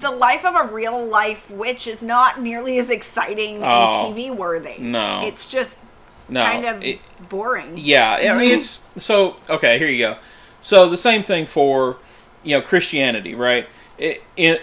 the 0.00 0.10
life 0.10 0.46
of 0.46 0.54
a 0.54 0.72
real 0.72 1.04
life 1.04 1.50
witch 1.50 1.86
is 1.86 2.00
not 2.00 2.40
nearly 2.40 2.78
as 2.78 2.88
exciting 2.88 3.56
and 3.56 3.64
Oh, 3.64 4.10
TV 4.14 4.34
worthy. 4.34 4.78
no. 4.78 5.22
It's 5.26 5.50
just 5.50 5.76
No, 6.28 6.42
kind 6.42 6.64
of 6.64 6.82
it- 6.82 7.00
boring. 7.28 7.74
Yeah, 7.76 8.12
I 8.14 8.34
mean, 8.38 8.50
it's 8.50 8.80
so 8.96 9.36
okay. 9.50 9.78
Here 9.78 9.88
you 9.88 9.98
go. 10.06 10.16
So 10.62 10.88
the 10.88 10.96
same 10.96 11.22
thing 11.22 11.44
for 11.44 11.98
you 12.42 12.56
know 12.56 12.62
Christianity, 12.62 13.34
right? 13.34 13.68
It, 13.98 14.22
it 14.38 14.62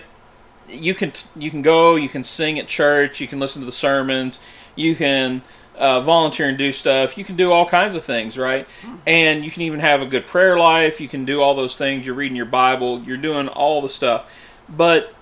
you 0.68 0.96
can 0.96 1.14
you 1.36 1.52
can 1.52 1.62
go, 1.62 1.96
you 1.96 2.10
can 2.10 2.24
sing 2.24 2.58
at 2.58 2.68
church, 2.68 3.20
you 3.22 3.28
can 3.28 3.40
listen 3.40 3.62
to 3.62 3.66
the 3.68 3.72
sermons, 3.72 4.40
you 4.76 4.96
can 4.96 5.44
uh, 5.80 6.02
volunteer 6.02 6.50
and 6.50 6.58
do 6.58 6.72
stuff. 6.72 7.18
You 7.18 7.24
can 7.24 7.38
do 7.38 7.52
all 7.52 7.66
kinds 7.66 7.96
of 7.96 8.04
things, 8.04 8.38
right? 8.38 8.68
And 9.08 9.46
you 9.46 9.50
can 9.50 9.62
even 9.64 9.80
have 9.80 10.02
a 10.02 10.06
good 10.06 10.28
prayer 10.28 10.60
life. 10.60 11.00
You 11.00 11.08
can 11.08 11.26
do 11.26 11.42
all 11.42 11.56
those 11.56 11.78
things. 11.78 12.06
You're 12.06 12.16
reading 12.16 12.36
your 12.36 12.46
Bible. 12.46 13.02
You're 13.02 13.18
doing 13.18 13.48
all 13.48 13.82
the 13.82 13.90
stuff. 13.90 14.30
But 14.68 15.14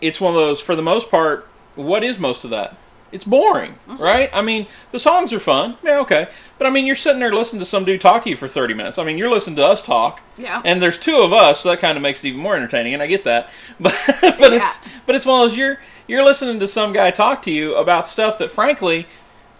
it's 0.00 0.20
one 0.20 0.34
of 0.34 0.40
those. 0.40 0.60
For 0.60 0.74
the 0.74 0.82
most 0.82 1.10
part, 1.10 1.46
what 1.74 2.02
is 2.02 2.18
most 2.18 2.44
of 2.44 2.50
that? 2.50 2.76
It's 3.10 3.24
boring, 3.24 3.78
right? 3.86 4.28
I 4.34 4.42
mean, 4.42 4.66
the 4.90 4.98
songs 4.98 5.32
are 5.32 5.40
fun. 5.40 5.78
Yeah, 5.82 6.00
okay. 6.00 6.28
But 6.58 6.66
I 6.66 6.70
mean, 6.70 6.84
you're 6.84 6.96
sitting 6.96 7.20
there 7.20 7.32
listening 7.32 7.60
to 7.60 7.66
some 7.66 7.86
dude 7.86 8.02
talk 8.02 8.24
to 8.24 8.30
you 8.30 8.36
for 8.36 8.48
30 8.48 8.74
minutes. 8.74 8.98
I 8.98 9.04
mean, 9.04 9.16
you're 9.16 9.30
listening 9.30 9.56
to 9.56 9.64
us 9.64 9.82
talk. 9.82 10.20
Yeah. 10.36 10.60
And 10.62 10.82
there's 10.82 10.98
two 10.98 11.16
of 11.16 11.32
us, 11.32 11.60
so 11.60 11.70
that 11.70 11.80
kind 11.80 11.96
of 11.96 12.02
makes 12.02 12.22
it 12.22 12.28
even 12.28 12.40
more 12.40 12.54
entertaining, 12.54 12.92
and 12.92 13.02
I 13.02 13.06
get 13.06 13.24
that. 13.24 13.50
But 13.80 13.94
but 14.20 14.52
it's 14.52 14.84
but 15.06 15.14
it's 15.14 15.24
one 15.24 15.42
of 15.42 15.48
those 15.48 15.56
you're 15.56 15.78
you're 16.06 16.24
listening 16.24 16.60
to 16.60 16.68
some 16.68 16.92
guy 16.92 17.10
talk 17.10 17.40
to 17.42 17.50
you 17.50 17.76
about 17.76 18.06
stuff 18.06 18.38
that 18.38 18.50
frankly 18.50 19.06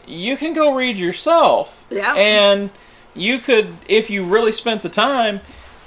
you 0.09 0.37
can 0.37 0.55
go 0.55 0.75
read 0.75 0.99
yourself. 0.99 1.87
Yeah. 1.91 2.15
And 2.15 2.71
you 3.15 3.39
could 3.39 3.75
if 3.87 4.11
you 4.11 4.25
really 4.25 4.53
spent 4.53 4.83
the 4.83 4.89
time, 4.89 5.41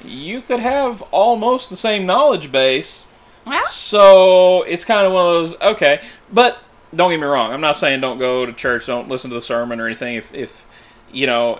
you 0.04 0.42
could 0.42 0.60
have 0.60 1.02
almost 1.12 1.70
the 1.70 1.76
same 1.76 2.06
knowledge 2.06 2.52
base. 2.52 3.08
Well, 3.46 3.64
So 3.64 4.64
it's 4.64 4.86
kind 4.86 5.08
of 5.08 5.14
one 5.14 5.26
of 5.26 5.32
those 5.34 5.62
okay, 5.62 6.02
but 6.32 6.62
don't 6.96 7.10
get 7.10 7.20
me 7.20 7.26
wrong. 7.26 7.52
I'm 7.52 7.62
not 7.62 7.78
saying 7.78 8.02
don't 8.02 8.20
go 8.20 8.46
to 8.46 8.54
church, 8.54 8.86
don't 8.86 9.10
listen 9.10 9.30
to 9.32 9.36
the 9.36 9.42
sermon 9.42 9.80
or 9.80 9.88
anything. 9.88 10.16
If 10.16 10.34
if 10.34 10.68
you 11.12 11.28
know 11.28 11.60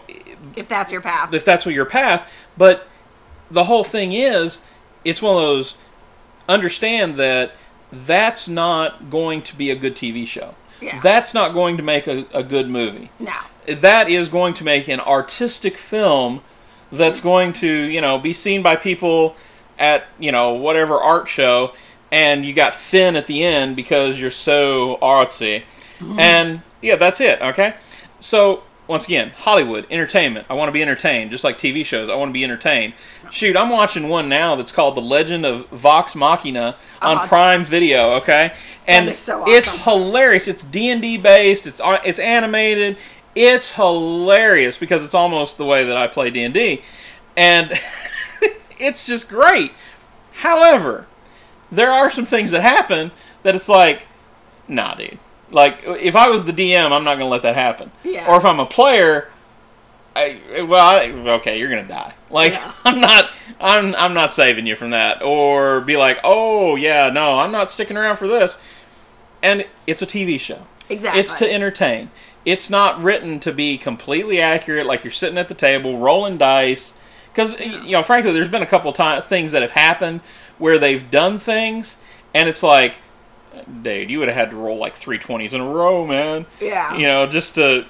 if 0.56 0.68
that's 0.68 0.92
your 0.92 1.02
path. 1.02 1.34
if 1.34 1.44
that's 1.44 1.66
what 1.66 1.74
your 1.74 1.86
path, 1.86 2.32
but 2.58 2.88
the 3.50 3.66
whole 3.66 3.84
thing 3.84 4.14
is, 4.14 4.62
it's 5.04 5.22
one 5.22 5.36
of 5.36 5.42
those. 5.42 5.78
Understand 6.48 7.18
that 7.18 7.54
that's 7.92 8.48
not 8.48 9.10
going 9.10 9.42
to 9.44 9.56
be 9.56 9.70
a 9.70 9.76
good 9.76 9.96
TV 9.96 10.26
show. 10.28 10.56
Yeah. 10.82 11.00
That's 11.00 11.34
not 11.34 11.54
going 11.54 11.78
to 11.78 11.84
make 11.84 12.08
a, 12.08 12.26
a 12.34 12.44
good 12.44 12.68
movie 12.68 13.12
no. 13.20 13.36
that 13.68 14.10
is 14.10 14.30
going 14.30 14.54
to 14.56 14.64
make 14.64 14.88
an 14.88 15.00
artistic 15.00 15.78
film 15.78 16.42
that's 16.92 17.20
going 17.20 17.54
to 17.54 17.68
you 17.68 18.02
know 18.02 18.18
be 18.18 18.34
seen 18.34 18.62
by 18.62 18.76
people 18.76 19.36
at 19.80 20.06
you 20.20 20.32
know 20.32 20.54
whatever 20.54 20.96
art 20.96 21.30
show 21.30 21.74
and 22.12 22.46
you 22.46 22.54
got 22.54 22.74
Finn 22.74 23.16
at 23.16 23.28
the 23.28 23.44
end 23.44 23.76
because 23.76 24.20
you're 24.20 24.30
so 24.30 24.98
artsy 25.02 25.64
mm-hmm. 26.00 26.20
and 26.20 26.62
yeah 26.82 26.96
that's 26.96 27.22
it 27.22 27.42
okay 27.42 27.76
so 28.20 28.64
once 28.92 29.06
again 29.06 29.32
Hollywood 29.38 29.88
entertainment 29.90 30.46
I 30.50 30.54
want 30.54 30.68
to 30.68 30.74
be 30.74 30.82
entertained 30.82 31.32
just 31.32 31.44
like 31.44 31.58
TV 31.58 31.84
shows 31.86 32.10
I 32.10 32.16
want 32.16 32.30
to 32.30 32.34
be 32.34 32.44
entertained 32.44 32.94
shoot 33.32 33.56
I'm 33.58 33.70
watching 33.70 34.10
one 34.10 34.28
now 34.30 34.56
that's 34.56 34.72
called 34.72 34.96
The 34.96 35.02
Legend 35.02 35.46
of 35.46 35.68
Vox 35.70 36.14
Machina 36.16 36.76
on 37.02 37.18
Uh-huh. 37.18 37.28
Prime 37.28 37.64
Video 37.66 38.12
okay 38.16 38.54
and 38.88 39.10
is 39.10 39.20
so 39.20 39.44
it's 39.48 39.84
hilarious. 39.84 40.48
It's 40.48 40.64
D 40.64 40.90
and 40.90 41.02
D 41.02 41.18
based. 41.18 41.68
It's 41.68 41.80
uh, 41.80 42.00
it's 42.04 42.20
animated. 42.20 42.98
It's 43.36 43.76
hilarious 43.76 44.78
because 44.78 45.04
it's 45.04 45.14
almost 45.14 45.58
the 45.58 45.66
way 45.66 45.86
that 45.86 45.96
I 45.96 46.08
play 46.08 46.32
D 46.32 46.44
and 46.44 46.54
D, 46.54 46.82
and 47.38 47.80
it's 48.80 49.06
just 49.06 49.30
great. 49.30 49.72
However, 50.34 51.06
there 51.72 51.92
are 51.92 52.10
some 52.10 52.26
things 52.26 52.52
that 52.52 52.62
happen 52.62 53.12
that 53.44 53.56
it's 53.56 53.70
like, 53.70 54.08
nah, 54.68 54.96
dude. 54.96 55.20
Like 55.52 55.82
if 55.84 56.16
I 56.16 56.30
was 56.30 56.46
the 56.46 56.54
DM, 56.54 56.92
I'm 56.92 57.04
not 57.04 57.16
gonna 57.16 57.28
let 57.28 57.44
that 57.44 57.56
happen. 57.56 57.92
Yeah. 58.04 58.28
Or 58.28 58.38
if 58.38 58.46
I'm 58.46 58.60
a 58.60 58.66
player, 58.66 59.30
I 60.16 60.66
well, 60.68 60.86
I, 60.86 61.10
okay, 61.36 61.60
you're 61.60 61.70
gonna 61.70 61.88
die. 61.88 62.14
Like 62.30 62.54
Yeah. 62.54 62.74
I'm 62.86 63.02
not, 63.02 63.32
I'm 63.60 63.96
I'm 63.96 64.14
not 64.14 64.34
saving 64.34 64.66
you 64.66 64.76
from 64.76 64.92
that. 64.92 65.22
Or 65.22 65.82
be 65.82 65.98
like, 65.98 66.20
oh 66.24 66.76
yeah, 66.76 67.10
no, 67.10 67.40
I'm 67.40 67.52
not 67.52 67.70
sticking 67.70 67.98
around 67.98 68.16
for 68.16 68.28
this. 68.28 68.58
And 69.42 69.66
it's 69.88 70.02
a 70.02 70.08
TV 70.08 70.40
show. 70.40 70.68
Exactly. 70.90 71.22
It's 71.22 71.34
to 71.36 71.52
entertain. 71.52 72.10
It's 72.46 72.70
not 72.70 73.02
written 73.02 73.40
to 73.42 73.52
be 73.52 73.78
completely 73.78 74.42
accurate. 74.42 74.86
Like 74.86 75.04
you're 75.04 75.12
sitting 75.12 75.38
at 75.38 75.48
the 75.48 75.56
table 75.56 75.98
rolling 75.98 76.38
dice. 76.38 76.98
Because 77.32 77.60
you 77.60 77.92
know, 77.92 78.04
frankly, 78.04 78.34
there's 78.34 78.50
been 78.50 78.62
a 78.62 78.68
couple 78.68 78.92
times 78.92 79.24
things 79.26 79.54
that 79.54 79.62
have 79.62 79.72
happened 79.72 80.22
where 80.58 80.78
they've 80.78 81.10
done 81.10 81.40
things, 81.40 81.98
and 82.34 82.50
it's 82.50 82.62
like, 82.62 82.96
dude, 83.82 84.10
you 84.10 84.20
would 84.20 84.28
have 84.28 84.38
had 84.38 84.52
to 84.52 84.56
roll 84.56 84.78
like 84.78 84.96
three 84.96 85.18
twenties 85.18 85.54
in 85.54 85.62
a 85.62 85.68
row, 85.68 86.06
man 86.06 86.46
yeah. 86.60 86.96
you 86.96 87.04
know, 87.04 87.28
just 87.28 87.56
to, 87.56 87.86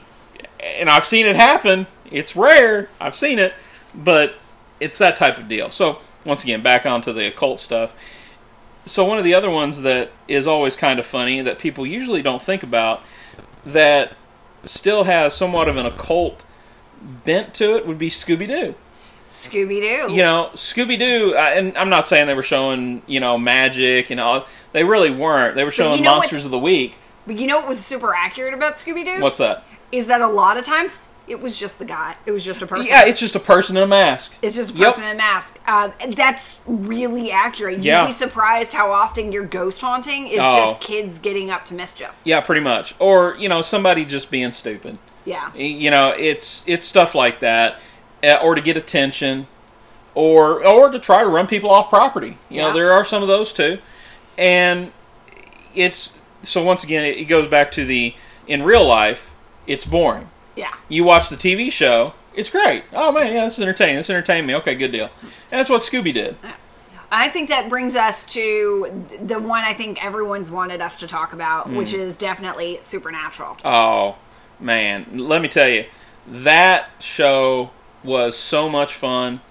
and 0.59 0.89
I've 0.89 1.05
seen 1.05 1.25
it 1.25 1.35
happen. 1.35 1.87
It's 2.09 2.35
rare. 2.35 2.89
I've 2.99 3.15
seen 3.15 3.39
it, 3.39 3.53
but 3.93 4.35
it's 4.79 4.97
that 4.97 5.17
type 5.17 5.37
of 5.37 5.47
deal. 5.47 5.69
So 5.71 5.99
once 6.25 6.43
again, 6.43 6.61
back 6.61 6.85
onto 6.85 7.13
the 7.13 7.27
occult 7.27 7.59
stuff. 7.59 7.95
So 8.85 9.05
one 9.05 9.17
of 9.17 9.23
the 9.23 9.33
other 9.33 9.49
ones 9.49 9.83
that 9.83 10.11
is 10.27 10.47
always 10.47 10.75
kind 10.75 10.99
of 10.99 11.05
funny 11.05 11.41
that 11.41 11.59
people 11.59 11.85
usually 11.85 12.21
don't 12.21 12.41
think 12.41 12.63
about 12.63 13.03
that 13.65 14.15
still 14.63 15.03
has 15.03 15.35
somewhat 15.35 15.67
of 15.67 15.77
an 15.77 15.85
occult 15.85 16.43
bent 17.25 17.53
to 17.55 17.75
it 17.75 17.85
would 17.85 17.97
be 17.97 18.09
Scooby 18.09 18.47
Doo. 18.47 18.75
Scooby 19.31 19.79
Doo. 19.81 20.13
You 20.13 20.21
know, 20.21 20.49
Scooby 20.55 20.99
Doo, 20.99 21.35
and 21.35 21.77
I'm 21.77 21.89
not 21.89 22.05
saying 22.05 22.27
they 22.27 22.33
were 22.35 22.43
showing 22.43 23.01
you 23.07 23.19
know 23.19 23.37
magic 23.37 24.09
and 24.09 24.19
all. 24.19 24.45
They 24.73 24.83
really 24.83 25.11
weren't. 25.11 25.55
They 25.55 25.63
were 25.63 25.71
showing 25.71 25.99
you 25.99 26.03
know 26.03 26.11
what- 26.11 26.17
monsters 26.19 26.45
of 26.45 26.51
the 26.51 26.59
week. 26.59 26.95
But 27.27 27.37
you 27.39 27.47
know 27.47 27.59
what 27.59 27.67
was 27.67 27.79
super 27.83 28.15
accurate 28.15 28.53
about 28.53 28.75
Scooby 28.75 29.05
Doo? 29.05 29.21
What's 29.21 29.37
that? 29.37 29.63
Is 29.91 30.07
that 30.07 30.21
a 30.21 30.27
lot 30.27 30.57
of 30.57 30.65
times 30.65 31.09
it 31.27 31.39
was 31.39 31.55
just 31.57 31.77
the 31.79 31.85
guy. 31.85 32.15
It 32.25 32.31
was 32.31 32.43
just 32.43 32.61
a 32.61 32.67
person. 32.67 32.87
Yeah, 32.91 33.05
it's 33.05 33.19
just 33.19 33.35
a 33.35 33.39
person 33.39 33.77
in 33.77 33.83
a 33.83 33.87
mask. 33.87 34.33
It's 34.41 34.55
just 34.55 34.71
a 34.73 34.77
Yep. 34.77 34.87
person 34.87 35.05
in 35.05 35.11
a 35.11 35.15
mask. 35.17 35.59
Uh, 35.67 35.89
that's 36.15 36.57
really 36.65 37.31
accurate. 37.31 37.75
You'd 37.75 37.85
Yeah. 37.85 38.07
be 38.07 38.11
surprised 38.11 38.73
how 38.73 38.91
often 38.91 39.31
your 39.31 39.43
ghost 39.43 39.81
haunting 39.81 40.27
is 40.27 40.39
Oh. 40.41 40.71
just 40.73 40.79
kids 40.81 41.19
getting 41.19 41.51
up 41.51 41.63
to 41.65 41.73
mischief. 41.73 42.11
Yeah, 42.23 42.41
pretty 42.41 42.61
much. 42.61 42.95
Or 42.99 43.35
you 43.37 43.47
know, 43.47 43.61
somebody 43.61 44.03
just 44.03 44.31
being 44.31 44.51
stupid. 44.51 44.97
Yeah. 45.23 45.53
You 45.53 45.91
know, 45.91 46.09
it's 46.17 46.63
it's 46.65 46.85
stuff 46.87 47.13
like 47.13 47.39
that, 47.41 47.79
or 48.23 48.55
to 48.55 48.61
get 48.61 48.77
attention, 48.77 49.47
or 50.15 50.65
or 50.65 50.89
to 50.91 50.99
try 50.99 51.23
to 51.23 51.29
run 51.29 51.47
people 51.47 51.69
off 51.69 51.89
property. 51.89 52.37
You 52.49 52.61
know, 52.61 52.73
there 52.73 52.91
are 52.93 53.05
some 53.05 53.21
of 53.21 53.27
those 53.27 53.53
too, 53.53 53.79
and 54.37 54.91
it's 55.75 56.17
so 56.43 56.63
once 56.63 56.83
again 56.83 57.05
it, 57.05 57.25
goes 57.25 57.47
back 57.47 57.71
to 57.73 57.85
the 57.85 58.13
in 58.47 58.63
real 58.63 58.85
life 58.85 59.31
it's 59.67 59.85
boring. 59.85 60.27
Yeah. 60.55 60.73
You 60.89 61.03
watch 61.03 61.29
the 61.29 61.35
TV 61.35 61.71
show, 61.71 62.13
it's 62.35 62.49
great. 62.49 62.83
Oh 62.93 63.11
man, 63.11 63.31
yeah, 63.33 63.45
this 63.45 63.55
is 63.57 63.61
entertaining. 63.61 63.97
This 63.97 64.09
entertained 64.09 64.47
me. 64.47 64.55
Okay, 64.55 64.75
good 64.75 64.91
deal. 64.91 65.09
And 65.51 65.59
that's 65.59 65.69
what 65.69 65.81
Scooby 65.81 66.13
did. 66.13 66.35
I 67.11 67.27
think 67.29 67.49
that 67.49 67.69
brings 67.69 67.95
us 67.95 68.25
to 68.33 69.05
the 69.21 69.39
one 69.39 69.63
I 69.63 69.73
think 69.73 70.03
everyone's 70.03 70.49
wanted 70.49 70.81
us 70.81 70.97
to 70.99 71.07
talk 71.07 71.33
about, 71.33 71.67
Hmm. 71.67 71.75
which 71.75 71.93
is 71.93 72.15
definitely 72.15 72.79
Supernatural. 72.81 73.57
Oh 73.63 74.15
man, 74.59 75.05
let 75.17 75.41
me 75.41 75.47
tell 75.47 75.67
you, 75.69 75.85
that 76.27 76.89
show 76.99 77.71
was 78.03 78.37
so 78.37 78.69
much 78.69 78.93
fun. 78.93 79.41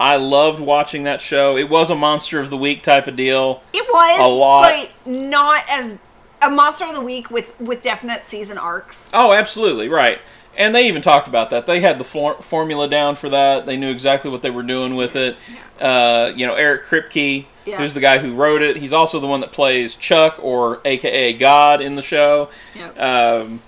I 0.00 0.16
loved 0.16 0.58
watching 0.60 1.04
that 1.04 1.20
show. 1.20 1.56
It 1.56 1.68
was 1.70 1.88
a 1.90 1.94
monster 1.94 2.40
of 2.40 2.50
the 2.50 2.56
week 2.56 2.82
type 2.82 3.06
of 3.06 3.14
deal. 3.16 3.62
It 3.72 3.86
was 3.88 4.20
A 4.20 4.26
lot. 4.28 4.62
but 4.72 5.06
not 5.10 5.64
as 5.70 5.98
a 6.40 6.50
monster 6.50 6.84
of 6.86 6.94
the 6.94 7.00
week 7.00 7.30
with 7.30 7.58
with 7.60 7.82
definite 7.82 8.24
season 8.24 8.58
arcs. 8.58 9.10
Oh, 9.14 9.32
absolutely, 9.32 9.88
right. 9.88 10.18
And 10.56 10.74
they 10.74 10.86
even 10.88 11.00
talked 11.00 11.28
about 11.28 11.48
that. 11.50 11.64
They 11.66 11.80
had 11.80 11.98
the 11.98 12.04
for- 12.04 12.34
formula 12.42 12.86
down 12.88 13.16
for 13.16 13.28
that. 13.30 13.64
They 13.64 13.76
knew 13.78 13.90
exactly 13.90 14.30
what 14.30 14.42
they 14.42 14.50
were 14.50 14.62
doing 14.64 14.96
with 14.96 15.16
it. 15.16 15.36
Uh, 15.80 16.32
you 16.36 16.46
know, 16.46 16.54
Eric 16.56 16.84
Kripke, 16.84 17.46
Yeah. 17.64 17.78
who's 17.78 17.94
the 17.94 18.00
guy 18.00 18.18
who 18.18 18.34
wrote 18.34 18.60
it. 18.60 18.76
He's 18.76 18.92
also 18.92 19.18
the 19.18 19.26
one 19.26 19.40
that 19.40 19.50
plays 19.52 19.94
Chuck, 19.96 20.36
or 20.42 20.80
AKA 20.84 21.34
God, 21.34 21.80
in 21.80 21.94
the 21.94 22.02
show. 22.02 22.50
Yep. 22.74 23.00
Um, 23.00 23.62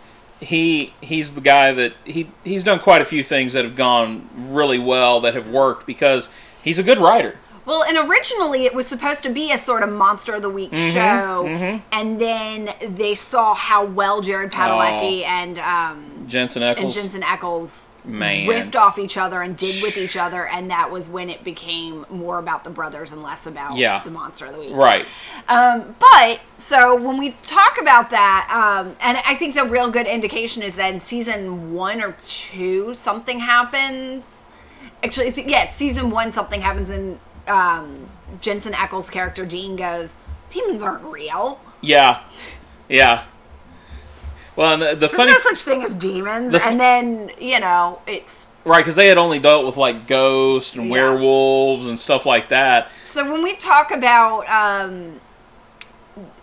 he 0.45 0.93
he's 1.01 1.35
the 1.35 1.41
guy 1.41 1.73
that 1.73 1.95
he 2.05 2.31
he's 2.45 2.65
done 2.65 2.79
quite 2.79 3.01
a 3.03 3.05
few 3.05 3.25
things 3.25 3.53
that 3.55 3.65
have 3.65 3.77
gone 3.77 4.29
really 4.37 4.79
well 4.79 5.21
that 5.23 5.35
have 5.35 5.49
worked 5.49 5.87
because 5.87 6.29
he's 6.63 6.79
a 6.79 6.83
good 6.83 6.99
writer. 6.99 7.39
Well, 7.67 7.83
and 7.83 7.97
originally 7.97 8.67
it 8.67 8.75
was 8.75 8.87
supposed 8.87 9.23
to 9.23 9.31
be 9.31 9.51
a 9.51 9.57
sort 9.57 9.83
of 9.83 9.91
monster 9.91 10.35
of 10.35 10.43
the 10.43 10.51
week 10.51 10.71
Mm-hmm, 10.71 10.93
show, 10.93 11.81
and 11.93 12.21
then 12.21 12.69
they 12.95 13.15
saw 13.15 13.55
how 13.55 13.87
well 13.87 14.21
Jared 14.21 14.53
Padalecki 14.53 15.25
and 15.25 15.59
um, 15.59 16.14
Jensen 16.27 16.63
and 16.63 16.91
Jensen 16.93 17.23
Ackles 17.23 17.89
Man. 18.05 18.47
riffed 18.47 18.77
off 18.77 18.99
each 18.99 19.17
other 19.17 19.43
and 19.43 19.57
did 19.57 19.83
with 19.83 19.97
each 19.97 20.17
other, 20.17 20.47
and 20.47 20.71
that 20.71 20.91
was 20.91 21.09
when 21.09 21.31
it 21.31 21.45
became 21.45 22.07
more 22.11 22.39
about 22.39 22.65
the 22.65 22.71
brothers 22.71 23.13
and 23.13 23.23
less 23.23 23.47
about 23.47 23.77
Yeah. 23.77 24.03
the 24.05 24.11
monster 24.11 24.47
of 24.47 24.53
the 24.55 24.59
week. 24.61 24.75
right. 24.75 25.07
Um, 25.49 25.95
but 25.99 26.41
so 26.55 26.95
when 26.95 27.17
we 27.19 27.35
talk 27.45 27.79
about 27.81 28.11
that, 28.11 28.49
um, 28.51 28.97
and 29.01 29.19
I 29.27 29.35
think 29.35 29.55
the 29.55 29.65
real 29.65 29.91
good 29.91 30.07
indication 30.07 30.63
is 30.63 30.75
that 30.75 30.93
in 30.95 31.01
season 31.01 31.75
one 31.75 32.01
or 32.03 32.13
two, 32.23 32.95
something 32.95 33.41
happens. 33.41 34.25
Actually, 35.03 35.27
I 35.29 35.31
think, 35.33 35.51
yeah, 35.51 35.73
season 35.75 36.11
one, 36.11 36.33
something 36.33 36.61
happens, 36.63 36.89
and 36.91 37.19
um, 37.47 38.09
Jensen 38.41 38.73
Ackles' 38.73 39.11
character 39.13 39.45
Dean 39.45 39.77
goes, 39.77 40.17
"Demons 40.49 40.83
aren't 40.83 41.05
real. 41.05 41.61
Yeah, 41.83 42.21
yeah. 42.89 43.25
Well, 44.57 44.73
and 44.75 44.83
the, 44.83 44.87
the 44.91 44.95
There's 44.97 45.15
funny 45.15 45.33
no 45.33 45.39
such 45.39 45.63
thing 45.63 45.83
as 45.83 45.95
demons." 45.95 46.53
The 46.53 46.63
and 46.65 46.81
then 46.81 47.31
you 47.41 47.61
know 47.61 48.01
it's 48.07 48.47
right 48.65 48.79
because 48.79 48.97
they 48.97 49.09
had 49.09 49.19
only 49.19 49.39
dealt 49.39 49.67
with 49.67 49.77
like 49.77 50.07
ghosts 50.07 50.75
and 50.75 50.87
Yeah. 50.87 50.93
werewolves 50.93 51.87
and 51.87 51.99
stuff 51.99 52.25
like 52.27 52.49
that. 52.51 52.89
so 53.03 53.31
when 53.33 53.43
we 53.43 53.57
talk 53.57 53.91
about 53.91 54.47
um, 54.49 55.21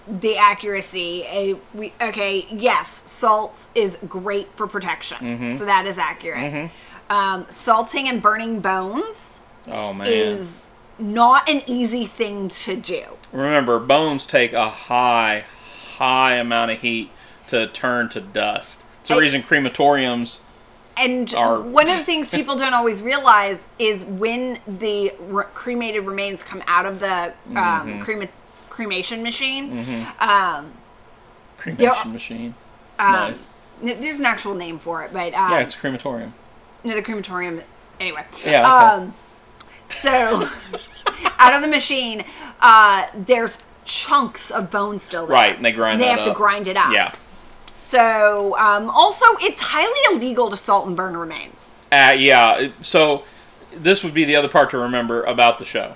the 0.07 0.35
accuracy, 0.37 1.23
a, 1.27 1.55
we 1.73 1.93
okay, 2.01 2.45
yes, 2.51 2.91
salt 2.91 3.67
is 3.75 3.97
great 4.07 4.49
for 4.55 4.67
protection, 4.67 5.17
Mm-hmm. 5.19 5.57
so 5.57 5.65
that 5.65 5.85
is 5.85 5.97
accurate. 5.97 6.69
Um, 7.09 7.45
salting 7.49 8.07
and 8.07 8.21
burning 8.21 8.61
bones 8.61 9.41
Oh 9.67 9.93
man! 9.93 10.07
is 10.07 10.63
not 10.97 11.49
an 11.49 11.61
easy 11.67 12.05
thing 12.05 12.49
to 12.49 12.75
do. 12.75 13.03
Remember, 13.31 13.79
bones 13.79 14.25
take 14.27 14.53
a 14.53 14.69
high, 14.69 15.43
high 15.97 16.35
amount 16.35 16.71
of 16.71 16.79
heat 16.79 17.09
to 17.51 17.67
turn 17.67 18.09
to 18.09 18.21
dust. 18.21 18.81
It's 19.01 19.09
the 19.09 19.15
I- 19.15 19.19
reason 19.19 19.43
crematoriums. 19.43 20.39
And 20.97 21.33
Are- 21.35 21.59
one 21.61 21.87
of 21.87 21.97
the 21.97 22.03
things 22.03 22.29
people 22.29 22.55
don't 22.57 22.73
always 22.73 23.01
realize 23.01 23.67
is 23.79 24.03
when 24.05 24.59
the 24.67 25.13
re- 25.19 25.45
cremated 25.53 26.05
remains 26.05 26.43
come 26.43 26.61
out 26.67 26.85
of 26.85 26.99
the 26.99 27.33
um, 27.49 27.55
Mm-hmm. 27.55 28.01
crema- 28.01 28.27
cremation 28.69 29.23
machine, 29.23 30.05
um, 30.19 30.71
Cremation 31.57 32.11
machine. 32.13 32.55
um, 32.99 33.11
nice. 33.13 33.47
n- 33.83 34.01
there's 34.01 34.19
an 34.19 34.25
actual 34.25 34.53
name 34.53 34.79
for 34.79 35.03
it, 35.03 35.13
but 35.13 35.33
um, 35.33 35.51
Yeah, 35.51 35.59
it's 35.59 35.75
a 35.75 35.77
crematorium. 35.79 36.33
no, 36.83 36.93
the 36.93 37.01
crematorium. 37.01 37.61
Anyway, 37.99 38.25
Yeah, 38.45 38.75
okay. 38.75 38.85
um, 39.03 39.13
so 39.87 40.49
out 41.39 41.53
of 41.53 41.61
the 41.61 41.67
machine, 41.67 42.25
uh, 42.61 43.07
there's 43.15 43.63
chunks 43.85 44.51
of 44.51 44.69
bone 44.71 44.99
still 44.99 45.25
there. 45.25 45.35
Right, 45.35 45.55
and 45.55 45.63
they 45.65 45.71
grind 45.71 46.01
They 46.01 46.05
that 46.05 46.19
have 46.19 46.27
to 46.27 46.33
grind 46.33 46.67
it 46.67 46.77
up. 46.77 46.91
Yeah. 46.93 47.13
So 47.91 48.57
um, 48.57 48.89
also, 48.89 49.25
it's 49.41 49.59
highly 49.59 50.15
illegal 50.15 50.49
to 50.49 50.55
salt 50.55 50.87
and 50.87 50.95
burn 50.95 51.17
remains. 51.17 51.71
Uh, 51.91 52.15
yeah. 52.17 52.69
So 52.81 53.25
this 53.75 54.01
would 54.01 54.13
be 54.13 54.23
the 54.23 54.37
other 54.37 54.47
part 54.47 54.69
to 54.69 54.77
remember 54.77 55.23
about 55.23 55.59
the 55.59 55.65
show 55.65 55.95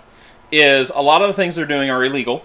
is 0.52 0.90
a 0.94 1.02
lot 1.02 1.22
of 1.22 1.30
the 1.30 1.34
things 1.34 1.56
they're 1.56 1.66
doing 1.66 1.90
are 1.90 2.04
illegal, 2.04 2.44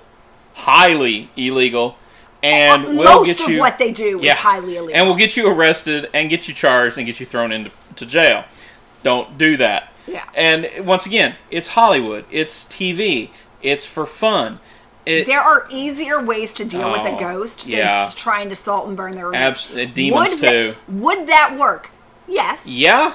highly 0.55 1.31
illegal, 1.37 1.97
and 2.45 2.85
will 2.85 3.05
Most 3.05 3.39
get 3.39 3.41
of 3.41 3.49
you 3.49 3.59
what 3.59 3.77
they 3.77 3.91
do 3.91 4.21
yeah, 4.23 4.35
is 4.35 4.39
highly 4.39 4.77
illegal. 4.77 4.95
and 4.95 5.07
we'll 5.09 5.19
get 5.19 5.37
you 5.37 5.49
arrested 5.49 6.09
and 6.15 6.31
get 6.31 6.47
you 6.47 6.55
charged 6.55 6.97
and 6.97 7.05
get 7.05 7.19
you 7.19 7.27
thrown 7.27 7.51
into 7.51 7.73
to 7.97 8.07
jail. 8.07 8.45
Don't 9.03 9.37
do 9.37 9.57
that. 9.57 9.93
Yeah. 10.07 10.29
And 10.33 10.87
once 10.87 11.07
again, 11.07 11.35
it's 11.51 11.71
Hollywood. 11.71 12.25
It's 12.31 12.67
TV. 12.67 13.31
It's 13.63 13.85
for 13.85 14.07
fun. 14.07 14.61
It, 15.07 15.27
There 15.27 15.41
are 15.41 15.67
easier 15.71 16.21
ways 16.23 16.53
to 16.53 16.65
deal 16.65 16.91
with 16.93 17.01
Oh, 17.01 17.17
a 17.17 17.19
ghost 17.19 17.63
than 17.63 17.73
yeah. 17.73 18.05
s- 18.05 18.15
trying 18.15 18.49
to 18.51 18.57
salt 18.57 18.87
and 18.87 18.97
burn 18.97 19.15
their 19.15 19.27
remains. 19.29 19.69
abs- 19.69 19.71
uh, 19.73 19.87
demons 19.95 20.31
would 20.33 20.41
too. 20.41 20.75
would 20.89 21.27
that 21.27 21.57
work? 21.59 21.91
Yes. 22.29 22.67
Yeah, 22.67 23.15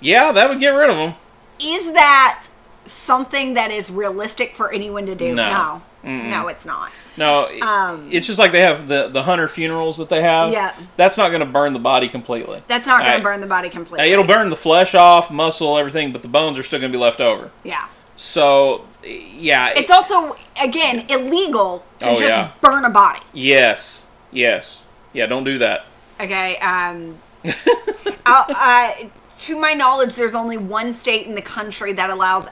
yeah, 0.00 0.32
that 0.32 0.48
would 0.48 0.58
get 0.60 0.70
rid 0.70 0.90
of 0.90 0.96
them. 0.96 1.14
Is 1.60 1.92
that 1.92 2.48
something 2.86 3.54
that 3.54 3.70
is 3.70 3.90
realistic 3.90 4.56
for 4.56 4.72
anyone 4.72 5.06
to 5.06 5.14
do? 5.14 5.34
No. 5.34 5.82
No, 6.02 6.10
No, 6.10 6.48
it's 6.48 6.64
not. 6.64 6.90
No, 7.16 7.48
Um, 7.60 8.08
it's 8.12 8.26
just 8.26 8.38
like 8.38 8.52
they 8.52 8.60
have 8.62 8.86
the 8.88 9.08
the 9.08 9.24
hunter 9.24 9.48
funerals 9.48 9.96
that 9.98 10.08
they 10.08 10.22
have. 10.22 10.52
Yeah. 10.52 10.72
that's 10.96 11.18
not 11.18 11.28
going 11.28 11.40
to 11.40 11.46
burn 11.46 11.72
the 11.72 11.78
body 11.80 12.08
completely. 12.08 12.62
That's 12.68 12.86
not 12.86 13.00
going 13.00 13.10
Right. 13.10 13.16
to 13.18 13.22
burn 13.22 13.40
the 13.40 13.46
body 13.48 13.68
completely. 13.68 14.08
Uh, 14.08 14.12
It'll 14.12 14.24
burn 14.24 14.48
the 14.48 14.56
flesh 14.56 14.94
off, 14.94 15.30
muscle, 15.30 15.76
everything, 15.76 16.12
but 16.12 16.22
the 16.22 16.28
bones 16.28 16.56
are 16.58 16.62
still 16.62 16.78
going 16.78 16.92
to 16.92 16.96
be 16.96 17.02
left 17.02 17.20
over. 17.20 17.50
Yeah. 17.64 17.86
So, 18.16 18.84
yeah, 19.04 19.68
It's 19.76 19.90
also 19.90 20.36
again 20.60 21.06
illegal 21.08 21.84
to 22.00 22.08
Oh, 22.10 22.14
just 22.14 22.24
yeah. 22.28 22.50
burn 22.60 22.84
a 22.84 22.90
body. 22.90 23.20
yes, 23.32 24.06
yes, 24.32 24.82
yeah. 25.12 25.26
Don't 25.26 25.44
do 25.44 25.58
that. 25.58 25.86
Okay. 26.20 26.56
Um, 26.58 27.16
I'll- 28.26 28.46
uh, 28.48 28.90
to 29.38 29.58
my 29.58 29.72
knowledge, 29.72 30.16
there's 30.16 30.34
only 30.34 30.56
one 30.56 30.92
state 30.92 31.26
in 31.26 31.34
the 31.36 31.42
country 31.42 31.92
that 31.92 32.10
allows 32.10 32.48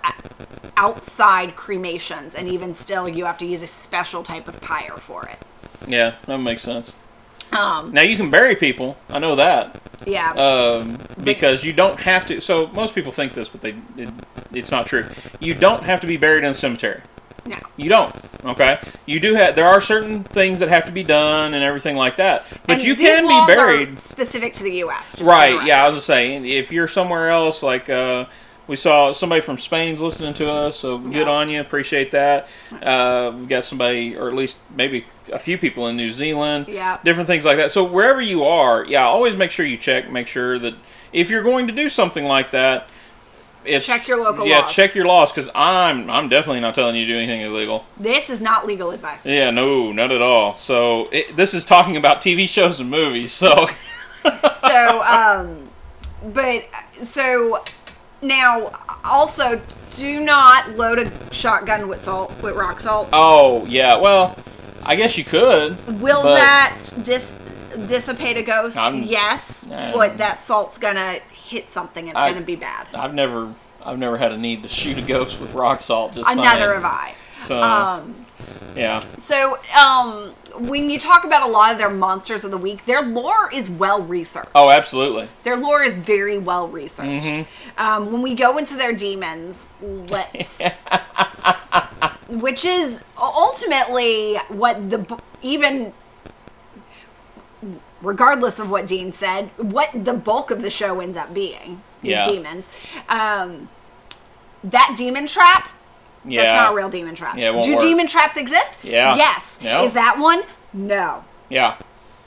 outside 0.77 1.57
cremations, 1.57 2.35
and 2.35 2.49
even 2.49 2.75
still, 2.77 3.09
you 3.09 3.25
have 3.25 3.39
to 3.39 3.45
use 3.47 3.63
a 3.63 3.67
special 3.67 4.23
type 4.23 4.47
of 4.47 4.61
pyre 4.61 4.97
for 4.97 5.27
it. 5.29 5.39
Yeah, 5.89 6.15
that 6.27 6.39
makes 6.39 6.63
sense. 6.63 6.93
Um, 7.53 7.93
Now 7.93 8.03
you 8.03 8.17
can 8.17 8.31
bury 8.31 8.57
people. 8.57 8.97
I 9.09 9.19
know 9.19 9.37
that. 9.37 9.81
yeah. 10.07 10.33
um, 10.33 10.99
because 11.25 11.65
you 11.65 11.73
don't 11.73 11.99
have 12.01 12.27
to. 12.27 12.41
So 12.41 12.67
most 12.69 12.95
people 12.95 13.13
think 13.13 13.35
this, 13.35 13.49
but 13.49 13.61
they 13.63 13.75
it, 13.97 14.11
it's 14.53 14.71
not 14.71 14.87
true. 14.87 15.07
You 15.41 15.55
don't 15.55 15.83
have 15.85 16.01
to 16.03 16.07
be 16.07 16.17
buried 16.17 16.45
in 16.45 16.51
a 16.51 16.55
cemetery. 16.55 17.01
No. 17.47 17.57
You 17.77 17.89
don't. 17.89 18.15
Okay. 18.45 18.79
You 19.07 19.21
do 19.21 19.35
have. 19.35 19.55
There 19.57 19.67
are 19.67 19.81
certain 19.81 20.23
things 20.25 20.59
that 20.61 20.69
have 20.69 20.87
to 20.87 20.93
be 20.93 21.03
done 21.03 21.55
and 21.55 21.63
everything 21.63 21.97
like 21.97 22.17
that. 22.17 22.45
But 22.67 22.75
And 22.75 22.83
you 22.85 22.95
can 22.97 23.27
be 23.27 23.53
buried. 23.55 23.99
specific 24.01 24.55
to 24.55 24.63
the 24.63 24.73
U.S. 24.77 25.13
just 25.17 25.29
Right. 25.29 25.65
Yeah. 25.65 25.83
I 25.83 25.87
was 25.87 25.97
just 25.97 26.07
saying, 26.07 26.47
if 26.47 26.73
you're 26.73 26.89
somewhere 26.89 27.31
else, 27.31 27.63
like 27.63 27.89
uh, 27.91 28.27
we 28.67 28.77
saw 28.77 29.13
somebody 29.13 29.41
from 29.41 29.59
Spain's 29.59 30.01
listening 30.01 30.35
to 30.35 30.51
us, 30.51 30.79
so 30.79 30.99
good 30.99 31.29
on 31.29 31.49
you. 31.49 31.61
Appreciate 31.61 32.11
that. 32.13 32.49
Uh, 32.83 33.33
we 33.39 33.47
got 33.47 33.65
somebody, 33.65 34.17
or 34.17 34.29
at 34.29 34.35
least 34.35 34.59
maybe 34.75 35.05
a 35.33 35.39
few 35.39 35.59
people 35.59 35.87
in 35.89 35.97
New 35.97 36.11
Zealand. 36.11 36.67
Yeah. 36.69 36.99
Different 37.05 37.27
things 37.27 37.45
like 37.45 37.57
that. 37.59 37.71
So 37.73 37.85
wherever 37.85 38.21
you 38.21 38.45
are, 38.45 38.85
yeah, 38.85 39.05
always 39.07 39.37
make 39.37 39.51
sure 39.51 39.67
you 39.67 39.77
check. 39.77 40.11
Make 40.11 40.29
sure 40.29 40.59
that 40.59 40.75
if 41.13 41.31
you're 41.31 41.43
going 41.43 41.67
to 41.69 41.73
do 41.73 41.89
something 41.89 42.25
like 42.25 42.51
that. 42.53 42.89
It's, 43.67 43.87
Check 43.87 44.07
your 44.09 44.19
local 44.19 44.41
laws. 44.41 44.49
yeah, 44.49 44.59
laws. 44.61 44.73
check 44.75 44.95
your 44.95 45.07
laws 45.07 45.33
because 45.33 45.51
I'm 45.55 46.09
I'm 46.11 46.29
definitely 46.29 46.61
not 46.61 46.75
telling 46.75 46.97
you 46.97 47.07
to 47.07 47.13
do 47.13 47.19
anything 47.19 47.41
illegal. 47.43 47.85
This 47.99 48.31
is 48.31 48.41
not 48.41 48.67
legal 48.67 48.91
advice. 48.93 49.27
Yeah, 49.27 49.51
no, 49.51 49.93
not 49.93 50.13
at 50.13 50.23
all. 50.23 50.57
So 50.57 51.09
it, 51.13 51.37
this 51.37 51.55
is 51.55 51.65
talking 51.65 51.97
about 51.97 52.21
TV 52.21 52.49
shows 52.49 52.81
and 52.81 52.91
movies. 52.91 53.33
So 53.33 53.69
so 54.61 55.03
um 55.03 55.69
but 56.33 56.65
so 57.03 57.63
now 58.23 58.73
also 59.05 59.61
do 59.95 60.21
not 60.21 60.71
load 60.77 60.99
a 60.99 61.35
shotgun 61.35 61.89
with 61.89 62.03
salt 62.05 62.31
with 62.43 62.55
rock 62.57 62.81
salt 62.81 63.09
oh 63.13 63.65
yeah, 63.67 63.97
well, 63.97 64.37
I 64.85 64.97
guess 64.97 65.17
you 65.17 65.25
could. 65.25 65.77
will 66.01 66.23
that 66.23 66.79
dis- 67.03 67.33
dissipate 67.87 68.37
a 68.39 68.43
ghost 68.43 68.77
I'm- 68.79 69.03
yes 69.03 69.67
but 69.69 70.19
that 70.19 70.41
salt's 70.41 70.79
gonna 70.79 71.21
hit 71.47 71.71
something 71.73 72.09
it's 72.09 72.17
I- 72.17 72.33
gonna 72.33 72.45
be 72.45 72.57
bad 72.57 72.87
I've 72.95 73.15
never 73.15 73.55
I've 73.85 73.99
never 73.99 74.19
had 74.19 74.33
a 74.33 74.37
need 74.37 74.65
to 74.65 74.69
shoot 74.69 74.99
a 74.99 75.03
ghost 75.03 75.41
with 75.41 75.55
rock 75.55 75.81
salt. 75.81 76.15
Just 76.15 76.29
another 76.29 76.73
saying. 76.73 76.83
have 76.83 76.85
i 76.85 77.15
So 77.45 77.63
um 77.63 78.27
yeah, 78.77 79.03
so 79.17 79.57
um 79.79 80.35
when 80.69 80.91
you 80.91 80.99
talk 80.99 81.25
about 81.25 81.43
a 81.43 81.51
lot 81.51 81.73
of 81.73 81.79
their 81.79 81.89
monsters 81.91 82.45
of 82.45 82.51
the 82.51 82.59
week 82.59 82.85
their 82.85 83.01
lore 83.03 83.49
is 83.53 83.71
well 83.71 84.03
researched 84.03 84.51
oh 84.55 84.71
absolutely. 84.71 85.29
Their 85.45 85.57
lore 85.57 85.83
is 85.83 85.97
very 85.97 86.39
well 86.39 86.69
researched. 86.69 87.27
Mm-hmm. 87.27 87.81
Um, 87.81 88.13
when 88.13 88.23
we 88.23 88.35
go 88.35 88.59
into 88.59 88.75
their 88.77 88.93
demons, 88.93 89.57
let's, 89.81 90.59
which 92.29 92.65
is 92.65 93.01
ultimately 93.19 94.37
what 94.49 94.91
the 94.91 95.21
even 95.43 95.93
regardless 98.07 98.59
of 98.61 98.71
what 98.71 98.87
Dean 98.87 99.13
said, 99.13 99.51
what 99.57 99.89
the 99.93 100.15
bulk 100.15 100.51
of 100.53 100.63
the 100.63 100.71
show 100.71 101.01
ends 101.01 101.19
up 101.19 101.35
being 101.35 101.83
Yeah. 102.03 102.25
demons. 102.25 102.65
Um, 103.09 103.69
that 104.65 104.95
demon 104.97 105.27
trap. 105.27 105.69
Yeah, 106.25 106.43
That's 106.43 106.55
not 106.57 106.73
a 106.73 106.77
real 106.77 106.89
demon 106.89 107.15
trap. 107.15 107.37
Yeah, 107.37 107.51
Do 107.63 107.75
work. 107.75 107.81
demon 107.83 108.07
traps 108.07 108.37
exist? 108.37 108.73
Yeah. 108.83 109.17
Yes. 109.17 109.59
Yeah. 109.61 109.83
Is 109.83 109.93
that 109.95 110.19
one? 110.19 110.43
No. 110.73 111.25
yeah, 111.49 111.77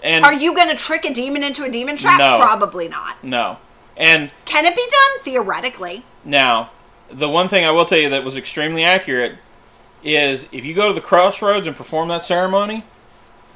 and 0.04 0.24
Are 0.26 0.34
you 0.34 0.56
going 0.56 0.70
to 0.70 0.76
trick 0.76 1.06
a 1.06 1.14
demon 1.14 1.44
into 1.44 1.64
a 1.64 1.70
demon 1.70 1.98
trap? 1.98 2.18
No. 2.20 2.40
Probably 2.40 2.88
not. 2.88 3.22
no, 3.24 3.58
and 3.98 4.32
Can 4.46 4.66
it 4.66 4.76
be 4.76 4.86
done? 4.90 5.24
Theoretically. 5.24 6.04
Now, 6.26 6.72
the 7.12 7.30
one 7.30 7.48
thing 7.48 7.64
I 7.66 7.72
will 7.72 7.86
tell 7.86 7.98
you 8.00 8.10
that 8.10 8.24
was 8.24 8.36
extremely 8.38 8.84
accurate 8.84 9.36
is 10.04 10.48
if 10.52 10.64
you 10.66 10.74
go 10.74 10.88
to 10.88 10.94
the 10.94 11.02
crossroads 11.02 11.68
and 11.68 11.76
perform 11.76 12.08
that 12.10 12.24
ceremony, 12.24 12.86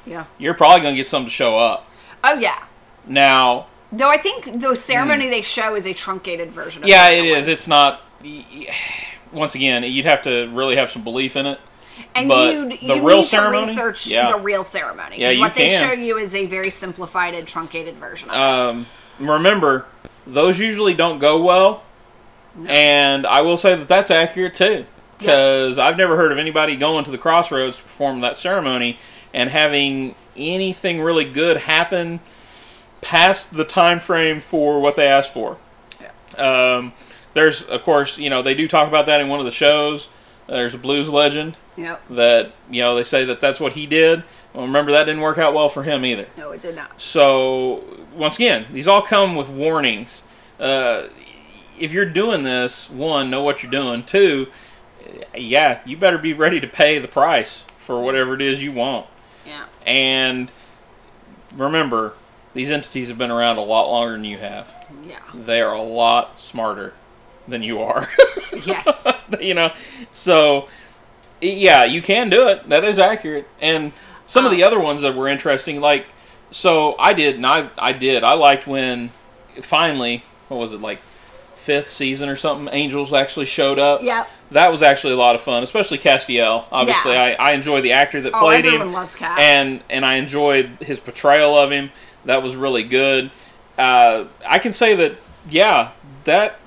Yeah. 0.06 0.24
you're 0.38 0.54
probably 0.54 0.82
going 0.82 0.94
to 0.94 0.96
get 0.96 1.06
something 1.06 1.28
to 1.28 1.34
show 1.34 1.56
up. 1.58 1.86
Oh 2.24 2.34
yeah. 2.38 2.64
Now, 3.06 3.66
Though 3.92 4.10
I 4.10 4.16
think 4.16 4.60
the 4.60 4.74
ceremony 4.74 5.28
they 5.28 5.42
show 5.42 5.76
is 5.76 5.86
a 5.86 5.92
truncated 5.92 6.50
version 6.50 6.82
of 6.82 6.88
yeah, 6.88 7.10
it 7.10 7.24
is. 7.24 7.44
one. 7.44 7.52
It's 7.52 7.68
not. 7.68 8.00
Once 9.32 9.54
again, 9.54 9.84
you'd 9.84 10.04
have 10.06 10.22
to 10.22 10.46
really 10.48 10.76
have 10.76 10.90
some 10.90 11.04
belief 11.04 11.36
in 11.36 11.46
it. 11.46 11.60
and 12.14 12.28
but 12.28 12.52
you 12.54 12.88
the 12.88 13.00
real 13.00 13.22
ceremony? 13.22 13.68
research 13.68 14.06
Yeah. 14.06 14.32
the 14.32 14.38
real 14.38 14.64
ceremony. 14.64 15.20
Yeah, 15.20 15.30
you 15.30 15.40
what 15.40 15.54
they 15.54 15.76
show 15.78 15.92
you 15.92 16.16
is 16.18 16.34
a 16.34 16.46
very 16.46 16.70
simplified 16.70 17.34
and 17.34 17.46
truncated 17.46 17.96
version 17.96 18.30
of 18.30 18.34
it. 18.34 18.40
Um, 18.40 18.86
remember, 19.20 19.86
those 20.26 20.58
usually 20.58 20.94
don't 20.94 21.18
go 21.18 21.42
well, 21.42 21.82
and 22.66 23.26
I 23.26 23.42
will 23.42 23.56
say 23.56 23.74
that 23.74 23.86
that's 23.88 24.10
accurate 24.10 24.54
too, 24.54 24.86
because 25.18 25.78
I've 25.78 25.96
never 25.96 26.16
heard 26.16 26.32
of 26.32 26.38
anybody 26.38 26.76
going 26.76 27.04
to 27.04 27.10
the 27.10 27.18
crossroads 27.18 27.76
to 27.76 27.82
perform 27.82 28.22
that 28.22 28.36
ceremony 28.36 28.98
and 29.32 29.50
having 29.50 30.14
anything 30.36 31.00
really 31.00 31.24
good 31.24 31.58
happen 31.58 32.20
past 33.00 33.54
the 33.54 33.64
time 33.64 34.00
frame 34.00 34.40
for 34.40 34.80
what 34.80 34.96
they 34.96 35.06
asked 35.06 35.32
for. 35.32 35.58
Um, 36.38 36.92
there's, 37.34 37.62
of 37.62 37.82
course, 37.82 38.18
you 38.18 38.30
know, 38.30 38.42
they 38.42 38.54
do 38.54 38.66
talk 38.66 38.88
about 38.88 39.06
that 39.06 39.20
in 39.20 39.28
one 39.28 39.38
of 39.40 39.46
the 39.46 39.52
shows. 39.52 40.08
There's 40.46 40.74
a 40.74 40.78
blues 40.78 41.08
legend 41.08 41.56
Yep. 41.76 42.02
that 42.10 42.52
you 42.70 42.80
know 42.82 42.94
they 42.94 43.02
say 43.02 43.24
that 43.24 43.40
that's 43.40 43.58
what 43.58 43.72
he 43.72 43.86
did. 43.86 44.22
Well, 44.52 44.64
remember 44.66 44.92
that 44.92 45.04
didn't 45.04 45.22
work 45.22 45.38
out 45.38 45.54
well 45.54 45.68
for 45.68 45.82
him 45.82 46.04
either. 46.04 46.26
No, 46.36 46.50
it 46.52 46.62
did 46.62 46.76
not. 46.76 47.00
So 47.00 47.82
once 48.14 48.36
again, 48.36 48.66
these 48.72 48.86
all 48.86 49.02
come 49.02 49.34
with 49.34 49.48
warnings. 49.48 50.24
Uh, 50.60 51.08
if 51.78 51.92
you're 51.92 52.04
doing 52.04 52.44
this, 52.44 52.88
one, 52.88 53.30
know 53.30 53.42
what 53.42 53.62
you're 53.62 53.72
doing. 53.72 54.04
Two, 54.04 54.46
yeah, 55.34 55.80
you 55.84 55.96
better 55.96 56.18
be 56.18 56.32
ready 56.32 56.60
to 56.60 56.68
pay 56.68 56.98
the 57.00 57.08
price 57.08 57.62
for 57.78 58.00
whatever 58.00 58.34
it 58.34 58.42
is 58.42 58.62
you 58.62 58.70
want. 58.70 59.06
Yeah. 59.46 59.66
And 59.86 60.50
remember, 61.54 62.14
these 62.54 62.70
entities 62.70 63.08
have 63.08 63.18
been 63.18 63.30
around 63.30 63.58
a 63.58 63.62
lot 63.62 63.90
longer 63.90 64.12
than 64.12 64.24
you 64.24 64.38
have. 64.38 64.86
Yeah. 65.06 65.20
They 65.34 65.60
are 65.60 65.74
a 65.74 65.82
lot 65.82 66.38
smarter 66.40 66.94
than 67.46 67.62
you 67.62 67.80
are. 67.82 68.08
Yes. 68.64 69.06
you 69.40 69.52
know, 69.54 69.72
so 70.12 70.68
yeah, 71.40 71.84
you 71.84 72.00
can 72.00 72.30
do 72.30 72.48
it. 72.48 72.68
That 72.68 72.84
is 72.84 72.98
accurate. 72.98 73.48
And 73.60 73.92
some 74.26 74.44
of 74.44 74.52
the 74.52 74.62
uh-huh. 74.62 74.76
other 74.76 74.80
ones 74.80 75.02
that 75.02 75.14
were 75.14 75.28
interesting, 75.28 75.80
like 75.80 76.06
so 76.50 76.96
I 76.98 77.14
did, 77.14 77.34
and 77.36 77.46
I 77.46 77.68
I 77.76 77.92
did. 77.92 78.22
I 78.22 78.34
liked 78.34 78.66
when 78.66 79.10
finally, 79.60 80.22
what 80.48 80.58
was 80.58 80.72
it 80.72 80.80
like, 80.80 80.98
fifth 81.56 81.88
season 81.88 82.28
or 82.28 82.36
something? 82.36 82.72
Angels 82.72 83.12
actually 83.12 83.46
showed 83.46 83.78
up. 83.78 84.02
Yep. 84.02 84.30
That 84.54 84.70
was 84.70 84.82
actually 84.82 85.12
a 85.14 85.16
lot 85.16 85.34
of 85.34 85.40
fun, 85.40 85.62
especially 85.62 85.98
Castiel. 85.98 86.64
Obviously, 86.70 87.12
Yeah. 87.12 87.36
I, 87.38 87.50
I 87.50 87.52
enjoy 87.52 87.80
the 87.80 87.92
actor 87.92 88.20
that 88.20 88.32
Oh, 88.34 88.38
played 88.38 88.64
everyone 88.64 89.06
him, 89.08 89.28
and 89.38 89.80
and 89.90 90.06
I 90.06 90.14
enjoyed 90.14 90.66
his 90.80 90.98
portrayal 91.00 91.58
of 91.58 91.70
him. 91.72 91.90
That 92.24 92.42
was 92.42 92.54
really 92.56 92.84
good. 92.84 93.30
Uh, 93.76 94.26
I 94.46 94.58
can 94.60 94.72
say 94.72 94.94
that, 94.94 95.14
yeah, 95.50 95.90
that 96.22 96.60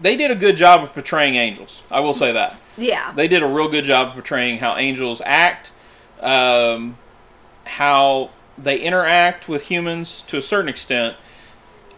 they 0.00 0.16
did 0.16 0.30
a 0.30 0.36
good 0.36 0.56
job 0.56 0.84
of 0.84 0.94
portraying 0.94 1.34
angels. 1.34 1.82
I 1.90 1.98
will 2.00 2.14
say 2.14 2.30
that 2.32 2.56
Yeah. 2.76 3.12
they 3.16 3.26
did 3.26 3.42
a 3.42 3.46
real 3.48 3.68
good 3.68 3.84
job 3.84 4.08
of 4.08 4.12
portraying 4.14 4.60
how 4.60 4.76
angels 4.76 5.20
act, 5.26 5.72
um, 6.20 6.96
how 7.64 8.30
they 8.56 8.78
interact 8.78 9.48
with 9.48 9.64
humans 9.66 10.22
to 10.28 10.36
a 10.36 10.42
certain 10.42 10.68
extent. 10.68 11.16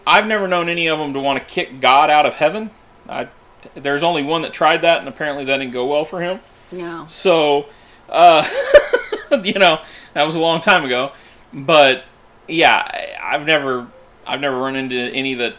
I've 0.06 0.26
never 0.26 0.48
known 0.48 0.70
any 0.70 0.87
of 0.88 0.98
them 0.98 1.12
to 1.12 1.20
want 1.20 1.38
to 1.38 1.44
kick 1.44 1.80
God 1.80 2.09
out 2.09 2.24
of 2.24 2.37
heaven. 2.37 2.70
I, 3.06 3.28
there's 3.75 4.03
only 4.03 4.23
one 4.23 4.42
that 4.42 4.53
tried 4.53 4.83
that, 4.83 4.99
and 5.01 5.09
apparently 5.09 5.44
that 5.44 5.59
didn't 5.59 5.73
go 5.73 5.87
well 5.87 6.05
for 6.05 6.20
him. 6.20 6.40
Yeah. 6.73 7.07
So, 7.07 7.66
uh, 8.09 8.46
you 9.44 9.55
know, 9.55 9.81
that 10.14 10.23
was 10.25 10.35
a 10.35 10.40
long 10.40 10.61
time 10.61 10.85
ago. 10.85 11.12
But 11.53 12.05
yeah, 12.49 12.77
I- 12.77 13.35
I've 13.35 13.46
never, 13.46 13.88
I've 14.27 14.40
never 14.40 14.59
run 14.59 14.77
into 14.77 14.96
any 14.96 15.35
that, 15.35 15.55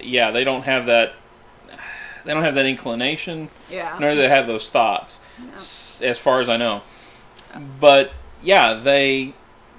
yeah, 0.00 0.30
they 0.30 0.44
don't 0.44 0.62
have 0.62 0.86
that, 0.86 1.14
they 2.24 2.34
don't 2.34 2.42
have 2.44 2.54
that 2.56 2.66
inclination 2.66 3.48
Yeah. 3.70 3.96
nor 4.00 4.10
do 4.10 4.16
they 4.16 4.28
have 4.28 4.46
those 4.46 4.68
thoughts, 4.70 5.20
s- 5.54 6.00
as 6.04 6.18
far 6.18 6.40
as 6.40 6.48
I 6.48 6.56
know. 6.56 6.82
But 7.80 8.12
yeah, 8.42 8.74
they 8.74 9.34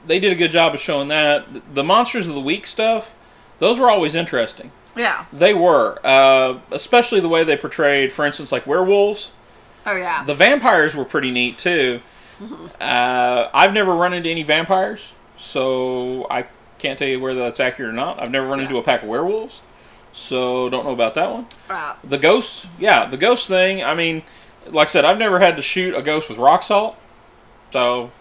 they 0.07 0.19
did 0.19 0.31
a 0.31 0.35
good 0.35 0.49
job 0.51 0.73
of 0.73 0.79
showing 0.79 1.09
that. 1.09 1.45
The 1.75 1.83
monsters 1.83 2.27
of 2.27 2.33
the 2.33 2.39
week 2.41 2.65
stuff, 2.65 3.13
those 3.59 3.77
were 3.77 3.89
always 3.89 4.15
interesting. 4.15 4.71
Yeah. 4.99 5.25
They 5.31 5.53
were, 5.53 5.97
uh, 6.03 6.59
especially 6.71 7.21
the 7.21 7.29
way 7.29 7.45
they 7.45 7.55
portrayed, 7.55 8.11
for 8.11 8.25
instance, 8.25 8.51
like 8.51 8.67
werewolves. 8.67 9.31
Oh 9.85 9.95
yeah. 9.95 10.25
The 10.25 10.35
vampires 10.35 10.93
were 10.95 11.05
pretty 11.05 11.31
neat 11.31 11.57
too. 11.57 12.01
Uh, 12.79 13.49
I've 13.53 13.73
never 13.73 13.93
run 13.95 14.13
into 14.13 14.29
any 14.29 14.43
vampires, 14.43 15.11
so 15.37 16.27
I 16.29 16.47
can't 16.79 16.99
tell 16.99 17.07
you 17.07 17.19
whether 17.19 17.39
that's 17.39 17.59
accurate 17.59 17.89
or 17.89 17.93
not. 17.93 18.21
I've 18.21 18.31
never 18.31 18.47
run 18.47 18.59
into 18.59 18.77
a 18.77 18.83
pack 18.83 19.03
of 19.03 19.09
werewolves, 19.09 19.61
so 20.13 20.69
don't 20.69 20.85
know 20.85 20.91
about 20.91 21.15
that 21.15 21.31
one. 21.31 21.47
Wow. 21.69 21.95
The 22.03 22.17
ghosts, 22.17 22.67
yeah, 22.77 23.05
the 23.05 23.17
ghost 23.17 23.47
thing. 23.47 23.83
I 23.83 23.93
mean, 23.95 24.23
like 24.67 24.87
I 24.87 24.91
said, 24.91 25.05
I've 25.05 25.17
never 25.17 25.39
had 25.39 25.55
to 25.55 25.61
shoot 25.61 25.95
a 25.95 26.01
ghost 26.01 26.29
with 26.29 26.37
rock 26.37 26.63
salt, 26.63 26.97
so 27.71 28.11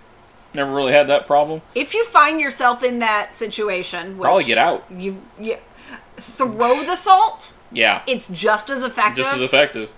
never 0.54 0.72
really 0.72 0.92
had 0.92 1.08
that 1.08 1.26
problem. 1.26 1.62
If 1.74 1.94
you 1.94 2.04
find 2.06 2.40
yourself 2.40 2.82
in 2.82 2.98
that 3.00 3.36
situation, 3.36 4.18
Probably 4.18 4.44
get 4.44 4.58
out. 4.58 4.84
You, 4.90 5.22
you 5.38 5.58
throw 6.20 6.82
the 6.84 6.96
salt. 6.96 7.54
Yeah, 7.72 8.02
It's 8.06 8.28
just 8.30 8.70
as 8.70 8.82
effective 8.82 9.24
just 9.24 9.36
as 9.36 9.42
effective. 9.42 9.92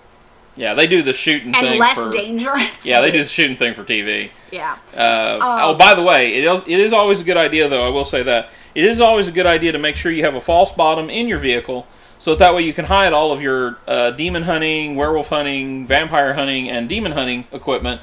Yeah, 0.57 0.73
they 0.73 0.85
do 0.85 1.01
the 1.01 1.13
shooting 1.13 1.55
and 1.55 1.65
thing 1.65 1.79
less 1.79 1.95
for. 1.95 2.11
dangerous. 2.11 2.85
Yeah, 2.85 2.99
they 2.99 3.09
do 3.11 3.19
the 3.19 3.29
shooting 3.29 3.55
thing 3.55 3.73
for 3.73 3.83
TV. 3.85 4.31
Yeah. 4.51 4.77
Uh, 4.95 5.39
Oh. 5.41 5.57
oh, 5.71 5.75
by 5.75 5.93
the 5.93 6.03
way, 6.03 6.33
it 6.33 6.43
is, 6.43 6.61
it 6.67 6.79
is 6.79 6.91
always 6.91 7.21
a 7.21 7.23
good 7.23 7.37
idea, 7.37 7.69
though. 7.69 7.85
I 7.85 7.89
will 7.89 8.03
say 8.03 8.21
that 8.23 8.49
it 8.75 8.83
is 8.83 8.99
always 8.99 9.29
a 9.29 9.31
good 9.31 9.45
idea 9.45 9.71
to 9.71 9.79
make 9.79 9.95
sure 9.95 10.11
you 10.11 10.25
have 10.25 10.35
a 10.35 10.41
false 10.41 10.73
bottom 10.73 11.09
in 11.09 11.29
your 11.29 11.37
vehicle, 11.37 11.87
so 12.19 12.31
that, 12.31 12.39
that 12.39 12.53
way 12.53 12.63
you 12.63 12.73
can 12.73 12.85
hide 12.85 13.13
all 13.13 13.31
of 13.31 13.41
your 13.41 13.77
uh, 13.87 14.11
demon 14.11 14.43
hunting, 14.43 14.97
werewolf 14.97 15.29
hunting, 15.29 15.87
vampire 15.87 16.33
hunting, 16.33 16.69
and 16.69 16.89
demon 16.89 17.13
hunting 17.13 17.45
equipment. 17.53 18.01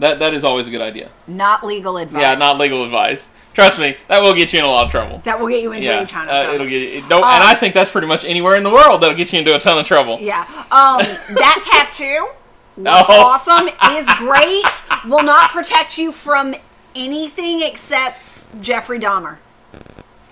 That 0.00 0.18
that 0.18 0.34
is 0.34 0.44
always 0.44 0.66
a 0.66 0.70
good 0.70 0.80
idea. 0.80 1.10
Not 1.28 1.64
legal 1.64 1.96
advice. 1.98 2.20
Yeah, 2.22 2.34
not 2.34 2.58
legal 2.58 2.84
advice. 2.84 3.30
Trust 3.52 3.78
me, 3.78 3.96
that 4.08 4.22
will 4.22 4.34
get 4.34 4.52
you 4.52 4.58
in 4.60 4.64
a 4.64 4.68
lot 4.68 4.86
of 4.86 4.90
trouble. 4.90 5.20
That 5.24 5.38
will 5.40 5.48
get 5.48 5.62
you 5.62 5.72
into 5.72 5.88
yeah, 5.88 6.00
a 6.02 6.06
ton 6.06 6.28
of 6.28 6.34
uh, 6.34 6.38
trouble. 6.42 6.54
it'll 6.54 6.66
get 6.68 6.82
it, 6.82 7.08
don't, 7.08 7.22
and 7.24 7.44
I 7.44 7.54
think 7.54 7.74
that's 7.74 7.90
pretty 7.90 8.06
much 8.06 8.24
anywhere 8.24 8.54
in 8.56 8.62
the 8.62 8.70
world 8.70 9.02
that'll 9.02 9.16
get 9.16 9.32
you 9.32 9.38
into 9.40 9.54
a 9.54 9.58
ton 9.58 9.78
of 9.78 9.84
trouble. 9.86 10.18
Yeah. 10.20 10.42
Um, 10.70 10.98
that 11.36 11.62
tattoo 11.90 12.28
was 12.76 13.06
Oh. 13.08 13.26
awesome. 13.26 13.68
Is 13.94 14.06
great. 14.18 14.64
Will 15.10 15.22
not 15.24 15.50
protect 15.50 15.98
you 15.98 16.12
from 16.12 16.54
anything 16.96 17.60
except 17.62 18.60
Jeffrey 18.62 18.98
Dahmer. 18.98 19.36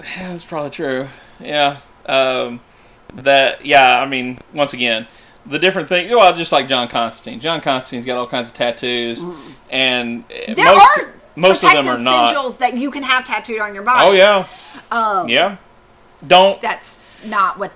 Yeah, 0.01 0.33
that's 0.33 0.45
probably 0.45 0.71
true. 0.71 1.09
Yeah. 1.41 1.79
Um, 2.07 2.61
that. 3.15 3.67
Yeah. 3.67 4.01
I 4.01 4.07
mean, 4.07 4.39
once 4.55 4.73
again, 4.73 5.07
the 5.49 5.59
different 5.59 5.89
thing. 5.89 6.11
Well, 6.11 6.35
just 6.35 6.53
like 6.53 6.69
John 6.69 6.89
Constantine. 6.89 7.41
John 7.41 7.61
Constantine's 7.61 8.07
got 8.07 8.17
all 8.17 8.29
kinds 8.29 8.51
of 8.51 8.55
tattoos, 8.55 9.25
and 9.71 10.25
uh. 10.25 10.55
There 10.55 10.65
most 10.65 10.99
are 10.99 11.15
most 11.37 11.65
of 11.65 11.73
them 11.73 11.87
are 11.87 11.99
not. 11.99 12.35
sigils 12.35 12.59
that 12.59 12.77
you 12.77 12.91
can 12.91 13.03
have 13.03 13.25
tattooed 13.25 13.61
on 13.61 13.75
your 13.75 13.85
body. 13.85 14.09
Oh 14.09 14.13
yeah. 14.13 14.47
Um, 14.91 15.29
Yeah. 15.29 15.57
Don't 16.27 16.61
That's 16.61 16.99
not 17.25 17.59
what. 17.59 17.73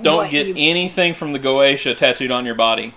don't 0.00 0.16
what 0.16 0.30
get 0.30 0.48
anything 0.48 1.12
from 1.14 1.32
the 1.32 1.38
Goetia 1.38 1.96
tattooed 1.96 2.30
on 2.30 2.46
your 2.46 2.54
body. 2.54 2.94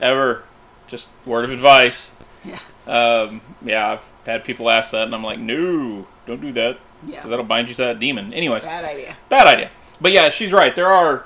Ever. 0.00 0.44
Just 0.86 1.08
word 1.24 1.44
of 1.44 1.50
advice. 1.50 2.12
Yeah. 2.44 2.58
Um, 2.86 3.40
yeah, 3.64 3.92
I've 3.92 4.02
had 4.26 4.44
people 4.44 4.68
ask 4.68 4.90
that, 4.90 5.04
and 5.04 5.14
I'm 5.14 5.22
like, 5.24 5.38
no, 5.38 6.06
don't 6.26 6.40
do 6.40 6.52
that. 6.52 6.78
Yeah. 7.06 7.26
that'll 7.26 7.44
bind 7.44 7.68
you 7.68 7.74
to 7.76 7.82
that 7.82 7.98
demon. 7.98 8.32
Anyways. 8.34 8.62
Bad 8.62 8.84
idea. 8.84 9.16
Bad 9.28 9.46
idea. 9.46 9.70
But 10.00 10.12
yeah, 10.12 10.28
she's 10.30 10.52
right. 10.52 10.74
There 10.74 10.88
are 10.88 11.24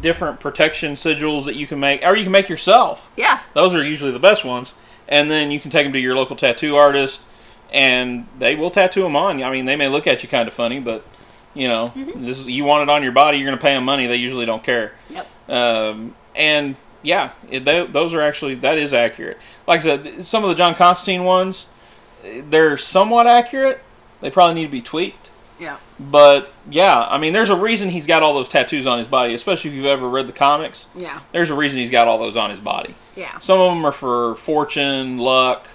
different 0.00 0.40
protection 0.40 0.94
sigils 0.94 1.44
that 1.44 1.56
you 1.56 1.66
can 1.66 1.80
make, 1.80 2.04
or 2.04 2.16
you 2.16 2.24
can 2.24 2.32
make 2.32 2.48
yourself. 2.48 3.10
Yeah. 3.16 3.40
Those 3.54 3.74
are 3.74 3.84
usually 3.84 4.10
the 4.10 4.18
best 4.18 4.44
ones. 4.44 4.74
And 5.08 5.30
then 5.30 5.50
you 5.50 5.58
can 5.58 5.70
take 5.70 5.86
them 5.86 5.92
to 5.94 5.98
your 5.98 6.14
local 6.14 6.36
tattoo 6.36 6.76
artist, 6.76 7.24
and 7.72 8.26
they 8.38 8.54
will 8.54 8.70
tattoo 8.70 9.02
them 9.02 9.16
on. 9.16 9.42
I 9.42 9.50
mean, 9.50 9.64
they 9.64 9.76
may 9.76 9.88
look 9.88 10.06
at 10.06 10.22
you 10.22 10.28
kind 10.28 10.46
of 10.46 10.54
funny, 10.54 10.80
but 10.80 11.04
you 11.54 11.66
know, 11.66 11.92
this 12.14 12.38
is, 12.38 12.46
you 12.46 12.64
want 12.64 12.82
it 12.82 12.92
on 12.92 13.02
your 13.02 13.12
body. 13.12 13.38
You're 13.38 13.46
going 13.46 13.58
to 13.58 13.62
pay 13.62 13.74
them 13.74 13.84
money. 13.84 14.06
They 14.06 14.16
usually 14.16 14.46
don't 14.46 14.62
care. 14.62 14.92
Yep. 15.10 15.26
Um, 15.48 16.14
and 16.36 16.76
yeah, 17.02 17.32
it, 17.50 17.64
they, 17.64 17.86
those 17.86 18.12
are 18.14 18.20
actually 18.20 18.54
that 18.56 18.78
is 18.78 18.92
accurate. 18.92 19.38
Like 19.66 19.80
I 19.80 19.82
said, 19.82 20.24
some 20.24 20.44
of 20.44 20.50
the 20.50 20.54
John 20.54 20.74
Constantine 20.74 21.24
ones, 21.24 21.68
they're 22.22 22.76
somewhat 22.76 23.26
accurate. 23.26 23.80
They 24.20 24.30
probably 24.30 24.54
need 24.54 24.66
to 24.66 24.72
be 24.72 24.82
tweaked. 24.82 25.30
Yeah. 25.58 25.76
But 25.98 26.50
yeah, 26.70 27.00
I 27.08 27.18
mean, 27.18 27.32
there's 27.32 27.50
a 27.50 27.56
reason 27.56 27.90
he's 27.90 28.06
got 28.06 28.22
all 28.22 28.34
those 28.34 28.48
tattoos 28.48 28.86
on 28.86 28.98
his 28.98 29.08
body. 29.08 29.34
Especially 29.34 29.70
if 29.70 29.76
you've 29.76 29.86
ever 29.86 30.08
read 30.08 30.26
the 30.26 30.32
comics, 30.32 30.86
Yeah. 30.94 31.20
there's 31.32 31.50
a 31.50 31.54
reason 31.54 31.78
he's 31.80 31.90
got 31.90 32.06
all 32.08 32.18
those 32.18 32.36
on 32.36 32.50
his 32.50 32.60
body. 32.60 32.94
Yeah. 33.16 33.38
Some 33.40 33.60
of 33.60 33.70
them 33.74 33.84
are 33.86 33.92
for 33.92 34.34
fortune, 34.36 35.18
luck. 35.18 35.66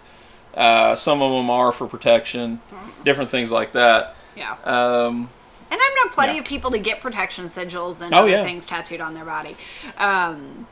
Uh, 0.54 0.96
some 0.96 1.22
of 1.22 1.36
them 1.36 1.50
are 1.50 1.72
for 1.72 1.88
protection, 1.88 2.62
different 3.04 3.30
things 3.32 3.50
like 3.52 3.72
that. 3.74 4.16
Yeah. 4.36 4.56
Um, 4.64 5.30
And 5.72 5.82
I've 5.82 5.96
known 6.06 6.14
plenty 6.14 6.34
Yeah. 6.34 6.40
of 6.42 6.46
people 6.46 6.70
to 6.72 6.78
get 6.78 7.02
protection 7.02 7.50
sigils 7.50 8.02
and 8.04 8.14
Oh, 8.14 8.20
other 8.20 8.30
yeah. 8.30 8.44
things 8.44 8.66
tattooed 8.68 9.02
on 9.02 9.16
their 9.16 9.26
body. 9.26 9.58
Um, 9.98 10.68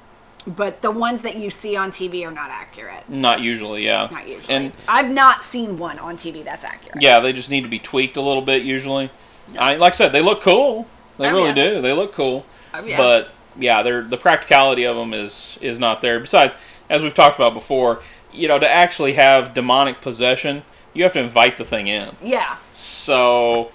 but 0.48 0.82
the 0.82 0.92
ones 0.92 1.22
that 1.22 1.36
you 1.38 1.50
see 1.50 1.76
on 1.76 1.92
TV 1.92 2.26
are 2.28 2.32
not 2.32 2.50
accurate. 2.50 3.08
not 3.10 3.42
usually, 3.42 3.86
yeah. 3.86 4.08
Not 4.12 4.28
usually. 4.28 4.54
And 4.54 4.72
I've 4.88 5.12
not 5.12 5.44
seen 5.44 5.78
one 5.78 6.00
on 6.00 6.18
TV 6.18 6.44
that's 6.44 6.64
accurate. 6.66 7.02
yeah, 7.02 7.20
they 7.20 7.34
just 7.34 7.50
need 7.50 7.62
to 7.64 7.70
be 7.70 7.80
tweaked 7.80 8.18
a 8.18 8.22
little 8.22 8.42
bit 8.42 8.64
usually. 8.64 9.10
I, 9.58 9.76
like 9.76 9.94
I 9.94 9.96
said, 9.96 10.12
they 10.12 10.22
look 10.22 10.42
cool. 10.42 10.88
They 11.18 11.28
Oh, 11.28 11.34
really 11.36 11.48
yeah. 11.50 11.54
do. 11.76 11.82
They 11.82 11.94
look 11.94 12.14
cool. 12.14 12.46
Oh, 12.74 12.84
yeah. 12.84 12.98
But 12.98 13.30
yeah, 13.58 13.84
they're 13.84 14.02
the 14.02 14.18
practicality 14.18 14.86
of 14.86 14.96
them 14.96 15.14
is 15.14 15.58
is 15.62 15.78
not 15.78 16.02
there. 16.02 16.20
Besides, 16.20 16.56
as 16.90 17.04
we've 17.04 17.14
talked 17.14 17.36
about 17.36 17.54
before, 17.54 18.02
you 18.32 18.48
know, 18.48 18.58
to 18.58 18.68
actually 18.70 19.14
have 19.14 19.54
demonic 19.54 20.00
possession, 20.02 20.64
you 20.94 21.04
have 21.04 21.12
to 21.14 21.20
invite 21.20 21.58
the 21.58 21.66
thing 21.66 21.88
in. 21.88 22.16
Yeah. 22.24 22.56
So, 22.74 23.72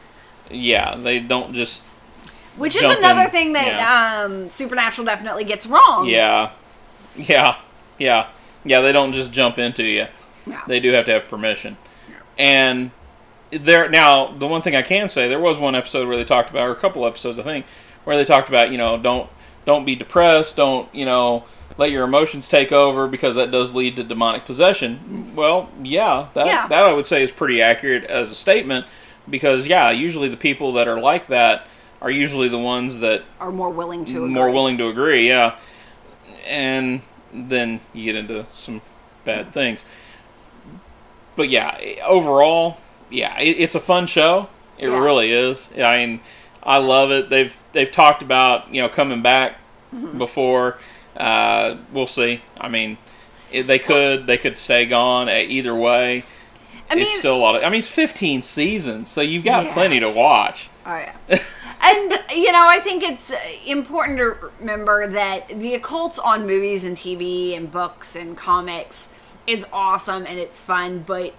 yeah, 0.51 0.97
they 0.97 1.19
don't 1.19 1.53
just 1.55 1.85
Which 2.57 2.75
is 2.75 2.85
another 2.87 3.23
in, 3.25 3.31
thing 3.31 3.53
that 3.53 3.67
yeah. 3.67 4.25
um, 4.25 4.49
Supernatural 4.51 5.05
definitely 5.05 5.45
gets 5.45 5.67
wrong. 5.67 6.07
yeah, 6.09 6.53
yeah, 7.17 7.57
yeah, 7.99 8.29
yeah. 8.65 8.81
They 8.81 8.93
don't 8.93 9.13
just 9.13 9.33
jump 9.33 9.59
into 9.59 9.83
you. 9.85 10.07
Yeah. 10.47 10.63
They 10.67 10.81
do 10.81 10.93
have 10.93 11.07
to 11.07 11.13
have 11.13 11.29
permission. 11.29 11.77
And 12.39 12.91
there 13.51 13.89
now, 13.89 14.33
the 14.33 14.47
one 14.47 14.63
thing 14.63 14.75
I 14.77 14.83
can 14.83 15.09
say, 15.09 15.29
there 15.29 15.41
was 15.41 15.59
one 15.59 15.75
episode 15.75 16.09
where 16.09 16.17
they 16.17 16.25
talked 16.25 16.51
about, 16.51 16.69
or 16.69 16.73
a 16.73 16.77
couple 16.77 17.07
episodes, 17.07 17.39
I 17.39 17.43
think, 17.43 17.67
where 18.05 18.17
they 18.17 18.25
talked 18.25 18.49
about, 18.49 18.71
you 18.71 18.79
know, 18.79 18.99
don't 18.99 19.29
don't 19.65 19.85
be 19.85 19.95
depressed, 19.97 20.57
don't 20.57 20.93
you 20.95 21.05
know, 21.05 21.45
let 21.79 21.91
your 21.91 22.05
emotions 22.05 22.49
take 22.49 22.71
over 22.73 23.09
because 23.09 23.35
that 23.37 23.51
does 23.51 23.75
lead 23.75 23.97
to 23.97 24.05
demonic 24.05 24.45
possession. 24.45 25.33
Well, 25.35 25.69
yeah, 25.83 26.29
that 26.35 26.47
Yeah. 26.47 26.67
that 26.69 26.85
I 26.87 26.93
would 26.93 27.07
say 27.07 27.23
is 27.23 27.31
pretty 27.33 27.61
accurate 27.63 28.05
as 28.05 28.31
a 28.31 28.35
statement 28.35 28.87
because 29.29 29.67
yeah, 29.67 29.91
usually 29.91 30.29
the 30.29 30.37
people 30.37 30.73
that 30.75 30.87
are 30.89 31.01
like 31.01 31.27
that 31.29 31.67
are 32.03 32.11
usually 32.11 32.49
the 32.49 32.59
ones 32.59 32.99
that 33.01 33.23
Are 33.41 33.51
more 33.51 33.71
willing 33.71 34.05
to 34.07 34.19
agree. 34.19 34.29
more 34.35 34.51
willing 34.51 34.77
to 34.79 34.89
agree, 34.89 35.27
yeah. 35.29 35.55
And 36.47 37.03
then 37.33 37.81
you 37.93 38.05
get 38.05 38.17
into 38.17 38.47
some 38.55 38.81
bad 39.25 39.53
things. 39.53 39.85
But 41.37 41.49
yeah, 41.51 41.77
overall, 42.05 42.79
yeah, 43.11 43.39
it, 43.39 43.57
it's 43.59 43.75
a 43.75 43.81
fun 43.81 44.07
show. 44.07 44.49
It 44.79 44.89
Yeah. 44.89 44.99
really 44.99 45.31
is. 45.33 45.71
I 45.77 45.99
mean, 46.07 46.21
I 46.63 46.79
love 46.79 47.11
it. 47.11 47.29
They've 47.31 47.57
they've 47.73 47.91
talked 47.91 48.23
about 48.23 48.73
you 48.73 48.83
know 48.83 48.89
coming 48.89 49.23
back 49.23 49.59
Mm-hmm. 49.95 50.19
before. 50.19 50.79
Uh, 51.17 51.77
we'll 51.93 52.09
see. 52.09 52.41
I 52.59 52.69
mean, 52.69 52.99
it, 53.53 53.63
they 53.69 53.79
could 53.79 54.27
they 54.27 54.37
could 54.37 54.59
stay 54.59 54.85
gone 54.85 55.29
either 55.29 55.75
way. 55.75 56.25
I 56.91 56.95
mean, 56.97 57.05
it's 57.07 57.19
still 57.19 57.37
a 57.37 57.39
lot 57.39 57.55
of. 57.57 57.63
I 57.63 57.69
mean, 57.71 57.79
it's 57.79 57.89
15 57.89 58.43
seasons, 58.43 59.09
so 59.11 59.21
you've 59.21 59.45
got 59.45 59.67
Yeah. 59.67 59.73
plenty 59.73 60.01
to 60.01 60.11
watch. 60.11 60.69
Oh 60.85 60.97
yeah. 60.97 61.15
and 61.81 62.13
you 62.35 62.53
know, 62.53 62.67
I 62.67 62.81
think 62.81 63.03
it's 63.03 63.31
uh, 63.31 63.39
important 63.67 64.19
to 64.19 64.37
remember 64.61 65.07
that 65.09 65.49
the 65.49 65.75
occult 65.75 66.19
on 66.19 66.47
movies 66.47 66.85
and 66.85 66.97
TV 66.97 67.57
and 67.57 67.71
books 67.71 68.17
and 68.17 68.37
comics 68.37 69.09
is 69.47 69.67
awesome 69.73 70.27
and 70.27 70.39
it's 70.39 70.63
fun, 70.63 71.05
but 71.07 71.35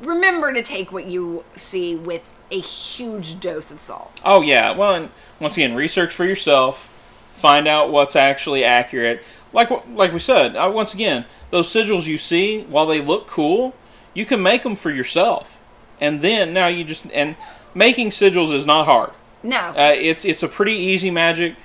remember 0.00 0.52
to 0.52 0.62
take 0.62 0.92
what 0.92 1.06
you 1.06 1.44
see 1.56 1.94
with 1.94 2.28
a 2.50 2.60
huge 2.60 3.40
dose 3.40 3.70
of 3.70 3.80
salt. 3.80 4.20
Oh 4.24 4.42
yeah. 4.42 4.76
Well, 4.76 4.94
and 4.94 5.10
once 5.40 5.56
again, 5.56 5.74
research 5.74 6.12
for 6.12 6.24
yourself. 6.24 6.88
Find 7.34 7.66
out 7.66 7.90
what's 7.90 8.14
actually 8.14 8.62
accurate. 8.62 9.22
Like 9.52 9.70
like 9.88 10.12
we 10.12 10.18
said, 10.18 10.54
uh, 10.56 10.70
once 10.72 10.94
again, 10.94 11.24
those 11.50 11.68
sigils 11.68 12.06
you 12.06 12.18
see, 12.18 12.62
while 12.64 12.86
they 12.86 13.00
look 13.00 13.26
cool, 13.26 13.74
you 14.14 14.26
can 14.26 14.42
make 14.42 14.62
them 14.62 14.76
for 14.76 14.90
yourself. 14.90 15.60
And 16.00 16.20
then 16.20 16.52
now 16.52 16.66
you 16.66 16.84
just 16.84 17.06
and 17.12 17.36
making 17.74 18.10
sigils 18.10 18.52
is 18.52 18.66
not 18.66 18.84
hard. 18.86 19.10
No. 19.42 19.56
Uh, 19.58 19.94
it's 19.96 20.24
it's 20.24 20.42
a 20.42 20.48
pretty 20.48 20.74
easy 20.74 21.10
magic, 21.10 21.56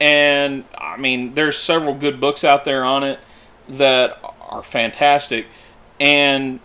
and 0.00 0.64
I 0.76 0.96
mean, 0.96 1.34
there's 1.34 1.58
several 1.58 1.94
good 1.94 2.20
books 2.20 2.44
out 2.44 2.64
there 2.64 2.84
on 2.84 3.02
it 3.04 3.18
that 3.68 4.18
are 4.40 4.62
fantastic, 4.62 5.46
and 5.98 6.60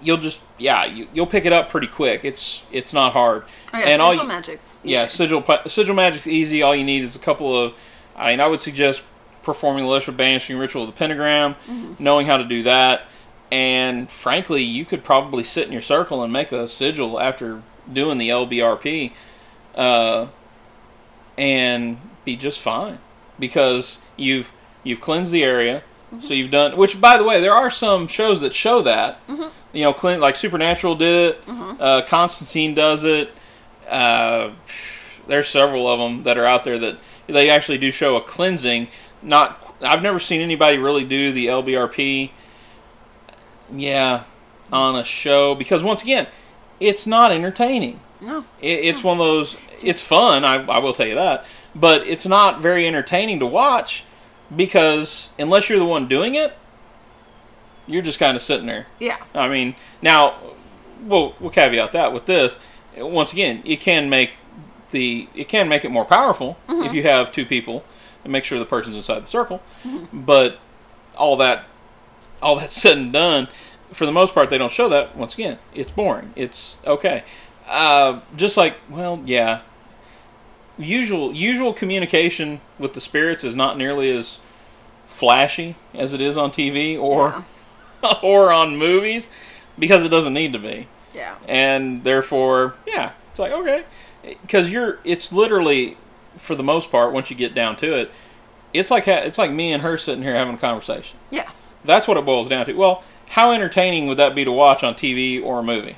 you'll 0.00 0.16
just 0.18 0.40
yeah 0.58 0.84
you, 0.84 1.08
you'll 1.12 1.26
pick 1.26 1.44
it 1.44 1.52
up 1.52 1.68
pretty 1.68 1.86
quick. 1.86 2.24
It's 2.24 2.64
it's 2.72 2.92
not 2.92 3.12
hard. 3.12 3.44
oh, 3.74 3.78
yeah, 3.78 3.84
and 3.86 4.00
all 4.02 4.12
social 4.12 4.24
you- 4.24 4.28
magic's 4.28 4.78
yeah, 4.82 5.06
sigil 5.06 5.44
sigil 5.66 5.94
magic's 5.94 6.26
easy. 6.26 6.62
All 6.62 6.74
you 6.74 6.84
need 6.84 7.04
is 7.04 7.16
a 7.16 7.20
couple 7.20 7.56
of. 7.56 7.74
I 8.16 8.30
mean, 8.30 8.40
I 8.40 8.46
would 8.46 8.62
suggest 8.62 9.02
performing 9.42 9.84
the 9.84 9.90
Lesser 9.90 10.12
Banishing 10.12 10.58
Ritual 10.58 10.82
of 10.84 10.88
the 10.88 10.94
Pentagram, 10.94 11.54
knowing 11.98 12.26
how 12.26 12.38
to 12.38 12.44
do 12.44 12.62
that, 12.62 13.02
and 13.52 14.10
frankly, 14.10 14.62
you 14.62 14.84
could 14.86 15.04
probably 15.04 15.44
sit 15.44 15.66
in 15.66 15.72
your 15.72 15.82
circle 15.82 16.22
and 16.22 16.32
make 16.32 16.50
a 16.52 16.66
sigil 16.66 17.20
after 17.20 17.62
doing 17.92 18.18
the 18.18 18.28
LBRP, 18.28 19.12
uh, 19.74 20.26
and 21.38 21.98
be 22.24 22.36
just 22.36 22.60
fine 22.60 22.98
because 23.38 23.98
you've 24.16 24.52
you've 24.82 25.00
cleansed 25.00 25.32
the 25.32 25.44
area. 25.44 25.82
So 26.22 26.34
you've 26.34 26.52
done, 26.52 26.76
which 26.76 27.00
by 27.00 27.18
the 27.18 27.24
way, 27.24 27.40
there 27.40 27.52
are 27.52 27.70
some 27.70 28.06
shows 28.06 28.40
that 28.40 28.54
show 28.54 28.80
that. 28.82 29.20
You 29.72 29.82
know, 29.84 29.92
clean 29.92 30.20
like 30.20 30.36
Supernatural 30.36 30.94
did 30.94 31.34
it. 31.34 31.40
Uh, 31.80 32.02
Constantine 32.06 32.74
does 32.74 33.04
it. 33.04 33.30
Uh, 33.88 34.52
there's 35.26 35.48
several 35.48 35.88
of 35.88 35.98
them 35.98 36.22
that 36.22 36.38
are 36.38 36.44
out 36.46 36.64
there 36.64 36.78
that 36.78 36.98
they 37.26 37.50
actually 37.50 37.78
do 37.78 37.90
show 37.90 38.16
a 38.16 38.20
cleansing. 38.22 38.88
Not, 39.22 39.76
I've 39.82 40.02
never 40.02 40.20
seen 40.20 40.40
anybody 40.40 40.78
really 40.78 41.04
do 41.04 41.32
the 41.32 41.46
LBRP. 41.46 42.30
Yeah, 43.74 44.24
on 44.72 44.96
a 44.96 45.04
show 45.04 45.54
because 45.54 45.82
once 45.82 46.02
again, 46.02 46.28
it's 46.80 47.06
not 47.06 47.32
entertaining. 47.32 48.00
No. 48.20 48.44
It, 48.60 48.84
it's 48.84 49.04
one 49.04 49.18
of 49.18 49.26
those. 49.26 49.56
It's 49.82 50.02
fun. 50.02 50.44
I, 50.44 50.64
I 50.64 50.78
will 50.78 50.92
tell 50.92 51.06
you 51.06 51.14
that, 51.14 51.44
but 51.74 52.06
it's 52.06 52.26
not 52.26 52.60
very 52.60 52.86
entertaining 52.86 53.38
to 53.40 53.46
watch 53.46 54.04
because 54.54 55.30
unless 55.38 55.68
you're 55.68 55.78
the 55.78 55.84
one 55.84 56.08
doing 56.08 56.34
it, 56.34 56.56
you're 57.86 58.02
just 58.02 58.18
kind 58.18 58.36
of 58.36 58.42
sitting 58.42 58.66
there. 58.66 58.86
Yeah. 58.98 59.18
I 59.34 59.48
mean, 59.48 59.76
now 60.02 60.36
we'll 61.02 61.34
we'll 61.40 61.50
caveat 61.50 61.92
that 61.92 62.12
with 62.12 62.26
this. 62.26 62.58
Once 62.96 63.32
again, 63.32 63.62
it 63.64 63.80
can 63.80 64.08
make 64.08 64.32
the 64.90 65.28
it 65.34 65.48
can 65.48 65.68
make 65.68 65.84
it 65.84 65.90
more 65.90 66.04
powerful 66.04 66.56
if 66.68 66.94
you 66.94 67.02
have 67.02 67.32
two 67.32 67.44
people 67.44 67.84
and 68.24 68.32
make 68.32 68.44
sure 68.44 68.58
the 68.58 68.64
person's 68.64 68.96
inside 68.96 69.20
the 69.20 69.26
circle. 69.26 69.62
But 70.12 70.58
all 71.16 71.36
that 71.36 71.64
all 72.42 72.56
that 72.58 72.70
said 72.82 72.98
and 72.98 73.12
done, 73.12 73.48
for 73.92 74.06
the 74.06 74.12
most 74.12 74.34
part, 74.34 74.50
they 74.50 74.58
don't 74.58 74.70
show 74.70 74.88
that. 74.88 75.16
Once 75.16 75.34
again, 75.34 75.58
it's 75.74 75.90
boring. 75.92 76.32
It's 76.36 76.76
okay. 76.86 77.24
Uh, 77.68 78.20
just 78.36 78.56
like 78.56 78.76
well, 78.90 79.22
yeah. 79.26 79.60
Usual 80.78 81.32
usual 81.32 81.72
communication 81.72 82.60
with 82.78 82.92
the 82.92 83.00
spirits 83.00 83.44
is 83.44 83.56
not 83.56 83.78
nearly 83.78 84.10
as 84.14 84.38
flashy 85.06 85.74
as 85.94 86.12
it 86.12 86.20
is 86.20 86.36
on 86.36 86.50
TV 86.50 87.00
or 87.00 87.44
or 88.22 88.52
on 88.52 88.76
movies 88.76 89.30
because 89.78 90.04
it 90.04 90.08
doesn't 90.10 90.34
need 90.34 90.52
to 90.52 90.58
be 90.58 90.86
Yeah. 91.14 91.36
and 91.48 92.04
therefore 92.04 92.74
yeah 92.86 93.12
it's 93.30 93.38
like 93.38 93.52
okay 93.52 93.84
because 94.42 94.70
you're 94.70 94.98
it's 95.04 95.32
literally 95.32 95.96
for 96.36 96.54
the 96.54 96.62
most 96.62 96.90
part 96.90 97.12
once 97.14 97.30
you 97.30 97.36
get 97.36 97.54
down 97.54 97.76
to 97.76 97.94
it 97.94 98.10
it's 98.74 98.90
like 98.90 99.04
ha- 99.06 99.22
it's 99.24 99.38
like 99.38 99.50
me 99.50 99.72
and 99.72 99.82
her 99.82 99.96
sitting 99.96 100.22
here 100.24 100.34
having 100.34 100.54
a 100.54 100.58
conversation 100.58 101.16
Yeah. 101.30 101.48
that's 101.84 102.06
what 102.06 102.16
it 102.18 102.26
boils 102.26 102.48
down 102.48 102.66
to 102.66 102.74
well 102.74 103.02
how 103.28 103.52
entertaining 103.52 104.06
would 104.06 104.16
that 104.16 104.34
be 104.34 104.44
to 104.44 104.52
watch 104.52 104.82
on 104.82 104.94
tv 104.94 105.42
or 105.42 105.60
a 105.60 105.62
movie 105.62 105.96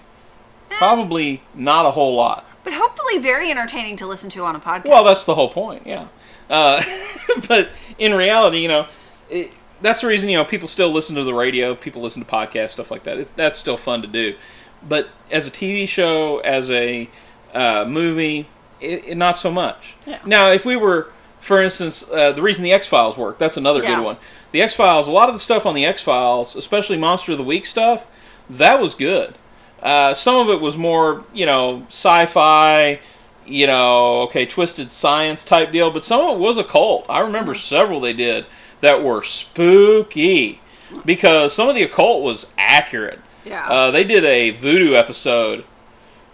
probably 0.69 1.43
not 1.55 1.87
a 1.87 1.91
whole 1.91 2.15
lot 2.15 2.45
But 2.65 2.75
hopefully 2.75 3.19
very 3.19 3.51
entertaining 3.51 3.97
to 3.97 4.07
listen 4.07 4.31
to 4.31 4.45
on 4.45 4.55
a 4.57 4.61
podcast. 4.61 4.85
well, 4.87 5.05
that's 5.05 5.25
the 5.25 5.35
whole 5.35 5.49
point, 5.49 5.87
yeah. 5.87 6.09
Uh, 6.51 6.83
but 7.49 7.71
in 7.99 8.15
reality, 8.15 8.59
you 8.59 8.69
know, 8.69 8.87
it, 9.31 9.53
that's 9.81 10.01
the 10.01 10.07
reason 10.07 10.29
you 10.29 10.37
know 10.37 10.45
people 10.45 10.69
still 10.69 10.91
listen 10.91 11.15
to 11.17 11.25
the 11.25 11.35
radio, 11.35 11.75
people 11.75 12.03
listen 12.03 12.25
to 12.25 12.31
podcasts, 12.31 12.71
stuff 12.71 12.91
like 12.91 13.05
that. 13.05 13.19
It, 13.19 13.37
that's 13.37 13.59
still 13.59 13.77
fun 13.77 14.03
to 14.03 14.09
do. 14.09 14.37
But 14.83 15.09
as 15.31 15.47
a 15.47 15.51
TV 15.51 15.89
show, 15.89 16.39
as 16.39 16.71
a 16.71 17.09
uh, 17.53 17.85
movie, 17.87 18.49
it, 18.81 19.05
it, 19.07 19.17
not 19.17 19.33
so 19.33 19.51
much. 19.51 19.97
Yeah. 20.07 20.21
Now, 20.25 20.51
if 20.51 20.65
we 20.65 20.77
were, 20.77 21.11
for 21.41 21.63
instance, 21.63 22.05
uh, 22.13 22.33
the 22.33 22.43
reason 22.43 22.65
the 22.65 22.73
X 22.73 22.87
Files 22.89 23.17
work, 23.17 23.39
that's 23.39 23.57
another 23.57 23.83
Yeah. 23.83 23.97
good 23.97 24.05
one. 24.05 24.17
The 24.53 24.63
X 24.63 24.75
Files, 24.75 25.07
a 25.09 25.13
lot 25.13 25.29
of 25.29 25.35
the 25.35 25.39
stuff 25.39 25.67
on 25.67 25.75
the 25.75 25.85
X 25.87 26.03
Files, 26.03 26.57
especially 26.57 26.97
Monster 26.99 27.33
of 27.33 27.39
the 27.39 27.45
Week 27.45 27.67
stuff, 27.67 28.07
that 28.51 28.81
was 28.81 28.95
good. 28.95 29.35
Uh, 29.83 30.15
some 30.15 30.37
of 30.37 30.49
it 30.51 30.61
was 30.61 30.77
more, 30.77 31.25
you 31.33 31.47
know, 31.47 31.85
sci-fi, 31.89 32.99
you 33.47 33.67
know, 33.67 34.23
okay, 34.23 34.45
twisted 34.45 34.91
science 34.91 35.45
type 35.45 35.71
deal, 35.73 35.91
but 35.91 36.05
some 36.05 36.21
of 36.21 36.37
it 36.37 36.39
was 36.41 36.59
occult. 36.59 37.07
I 37.09 37.21
remember 37.21 37.55
several 37.55 38.01
they 38.01 38.13
did 38.13 38.47
that 38.81 39.03
were 39.03 39.23
spooky 39.23 40.61
because 41.05 41.53
some 41.53 41.69
of 41.69 41.75
the 41.75 41.83
occult 41.83 42.23
was 42.23 42.47
accurate. 42.59 43.21
yeah. 43.45 43.67
Uh, 43.69 43.91
they 43.91 44.05
did 44.05 44.25
a 44.25 44.51
voodoo 44.51 44.95
episode 44.95 45.65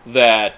that 0.06 0.54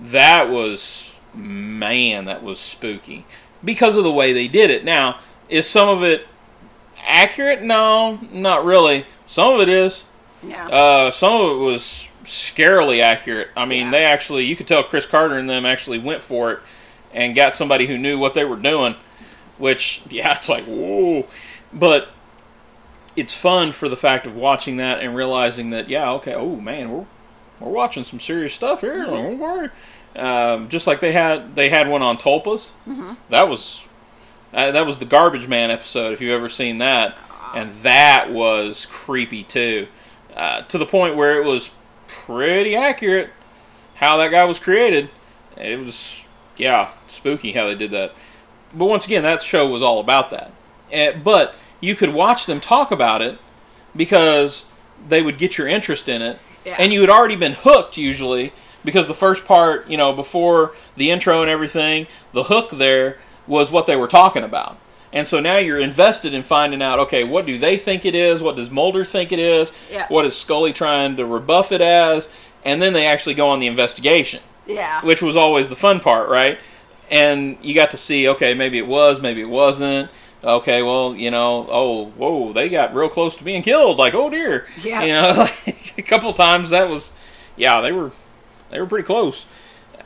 that 0.00 0.48
was 0.48 1.12
man, 1.34 2.24
that 2.24 2.42
was 2.42 2.58
spooky 2.58 3.24
because 3.64 3.96
of 3.96 4.04
the 4.04 4.12
way 4.12 4.32
they 4.32 4.48
did 4.48 4.70
it. 4.70 4.84
Now, 4.84 5.18
is 5.48 5.66
some 5.66 5.88
of 5.88 6.02
it 6.02 6.26
accurate? 7.04 7.62
No, 7.62 8.18
not 8.32 8.64
really. 8.64 9.06
Some 9.26 9.54
of 9.54 9.60
it 9.60 9.68
is. 9.68 10.04
yeah. 10.42 10.68
Uh, 10.68 11.10
some 11.10 11.40
of 11.40 11.50
it 11.52 11.60
was 11.62 12.08
scarily 12.24 13.02
accurate. 13.02 13.48
I 13.56 13.64
mean, 13.64 13.86
Yeah. 13.86 13.90
they 13.90 14.04
actually, 14.04 14.44
you 14.44 14.56
could 14.56 14.66
tell 14.68 14.82
Chris 14.82 15.06
Carter 15.06 15.38
and 15.38 15.48
them 15.48 15.64
actually 15.66 15.98
went 15.98 16.22
for 16.22 16.52
it 16.52 16.58
and 17.12 17.34
got 17.34 17.54
somebody 17.54 17.86
who 17.86 17.96
knew 17.98 18.18
what 18.18 18.34
they 18.34 18.44
were 18.44 18.56
doing, 18.56 18.94
which, 19.56 20.02
yeah, 20.10 20.36
it's 20.36 20.48
like, 20.48 20.64
whoa. 20.64 21.26
But 21.72 22.08
it's 23.16 23.34
fun 23.34 23.72
for 23.72 23.88
the 23.88 23.96
fact 23.96 24.26
of 24.26 24.34
watching 24.36 24.76
that 24.76 25.00
and 25.00 25.16
realizing 25.16 25.70
that, 25.70 25.88
yeah, 25.88 26.10
okay, 26.12 26.34
oh 26.34 26.56
man, 26.56 26.90
we're, 26.92 27.06
we're 27.60 27.72
watching 27.72 28.04
some 28.04 28.20
serious 28.20 28.54
stuff 28.54 28.80
here. 28.82 29.04
Don't 29.04 29.38
worry. 29.38 29.70
Um, 30.18 30.68
just 30.68 30.86
like 30.86 31.00
they 31.00 31.12
had, 31.12 31.54
they 31.54 31.68
had 31.68 31.88
one 31.88 32.02
on 32.02 32.16
Tulpas. 32.18 32.72
That 33.30 33.48
was, 33.48 33.84
uh, 34.52 34.72
that 34.72 34.84
was 34.86 34.98
the 34.98 35.04
Garbage 35.04 35.46
Man 35.48 35.70
episode. 35.70 36.12
If 36.12 36.20
you've 36.20 36.32
ever 36.32 36.48
seen 36.48 36.78
that, 36.78 37.16
and 37.54 37.72
that 37.82 38.30
was 38.32 38.86
creepy 38.86 39.44
too, 39.44 39.86
uh, 40.36 40.62
to 40.62 40.78
the 40.78 40.86
point 40.86 41.16
where 41.16 41.40
it 41.40 41.44
was 41.46 41.74
pretty 42.06 42.74
accurate 42.74 43.30
how 43.94 44.16
that 44.18 44.30
guy 44.30 44.44
was 44.44 44.58
created. 44.58 45.10
It 45.56 45.78
was, 45.78 46.24
yeah, 46.56 46.90
spooky 47.08 47.52
how 47.52 47.66
they 47.66 47.74
did 47.74 47.90
that. 47.92 48.12
But 48.74 48.86
once 48.86 49.06
again, 49.06 49.22
that 49.22 49.42
show 49.42 49.66
was 49.68 49.82
all 49.82 49.98
about 50.00 50.30
that. 50.30 50.52
Eh, 50.92 51.12
but 51.12 51.54
you 51.80 51.94
could 51.94 52.12
watch 52.12 52.46
them 52.46 52.60
talk 52.60 52.90
about 52.90 53.22
it 53.22 53.38
because 53.96 54.64
they 55.08 55.22
would 55.22 55.38
get 55.38 55.58
your 55.58 55.68
interest 55.68 56.08
in 56.08 56.22
it, 56.22 56.38
Yeah. 56.64 56.76
and 56.78 56.92
you 56.92 57.00
had 57.02 57.10
already 57.10 57.36
been 57.36 57.52
hooked 57.54 57.96
usually 57.96 58.52
because 58.84 59.06
the 59.06 59.14
first 59.14 59.44
part, 59.44 59.88
you 59.88 59.96
know, 59.96 60.12
before 60.12 60.72
the 60.96 61.10
intro 61.10 61.42
and 61.42 61.50
everything, 61.50 62.06
the 62.32 62.44
hook 62.44 62.70
there 62.70 63.18
was 63.46 63.70
what 63.70 63.86
they 63.86 63.96
were 63.96 64.08
talking 64.08 64.42
about. 64.44 64.78
And 65.12 65.26
so 65.26 65.40
now 65.40 65.56
you're 65.56 65.78
invested 65.80 66.34
in 66.34 66.42
finding 66.42 66.82
out, 66.82 66.98
okay, 66.98 67.24
what 67.24 67.46
do 67.46 67.56
they 67.58 67.76
think 67.78 68.04
it 68.04 68.14
is? 68.14 68.42
What 68.42 68.56
does 68.56 68.70
Mulder 68.70 69.04
think 69.04 69.32
it 69.32 69.38
is? 69.38 69.72
Yeah. 69.90 70.06
What 70.08 70.26
is 70.26 70.36
Scully 70.36 70.72
trying 70.72 71.16
to 71.16 71.24
rebuff 71.24 71.72
it 71.72 71.80
as? 71.80 72.28
And 72.64 72.82
then 72.82 72.92
they 72.92 73.06
actually 73.06 73.34
go 73.34 73.48
on 73.48 73.58
the 73.58 73.66
investigation, 73.68 74.42
Yeah. 74.66 75.00
which 75.02 75.22
was 75.22 75.34
always 75.36 75.68
the 75.70 75.76
fun 75.76 76.00
part, 76.00 76.28
right? 76.28 76.58
And 77.10 77.56
you 77.62 77.74
got 77.74 77.90
to 77.92 77.96
see, 77.96 78.28
okay, 78.28 78.52
maybe 78.52 78.76
it 78.76 78.86
was, 78.86 79.22
maybe 79.22 79.40
it 79.40 79.48
wasn't. 79.48 80.10
Okay, 80.44 80.82
well, 80.82 81.14
you 81.16 81.30
know, 81.30 81.66
oh, 81.70 82.06
whoa, 82.10 82.52
they 82.52 82.68
got 82.68 82.94
real 82.94 83.08
close 83.08 83.36
to 83.38 83.44
being 83.44 83.62
killed. 83.62 83.96
Like, 83.98 84.12
oh 84.14 84.28
dear. 84.28 84.66
Yeah. 84.82 85.02
You 85.02 85.12
know, 85.14 85.48
like, 85.66 85.94
a 85.96 86.02
couple 86.02 86.32
times 86.34 86.68
that 86.70 86.90
was, 86.90 87.12
yeah, 87.56 87.80
they 87.80 87.92
were, 87.92 88.12
they 88.70 88.80
were 88.80 88.86
pretty 88.86 89.06
close. 89.06 89.46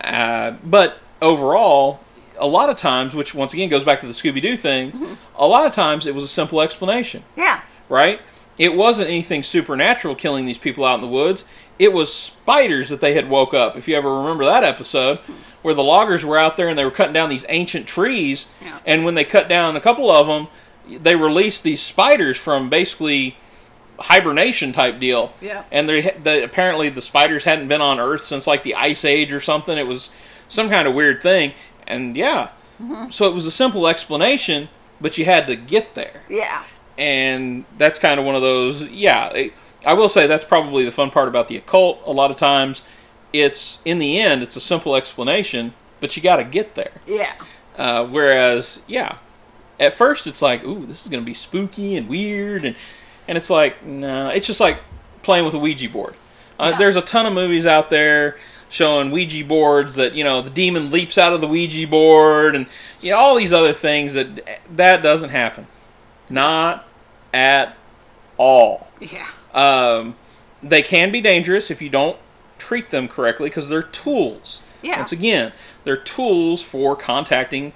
Uh, 0.01 0.53
but 0.65 0.99
overall, 1.21 2.01
a 2.39 2.47
lot 2.47 2.71
of 2.71 2.77
times, 2.77 3.15
which 3.15 3.35
once 3.35 3.53
again 3.53 3.69
goes 3.69 3.85
back 3.85 4.01
to 4.01 4.07
the 4.07 4.13
Scooby 4.13 4.41
Doo 4.43 4.57
things, 4.57 5.01
a 5.37 5.47
lot 5.47 5.67
of 5.67 5.73
times 5.75 6.07
it 6.07 6.15
was 6.15 6.25
a 6.25 6.29
simple 6.29 6.61
explanation, 6.61 7.23
Yeah. 7.37 7.61
right? 7.89 8.21
It 8.59 8.75
wasn't 8.75 9.09
anything 9.09 9.43
supernatural 9.43 10.15
killing 10.15 10.45
these 10.47 10.59
people 10.59 10.85
out 10.85 10.97
in 10.97 11.01
the 11.01 11.07
woods. 11.09 11.45
It 11.79 11.93
was 11.93 12.13
spiders 12.13 12.89
that 12.91 13.01
they 13.01 13.15
had 13.15 13.29
woke 13.31 13.55
up. 13.55 13.77
If 13.77 13.89
you 13.89 13.97
ever 13.97 14.19
remember 14.19 14.45
that 14.45 14.63
episode, 14.65 15.19
where 15.63 15.75
the 15.75 15.83
loggers 15.83 16.25
were 16.25 16.39
out 16.39 16.57
there 16.57 16.69
and 16.69 16.79
they 16.79 16.85
were 16.85 16.91
cutting 16.91 17.13
down 17.15 17.29
these 17.31 17.47
ancient 17.49 17.87
trees, 17.87 18.49
Yeah. 18.63 18.79
and 18.85 19.05
when 19.05 19.15
they 19.15 19.25
cut 19.25 19.49
down 19.49 19.77
a 19.77 19.81
couple 19.81 20.11
of 20.11 20.27
them, 20.27 20.49
they 21.03 21.15
released 21.17 21.63
these 21.63 21.81
spiders 21.81 22.37
from 22.37 22.69
basically 22.69 23.37
hibernation 23.99 24.73
type 24.73 24.99
deal. 24.99 25.33
Yeah. 25.41 25.65
And 25.71 25.89
they, 25.89 26.03
they 26.23 26.43
apparently 26.43 26.89
the 26.89 27.03
spiders 27.03 27.45
hadn't 27.45 27.69
been 27.69 27.81
on 27.81 28.01
Earth 28.01 28.23
since 28.23 28.47
like 28.47 28.63
the 28.63 28.75
Ice 28.75 29.05
Age 29.05 29.33
or 29.33 29.41
something. 29.41 29.77
It 29.77 29.87
was 29.87 30.11
some 30.49 30.69
kind 30.69 30.89
of 30.89 30.95
weird 30.95 31.23
thing. 31.23 31.53
And 31.87 32.17
yeah, 32.17 32.51
so 33.11 33.29
it 33.29 33.35
was 33.35 33.47
a 33.47 33.51
simple 33.51 33.87
explanation, 33.87 34.69
but 35.01 35.19
you 35.19 35.25
had 35.25 35.47
to 35.47 35.57
get 35.57 35.95
there. 35.95 36.23
Yeah. 36.29 36.65
And 36.99 37.65
that's 37.79 37.99
kind 37.99 38.19
of 38.21 38.27
one 38.27 38.35
of 38.35 38.43
those. 38.43 38.89
Yeah, 38.89 39.29
it- 39.31 39.53
I 39.85 39.95
will 39.95 40.09
say 40.09 40.29
that's 40.29 40.45
probably 40.45 40.85
the 40.85 40.93
fun 40.93 41.11
part 41.11 41.27
about 41.27 41.49
the 41.49 41.57
occult. 41.57 42.01
A 42.07 42.13
lot 42.13 42.31
of 42.31 42.37
times, 42.37 42.85
it's 43.33 43.83
in 43.85 43.99
the 43.99 44.21
end, 44.21 44.43
it's 44.43 44.55
a 44.55 44.61
simple 44.61 44.95
explanation, 44.95 45.75
but 46.01 46.17
you 46.17 46.23
got 46.23 46.37
to 46.37 46.45
get 46.45 46.77
there. 46.77 46.93
Yeah. 47.07 47.33
Uh, 47.77 48.07
whereas, 48.07 48.81
yeah, 48.87 49.17
at 49.81 49.93
first 49.93 50.27
it's 50.29 50.41
like, 50.41 50.63
ooh, 50.63 50.87
this 50.87 51.03
is 51.05 51.11
going 51.11 51.21
to 51.23 51.27
be 51.27 51.35
spooky 51.35 51.97
and 51.97 52.09
weird, 52.09 52.65
and 52.65 52.77
and 53.29 53.37
it's 53.39 53.51
like, 53.51 53.85
no, 53.85 54.29
it's 54.31 54.47
just 54.47 54.61
like 54.61 54.79
playing 55.23 55.45
with 55.45 55.55
a 55.55 55.59
Ouija 55.59 55.89
board. 55.89 56.15
Uh, 56.59 56.71
Yeah. 56.73 56.79
There's 56.79 56.97
a 56.97 57.03
ton 57.03 57.27
of 57.27 57.33
movies 57.33 57.67
out 57.67 57.91
there 57.91 58.37
showing 58.69 59.11
Ouija 59.11 59.45
boards 59.45 59.97
that 59.97 60.15
you 60.15 60.25
know 60.25 60.41
the 60.43 60.51
demon 60.51 60.91
leaps 60.91 61.19
out 61.19 61.33
of 61.33 61.41
the 61.41 61.49
Ouija 61.49 61.87
board, 61.87 62.55
and 62.55 62.67
you 63.01 63.11
know, 63.13 63.19
all 63.19 63.35
these 63.37 63.53
other 63.53 63.73
things 63.73 64.15
that 64.15 64.61
that 64.77 65.03
doesn't 65.03 65.31
happen, 65.31 65.67
not 66.31 66.87
at 67.35 67.77
all. 68.37 68.89
Yeah. 69.01 69.27
Um, 69.55 70.17
they 70.63 70.83
can 70.83 71.11
be 71.13 71.21
dangerous 71.21 71.71
if 71.71 71.83
you 71.83 71.89
don't 71.91 72.17
treat 72.59 72.91
them 72.91 73.09
correctly 73.09 73.49
because 73.49 73.69
they're 73.69 73.83
tools. 73.83 74.63
Yeah. 74.83 74.99
Once 74.99 75.13
again, 75.13 75.53
they're 75.85 75.97
tools 75.97 76.63
for 76.63 76.97
contacting, 76.97 77.73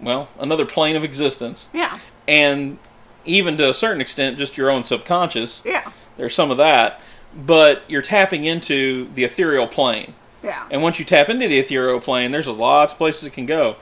well, 0.00 0.28
another 0.38 0.66
plane 0.66 0.96
of 0.96 1.04
existence, 1.04 1.68
Yeah. 1.72 1.98
and 2.28 2.78
even 3.24 3.56
to 3.58 3.70
a 3.70 3.74
certain 3.74 4.00
extent, 4.00 4.38
just 4.38 4.56
your 4.56 4.70
own 4.70 4.84
subconscious. 4.84 5.62
Yeah. 5.64 5.92
There's 6.16 6.34
some 6.34 6.50
of 6.50 6.56
that, 6.58 7.00
but 7.34 7.82
you're 7.88 8.02
tapping 8.02 8.44
into 8.44 9.08
the 9.14 9.24
ethereal 9.24 9.66
plane. 9.66 10.14
Yeah. 10.42 10.66
And 10.70 10.82
once 10.82 10.98
you 10.98 11.04
tap 11.04 11.28
into 11.28 11.46
the 11.48 11.58
ethereal 11.58 12.00
plane, 12.00 12.30
there's 12.32 12.46
lots 12.46 12.92
of 12.92 12.98
places 12.98 13.24
it 13.24 13.32
can 13.32 13.46
go. 13.46 13.76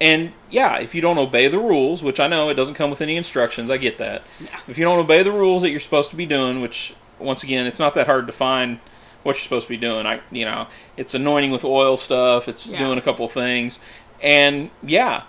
And 0.00 0.32
yeah, 0.50 0.76
if 0.78 0.94
you 0.94 1.00
don't 1.00 1.16
obey 1.16 1.48
the 1.48 1.58
rules, 1.58 2.02
which 2.02 2.20
I 2.20 2.26
know 2.26 2.50
it 2.50 2.54
doesn't 2.54 2.74
come 2.74 2.90
with 2.90 3.00
any 3.00 3.16
instructions, 3.16 3.70
I 3.70 3.78
get 3.78 3.96
that. 3.98 4.22
Yeah. 4.38 4.60
If 4.68 4.76
you 4.76 4.84
don't 4.84 4.98
obey 4.98 5.22
the 5.22 5.32
rules 5.32 5.62
that 5.62 5.70
you're 5.70 5.80
supposed 5.80 6.10
to 6.10 6.16
be 6.16 6.26
doing, 6.26 6.60
which 6.60 6.94
once 7.18 7.42
again, 7.42 7.66
it's 7.66 7.78
not 7.78 7.94
that 7.94 8.06
hard 8.06 8.26
to 8.26 8.32
find 8.32 8.78
what 9.22 9.36
you're 9.36 9.42
supposed 9.42 9.66
to 9.66 9.70
be 9.70 9.78
doing. 9.78 10.04
I, 10.06 10.20
you 10.30 10.44
know, 10.44 10.66
it's 10.98 11.14
anointing 11.14 11.50
with 11.50 11.64
oil 11.64 11.96
stuff. 11.96 12.46
It's 12.46 12.68
Yeah. 12.68 12.78
doing 12.78 12.98
a 12.98 13.00
couple 13.02 13.24
of 13.24 13.32
things, 13.32 13.80
and 14.22 14.68
yeah, 14.82 15.22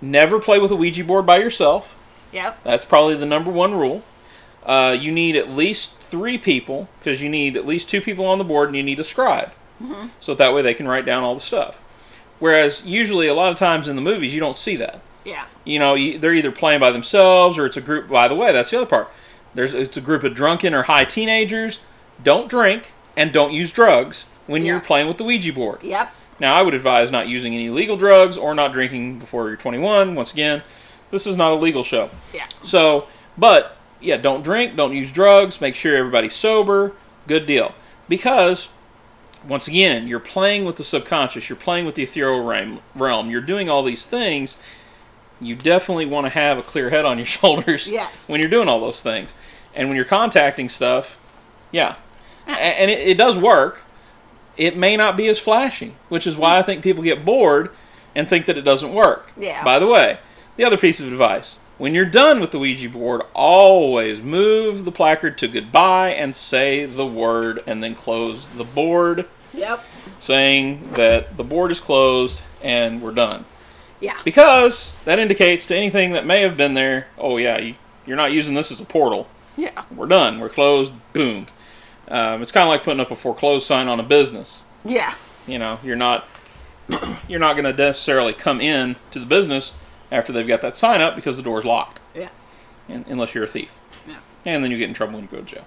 never 0.00 0.38
play 0.38 0.58
with 0.58 0.70
a 0.70 0.76
Ouija 0.76 1.04
board 1.04 1.26
by 1.26 1.36
yourself. 1.38 1.94
Yep. 2.32 2.62
That's 2.64 2.84
probably 2.84 3.16
the 3.16 3.26
number 3.26 3.50
one 3.50 3.74
rule. 3.74 4.02
Uh, 4.64 4.96
you 4.98 5.10
need 5.12 5.36
at 5.36 5.50
least 5.50 5.96
three 5.96 6.38
people 6.38 6.88
because 6.98 7.20
you 7.20 7.28
need 7.28 7.56
at 7.56 7.66
least 7.66 7.88
two 7.90 8.00
people 8.00 8.24
on 8.26 8.38
the 8.38 8.44
board, 8.44 8.68
and 8.68 8.76
you 8.76 8.82
need 8.82 9.00
a 9.00 9.04
scribe, 9.04 9.52
so 10.20 10.34
that 10.34 10.54
way 10.54 10.62
they 10.62 10.74
can 10.74 10.86
write 10.86 11.04
down 11.04 11.24
all 11.24 11.34
the 11.34 11.40
stuff. 11.40 11.80
Whereas 12.38 12.84
usually, 12.84 13.26
a 13.26 13.34
lot 13.34 13.52
of 13.52 13.58
times 13.58 13.88
in 13.88 13.96
the 13.96 14.02
movies, 14.02 14.34
you 14.34 14.40
don't 14.40 14.56
see 14.56 14.76
that. 14.76 15.00
Yeah. 15.24 15.46
You 15.64 15.78
know, 15.78 15.94
you, 15.94 16.18
they're 16.18 16.34
either 16.34 16.52
playing 16.52 16.80
by 16.80 16.90
themselves 16.90 17.58
or 17.58 17.66
it's 17.66 17.76
a 17.76 17.80
group. 17.80 18.08
By 18.08 18.28
the 18.28 18.34
way, 18.34 18.52
that's 18.52 18.70
the 18.70 18.78
other 18.78 18.86
part. 18.86 19.08
There's 19.54 19.74
it's 19.74 19.96
a 19.96 20.00
group 20.00 20.24
of 20.24 20.34
drunken 20.34 20.74
or 20.74 20.82
high 20.82 21.04
teenagers. 21.04 21.80
Don't 22.22 22.48
drink 22.48 22.92
and 23.16 23.32
don't 23.32 23.52
use 23.52 23.72
drugs 23.72 24.26
when 24.46 24.64
you're 24.64 24.80
playing 24.80 25.08
with 25.08 25.18
the 25.18 25.24
Ouija 25.24 25.52
board. 25.52 25.82
Yep. 25.82 26.12
Now, 26.40 26.54
I 26.54 26.62
would 26.62 26.74
advise 26.74 27.10
not 27.10 27.28
using 27.28 27.54
any 27.54 27.70
legal 27.70 27.96
drugs 27.96 28.36
or 28.36 28.54
not 28.54 28.72
drinking 28.72 29.18
before 29.18 29.48
you're 29.48 29.56
21. 29.56 30.14
Once 30.14 30.32
again, 30.32 30.62
this 31.12 31.26
is 31.28 31.36
not 31.36 31.52
a 31.52 31.54
legal 31.54 31.84
show. 31.84 32.10
Yeah. 32.34 32.46
So, 32.64 33.06
but 33.38 33.76
yeah, 34.00 34.16
don't 34.16 34.42
drink, 34.42 34.74
don't 34.74 34.92
use 34.96 35.12
drugs, 35.12 35.60
make 35.60 35.76
sure 35.76 35.96
everybody's 35.96 36.34
sober. 36.34 36.92
Good 37.28 37.46
deal. 37.46 37.72
Because, 38.08 38.68
once 39.46 39.68
again, 39.68 40.08
you're 40.08 40.18
playing 40.18 40.64
with 40.64 40.74
the 40.74 40.82
subconscious, 40.84 41.48
you're 41.48 41.54
playing 41.56 41.86
with 41.86 41.94
the 41.94 42.02
ethereal 42.02 42.42
realm, 42.96 43.30
you're 43.30 43.40
doing 43.40 43.68
all 43.70 43.84
these 43.84 44.06
things. 44.06 44.56
You 45.40 45.54
definitely 45.56 46.06
want 46.06 46.26
to 46.26 46.30
have 46.30 46.58
a 46.58 46.62
clear 46.62 46.90
head 46.90 47.04
on 47.04 47.16
your 47.18 47.26
shoulders 47.38 47.86
Yes. 47.86 48.12
when 48.28 48.40
you're 48.40 48.50
doing 48.50 48.68
all 48.68 48.80
those 48.80 49.02
things. 49.02 49.36
And 49.74 49.88
when 49.88 49.96
you're 49.96 50.04
contacting 50.04 50.68
stuff, 50.68 51.18
yeah. 51.70 51.94
And 52.46 52.90
it, 52.90 53.00
it 53.08 53.16
does 53.16 53.38
work. 53.38 53.82
It 54.56 54.76
may 54.76 54.96
not 54.96 55.16
be 55.16 55.28
as 55.28 55.38
flashy, 55.38 55.94
which 56.08 56.26
is 56.26 56.36
why 56.36 56.58
I 56.58 56.62
think 56.62 56.82
people 56.82 57.02
get 57.02 57.24
bored 57.24 57.70
and 58.14 58.28
think 58.28 58.46
that 58.46 58.58
it 58.58 58.62
doesn't 58.62 58.92
work. 58.92 59.30
Yeah. 59.36 59.64
By 59.64 59.78
the 59.78 59.86
way, 59.86 60.18
the 60.56 60.64
other 60.64 60.76
piece 60.76 61.00
of 61.00 61.06
advice 61.06 61.58
when 61.82 61.94
you're 61.94 62.04
done 62.04 62.40
with 62.40 62.52
the 62.52 62.60
Ouija 62.60 62.88
board, 62.88 63.22
always 63.34 64.20
move 64.20 64.84
the 64.84 64.92
placard 64.92 65.36
to 65.38 65.48
goodbye 65.48 66.10
and 66.10 66.32
say 66.32 66.84
the 66.84 67.04
word, 67.04 67.60
and 67.66 67.82
then 67.82 67.96
close 67.96 68.46
the 68.50 68.62
board, 68.62 69.26
Yep. 69.52 69.84
saying 70.20 70.90
that 70.92 71.36
the 71.36 71.42
board 71.42 71.72
is 71.72 71.80
closed 71.80 72.42
and 72.62 73.02
we're 73.02 73.10
done. 73.10 73.46
Yeah. 74.00 74.16
Because 74.24 74.92
that 75.04 75.18
indicates 75.18 75.66
to 75.66 75.76
anything 75.76 76.12
that 76.12 76.24
may 76.24 76.42
have 76.42 76.56
been 76.56 76.74
there, 76.74 77.08
oh, 77.18 77.36
yeah, 77.36 77.58
you, 77.58 77.74
you're 78.06 78.16
not 78.16 78.30
using 78.30 78.54
this 78.54 78.70
as 78.70 78.80
a 78.80 78.84
portal. 78.84 79.26
Yeah. 79.56 79.82
We're 79.92 80.06
done. 80.06 80.38
We're 80.38 80.50
closed. 80.50 80.92
Boom. 81.12 81.46
Um, 82.06 82.42
it's 82.42 82.52
kind 82.52 82.62
of 82.62 82.68
like 82.68 82.84
putting 82.84 83.00
up 83.00 83.10
a 83.10 83.16
foreclosed 83.16 83.66
sign 83.66 83.88
on 83.88 83.98
a 83.98 84.04
business. 84.04 84.62
Yeah. 84.84 85.14
You 85.48 85.58
know, 85.58 85.80
you're 85.82 85.96
not 85.96 86.28
you're 87.28 87.40
not 87.40 87.54
going 87.54 87.64
to 87.64 87.72
necessarily 87.72 88.32
come 88.32 88.60
in 88.60 88.94
to 89.10 89.18
the 89.18 89.26
business 89.26 89.74
after 90.12 90.32
they've 90.32 90.46
got 90.46 90.60
that 90.60 90.76
sign 90.76 91.00
up 91.00 91.16
because 91.16 91.36
the 91.36 91.42
door's 91.42 91.64
locked, 91.64 92.00
Yeah. 92.14 92.28
un 92.88 93.04
unless 93.08 93.34
you're 93.34 93.44
a 93.44 93.48
thief. 93.48 93.78
Yeah. 94.06 94.16
And 94.44 94.62
then 94.62 94.70
you 94.70 94.78
get 94.78 94.88
in 94.88 94.94
trouble 94.94 95.18
and 95.18 95.28
you 95.30 95.38
go 95.38 95.44
to 95.44 95.54
jail. 95.54 95.64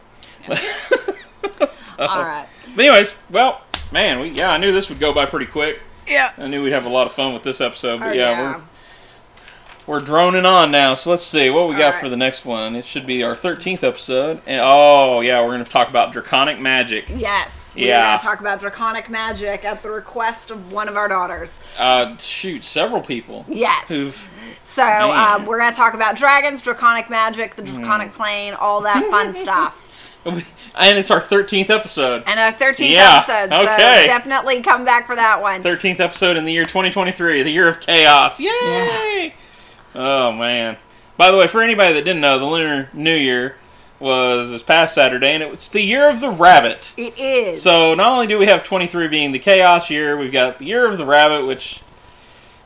So- 1.67 2.05
All 2.05 2.19
right. 2.23 2.47
But 2.75 2.85
anyways, 2.85 3.15
well, 3.29 3.61
man, 3.91 4.19
we, 4.19 4.29
yeah, 4.29 4.51
I 4.51 4.57
knew 4.57 4.71
this 4.73 4.89
would 4.89 4.99
go 4.99 5.13
by 5.13 5.25
pretty 5.25 5.45
quick. 5.45 5.79
Yeah. 6.07 6.31
I 6.37 6.47
knew 6.47 6.63
we'd 6.63 6.71
have 6.73 6.85
a 6.85 6.89
lot 6.89 7.07
of 7.07 7.13
fun 7.13 7.33
with 7.33 7.43
this 7.43 7.61
episode. 7.61 7.99
But 7.99 8.09
Oh, 8.09 8.11
yeah, 8.11 8.29
yeah. 8.31 8.55
we're 8.57 8.61
we're 9.87 9.99
droning 9.99 10.45
on 10.45 10.71
now. 10.71 10.95
So 10.95 11.11
let's 11.11 11.23
see 11.23 11.49
what 11.51 11.69
we 11.69 11.75
got 11.75 11.93
All 11.93 11.99
for 12.01 12.09
the 12.09 12.17
next 12.17 12.43
one. 12.45 12.75
It 12.75 12.83
should 12.85 13.05
be 13.05 13.23
our 13.23 13.35
13th 13.35 13.83
episode. 13.83 14.41
And 14.47 14.59
oh 14.63 15.21
yeah, 15.21 15.39
we're 15.41 15.51
going 15.51 15.63
to 15.63 15.71
talk 15.71 15.89
about 15.89 16.11
draconic 16.11 16.59
magic. 16.59 17.05
Yes. 17.07 17.55
We're 17.75 17.87
Yeah. 17.87 18.17
talk 18.21 18.39
about 18.39 18.59
draconic 18.59 19.09
magic 19.09 19.65
at 19.65 19.83
the 19.83 19.89
request 19.91 20.51
of 20.51 20.71
one 20.71 20.87
of 20.87 20.95
our 20.97 21.07
daughters. 21.07 21.59
Uh, 21.77 22.15
shoot, 22.17 22.63
several 22.63 23.01
people 23.01 23.45
Yes. 23.47 23.85
who've 23.87 24.29
So 24.65 24.83
um, 25.11 25.45
we're 25.45 25.59
gonna 25.59 25.75
talk 25.75 25.93
about 25.93 26.15
dragons, 26.15 26.61
draconic 26.61 27.09
magic, 27.09 27.55
the 27.55 27.61
Hmm. 27.63 27.75
draconic 27.75 28.13
plane, 28.15 28.53
all 28.53 28.81
that 28.81 29.05
fun 29.09 29.35
stuff. 29.41 29.81
and 30.25 30.97
it's 30.97 31.11
our 31.11 31.19
13th 31.21 31.69
episode. 31.69 32.23
And 32.25 32.39
our 32.39 32.51
13th 32.51 32.89
Yeah, 32.89 33.17
episode, 33.27 33.53
okay. 33.55 34.01
so 34.01 34.07
definitely 34.07 34.61
come 34.63 34.83
back 34.83 35.05
for 35.05 35.15
that 35.15 35.39
one. 35.41 35.61
13th 35.61 35.99
episode 35.99 36.35
in 36.35 36.45
the 36.45 36.51
year 36.51 36.65
2023, 36.65 37.43
the 37.43 37.51
year 37.51 37.67
of 37.67 37.79
chaos. 37.79 38.39
Yay! 38.39 39.35
Oh 39.93 40.31
man. 40.31 40.77
By 41.17 41.31
the 41.31 41.37
way, 41.37 41.47
for 41.47 41.61
anybody 41.61 41.93
that 41.93 42.03
didn't 42.03 42.21
know, 42.21 42.39
the 42.39 42.45
Lunar 42.45 42.89
New 42.91 43.15
Year 43.15 43.55
was 43.99 44.49
this 44.49 44.63
past 44.63 44.95
Saturday, 44.95 45.33
and 45.33 45.43
it's 45.43 45.69
the 45.69 45.81
year 45.81 46.09
of 46.09 46.19
the 46.19 46.29
rabbit. 46.29 46.93
It 46.97 47.17
is. 47.17 47.61
So 47.61 47.93
not 47.95 48.11
only 48.11 48.27
do 48.27 48.37
we 48.37 48.45
have 48.47 48.63
23 48.63 49.07
being 49.07 49.31
the 49.31 49.39
chaos 49.39 49.89
year, 49.89 50.17
we've 50.17 50.31
got 50.31 50.59
the 50.59 50.65
year 50.65 50.85
of 50.85 50.97
the 50.97 51.05
rabbit, 51.05 51.45
which 51.45 51.81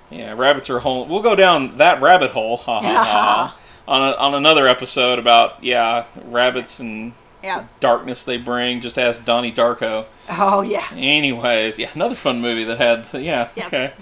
yeah, 0.10 0.34
rabbits 0.34 0.70
are 0.70 0.80
whole. 0.80 1.06
We'll 1.06 1.22
go 1.22 1.36
down 1.36 1.78
that 1.78 2.02
rabbit 2.02 2.32
hole, 2.32 2.58
ha 2.58 2.82
ha 2.82 3.04
ha, 3.04 3.58
on 3.88 4.02
a, 4.02 4.16
on 4.16 4.36
another 4.36 4.68
episode 4.68 5.20
about 5.20 5.64
yeah 5.64 6.06
rabbits 6.26 6.80
and 6.80 7.14
yeah. 7.44 7.68
darkness 7.80 8.26
they 8.26 8.38
bring. 8.38 8.82
Just 8.82 8.98
ask 8.98 9.24
Donnie 9.24 9.52
Darko. 9.52 10.06
Oh 10.30 10.62
yeah. 10.62 10.88
Anyways, 10.94 11.78
yeah, 11.78 11.92
another 11.94 12.16
fun 12.16 12.42
movie 12.42 12.64
that 12.64 12.80
had 12.80 13.22
yeah 13.22 13.50
Yes. 13.56 13.68
okay. 13.68 13.94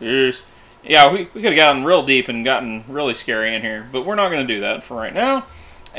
Yes, 0.00 0.44
yeah, 0.84 1.12
we, 1.12 1.28
we 1.34 1.42
could 1.42 1.52
have 1.52 1.56
gotten 1.56 1.84
real 1.84 2.04
deep 2.04 2.28
and 2.28 2.44
gotten 2.44 2.84
really 2.88 3.14
scary 3.14 3.54
in 3.54 3.62
here, 3.62 3.88
but 3.90 4.06
we're 4.06 4.14
not 4.14 4.30
going 4.30 4.46
to 4.46 4.54
do 4.54 4.60
that 4.60 4.84
for 4.84 4.96
right 4.96 5.12
now. 5.12 5.44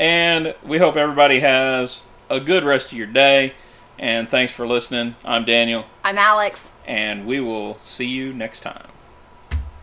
And 0.00 0.54
we 0.64 0.78
hope 0.78 0.96
everybody 0.96 1.40
has 1.40 2.04
a 2.30 2.40
good 2.40 2.64
rest 2.64 2.86
of 2.86 2.94
your 2.94 3.06
day. 3.06 3.52
And 3.98 4.30
thanks 4.30 4.50
for 4.50 4.66
listening. 4.66 5.14
I'm 5.26 5.44
Daniel, 5.44 5.84
I'm 6.02 6.16
Alex. 6.16 6.70
and 6.86 7.26
we 7.26 7.38
will 7.38 7.76
see 7.84 8.06
you 8.06 8.32
next 8.32 8.62
time. 8.62 8.86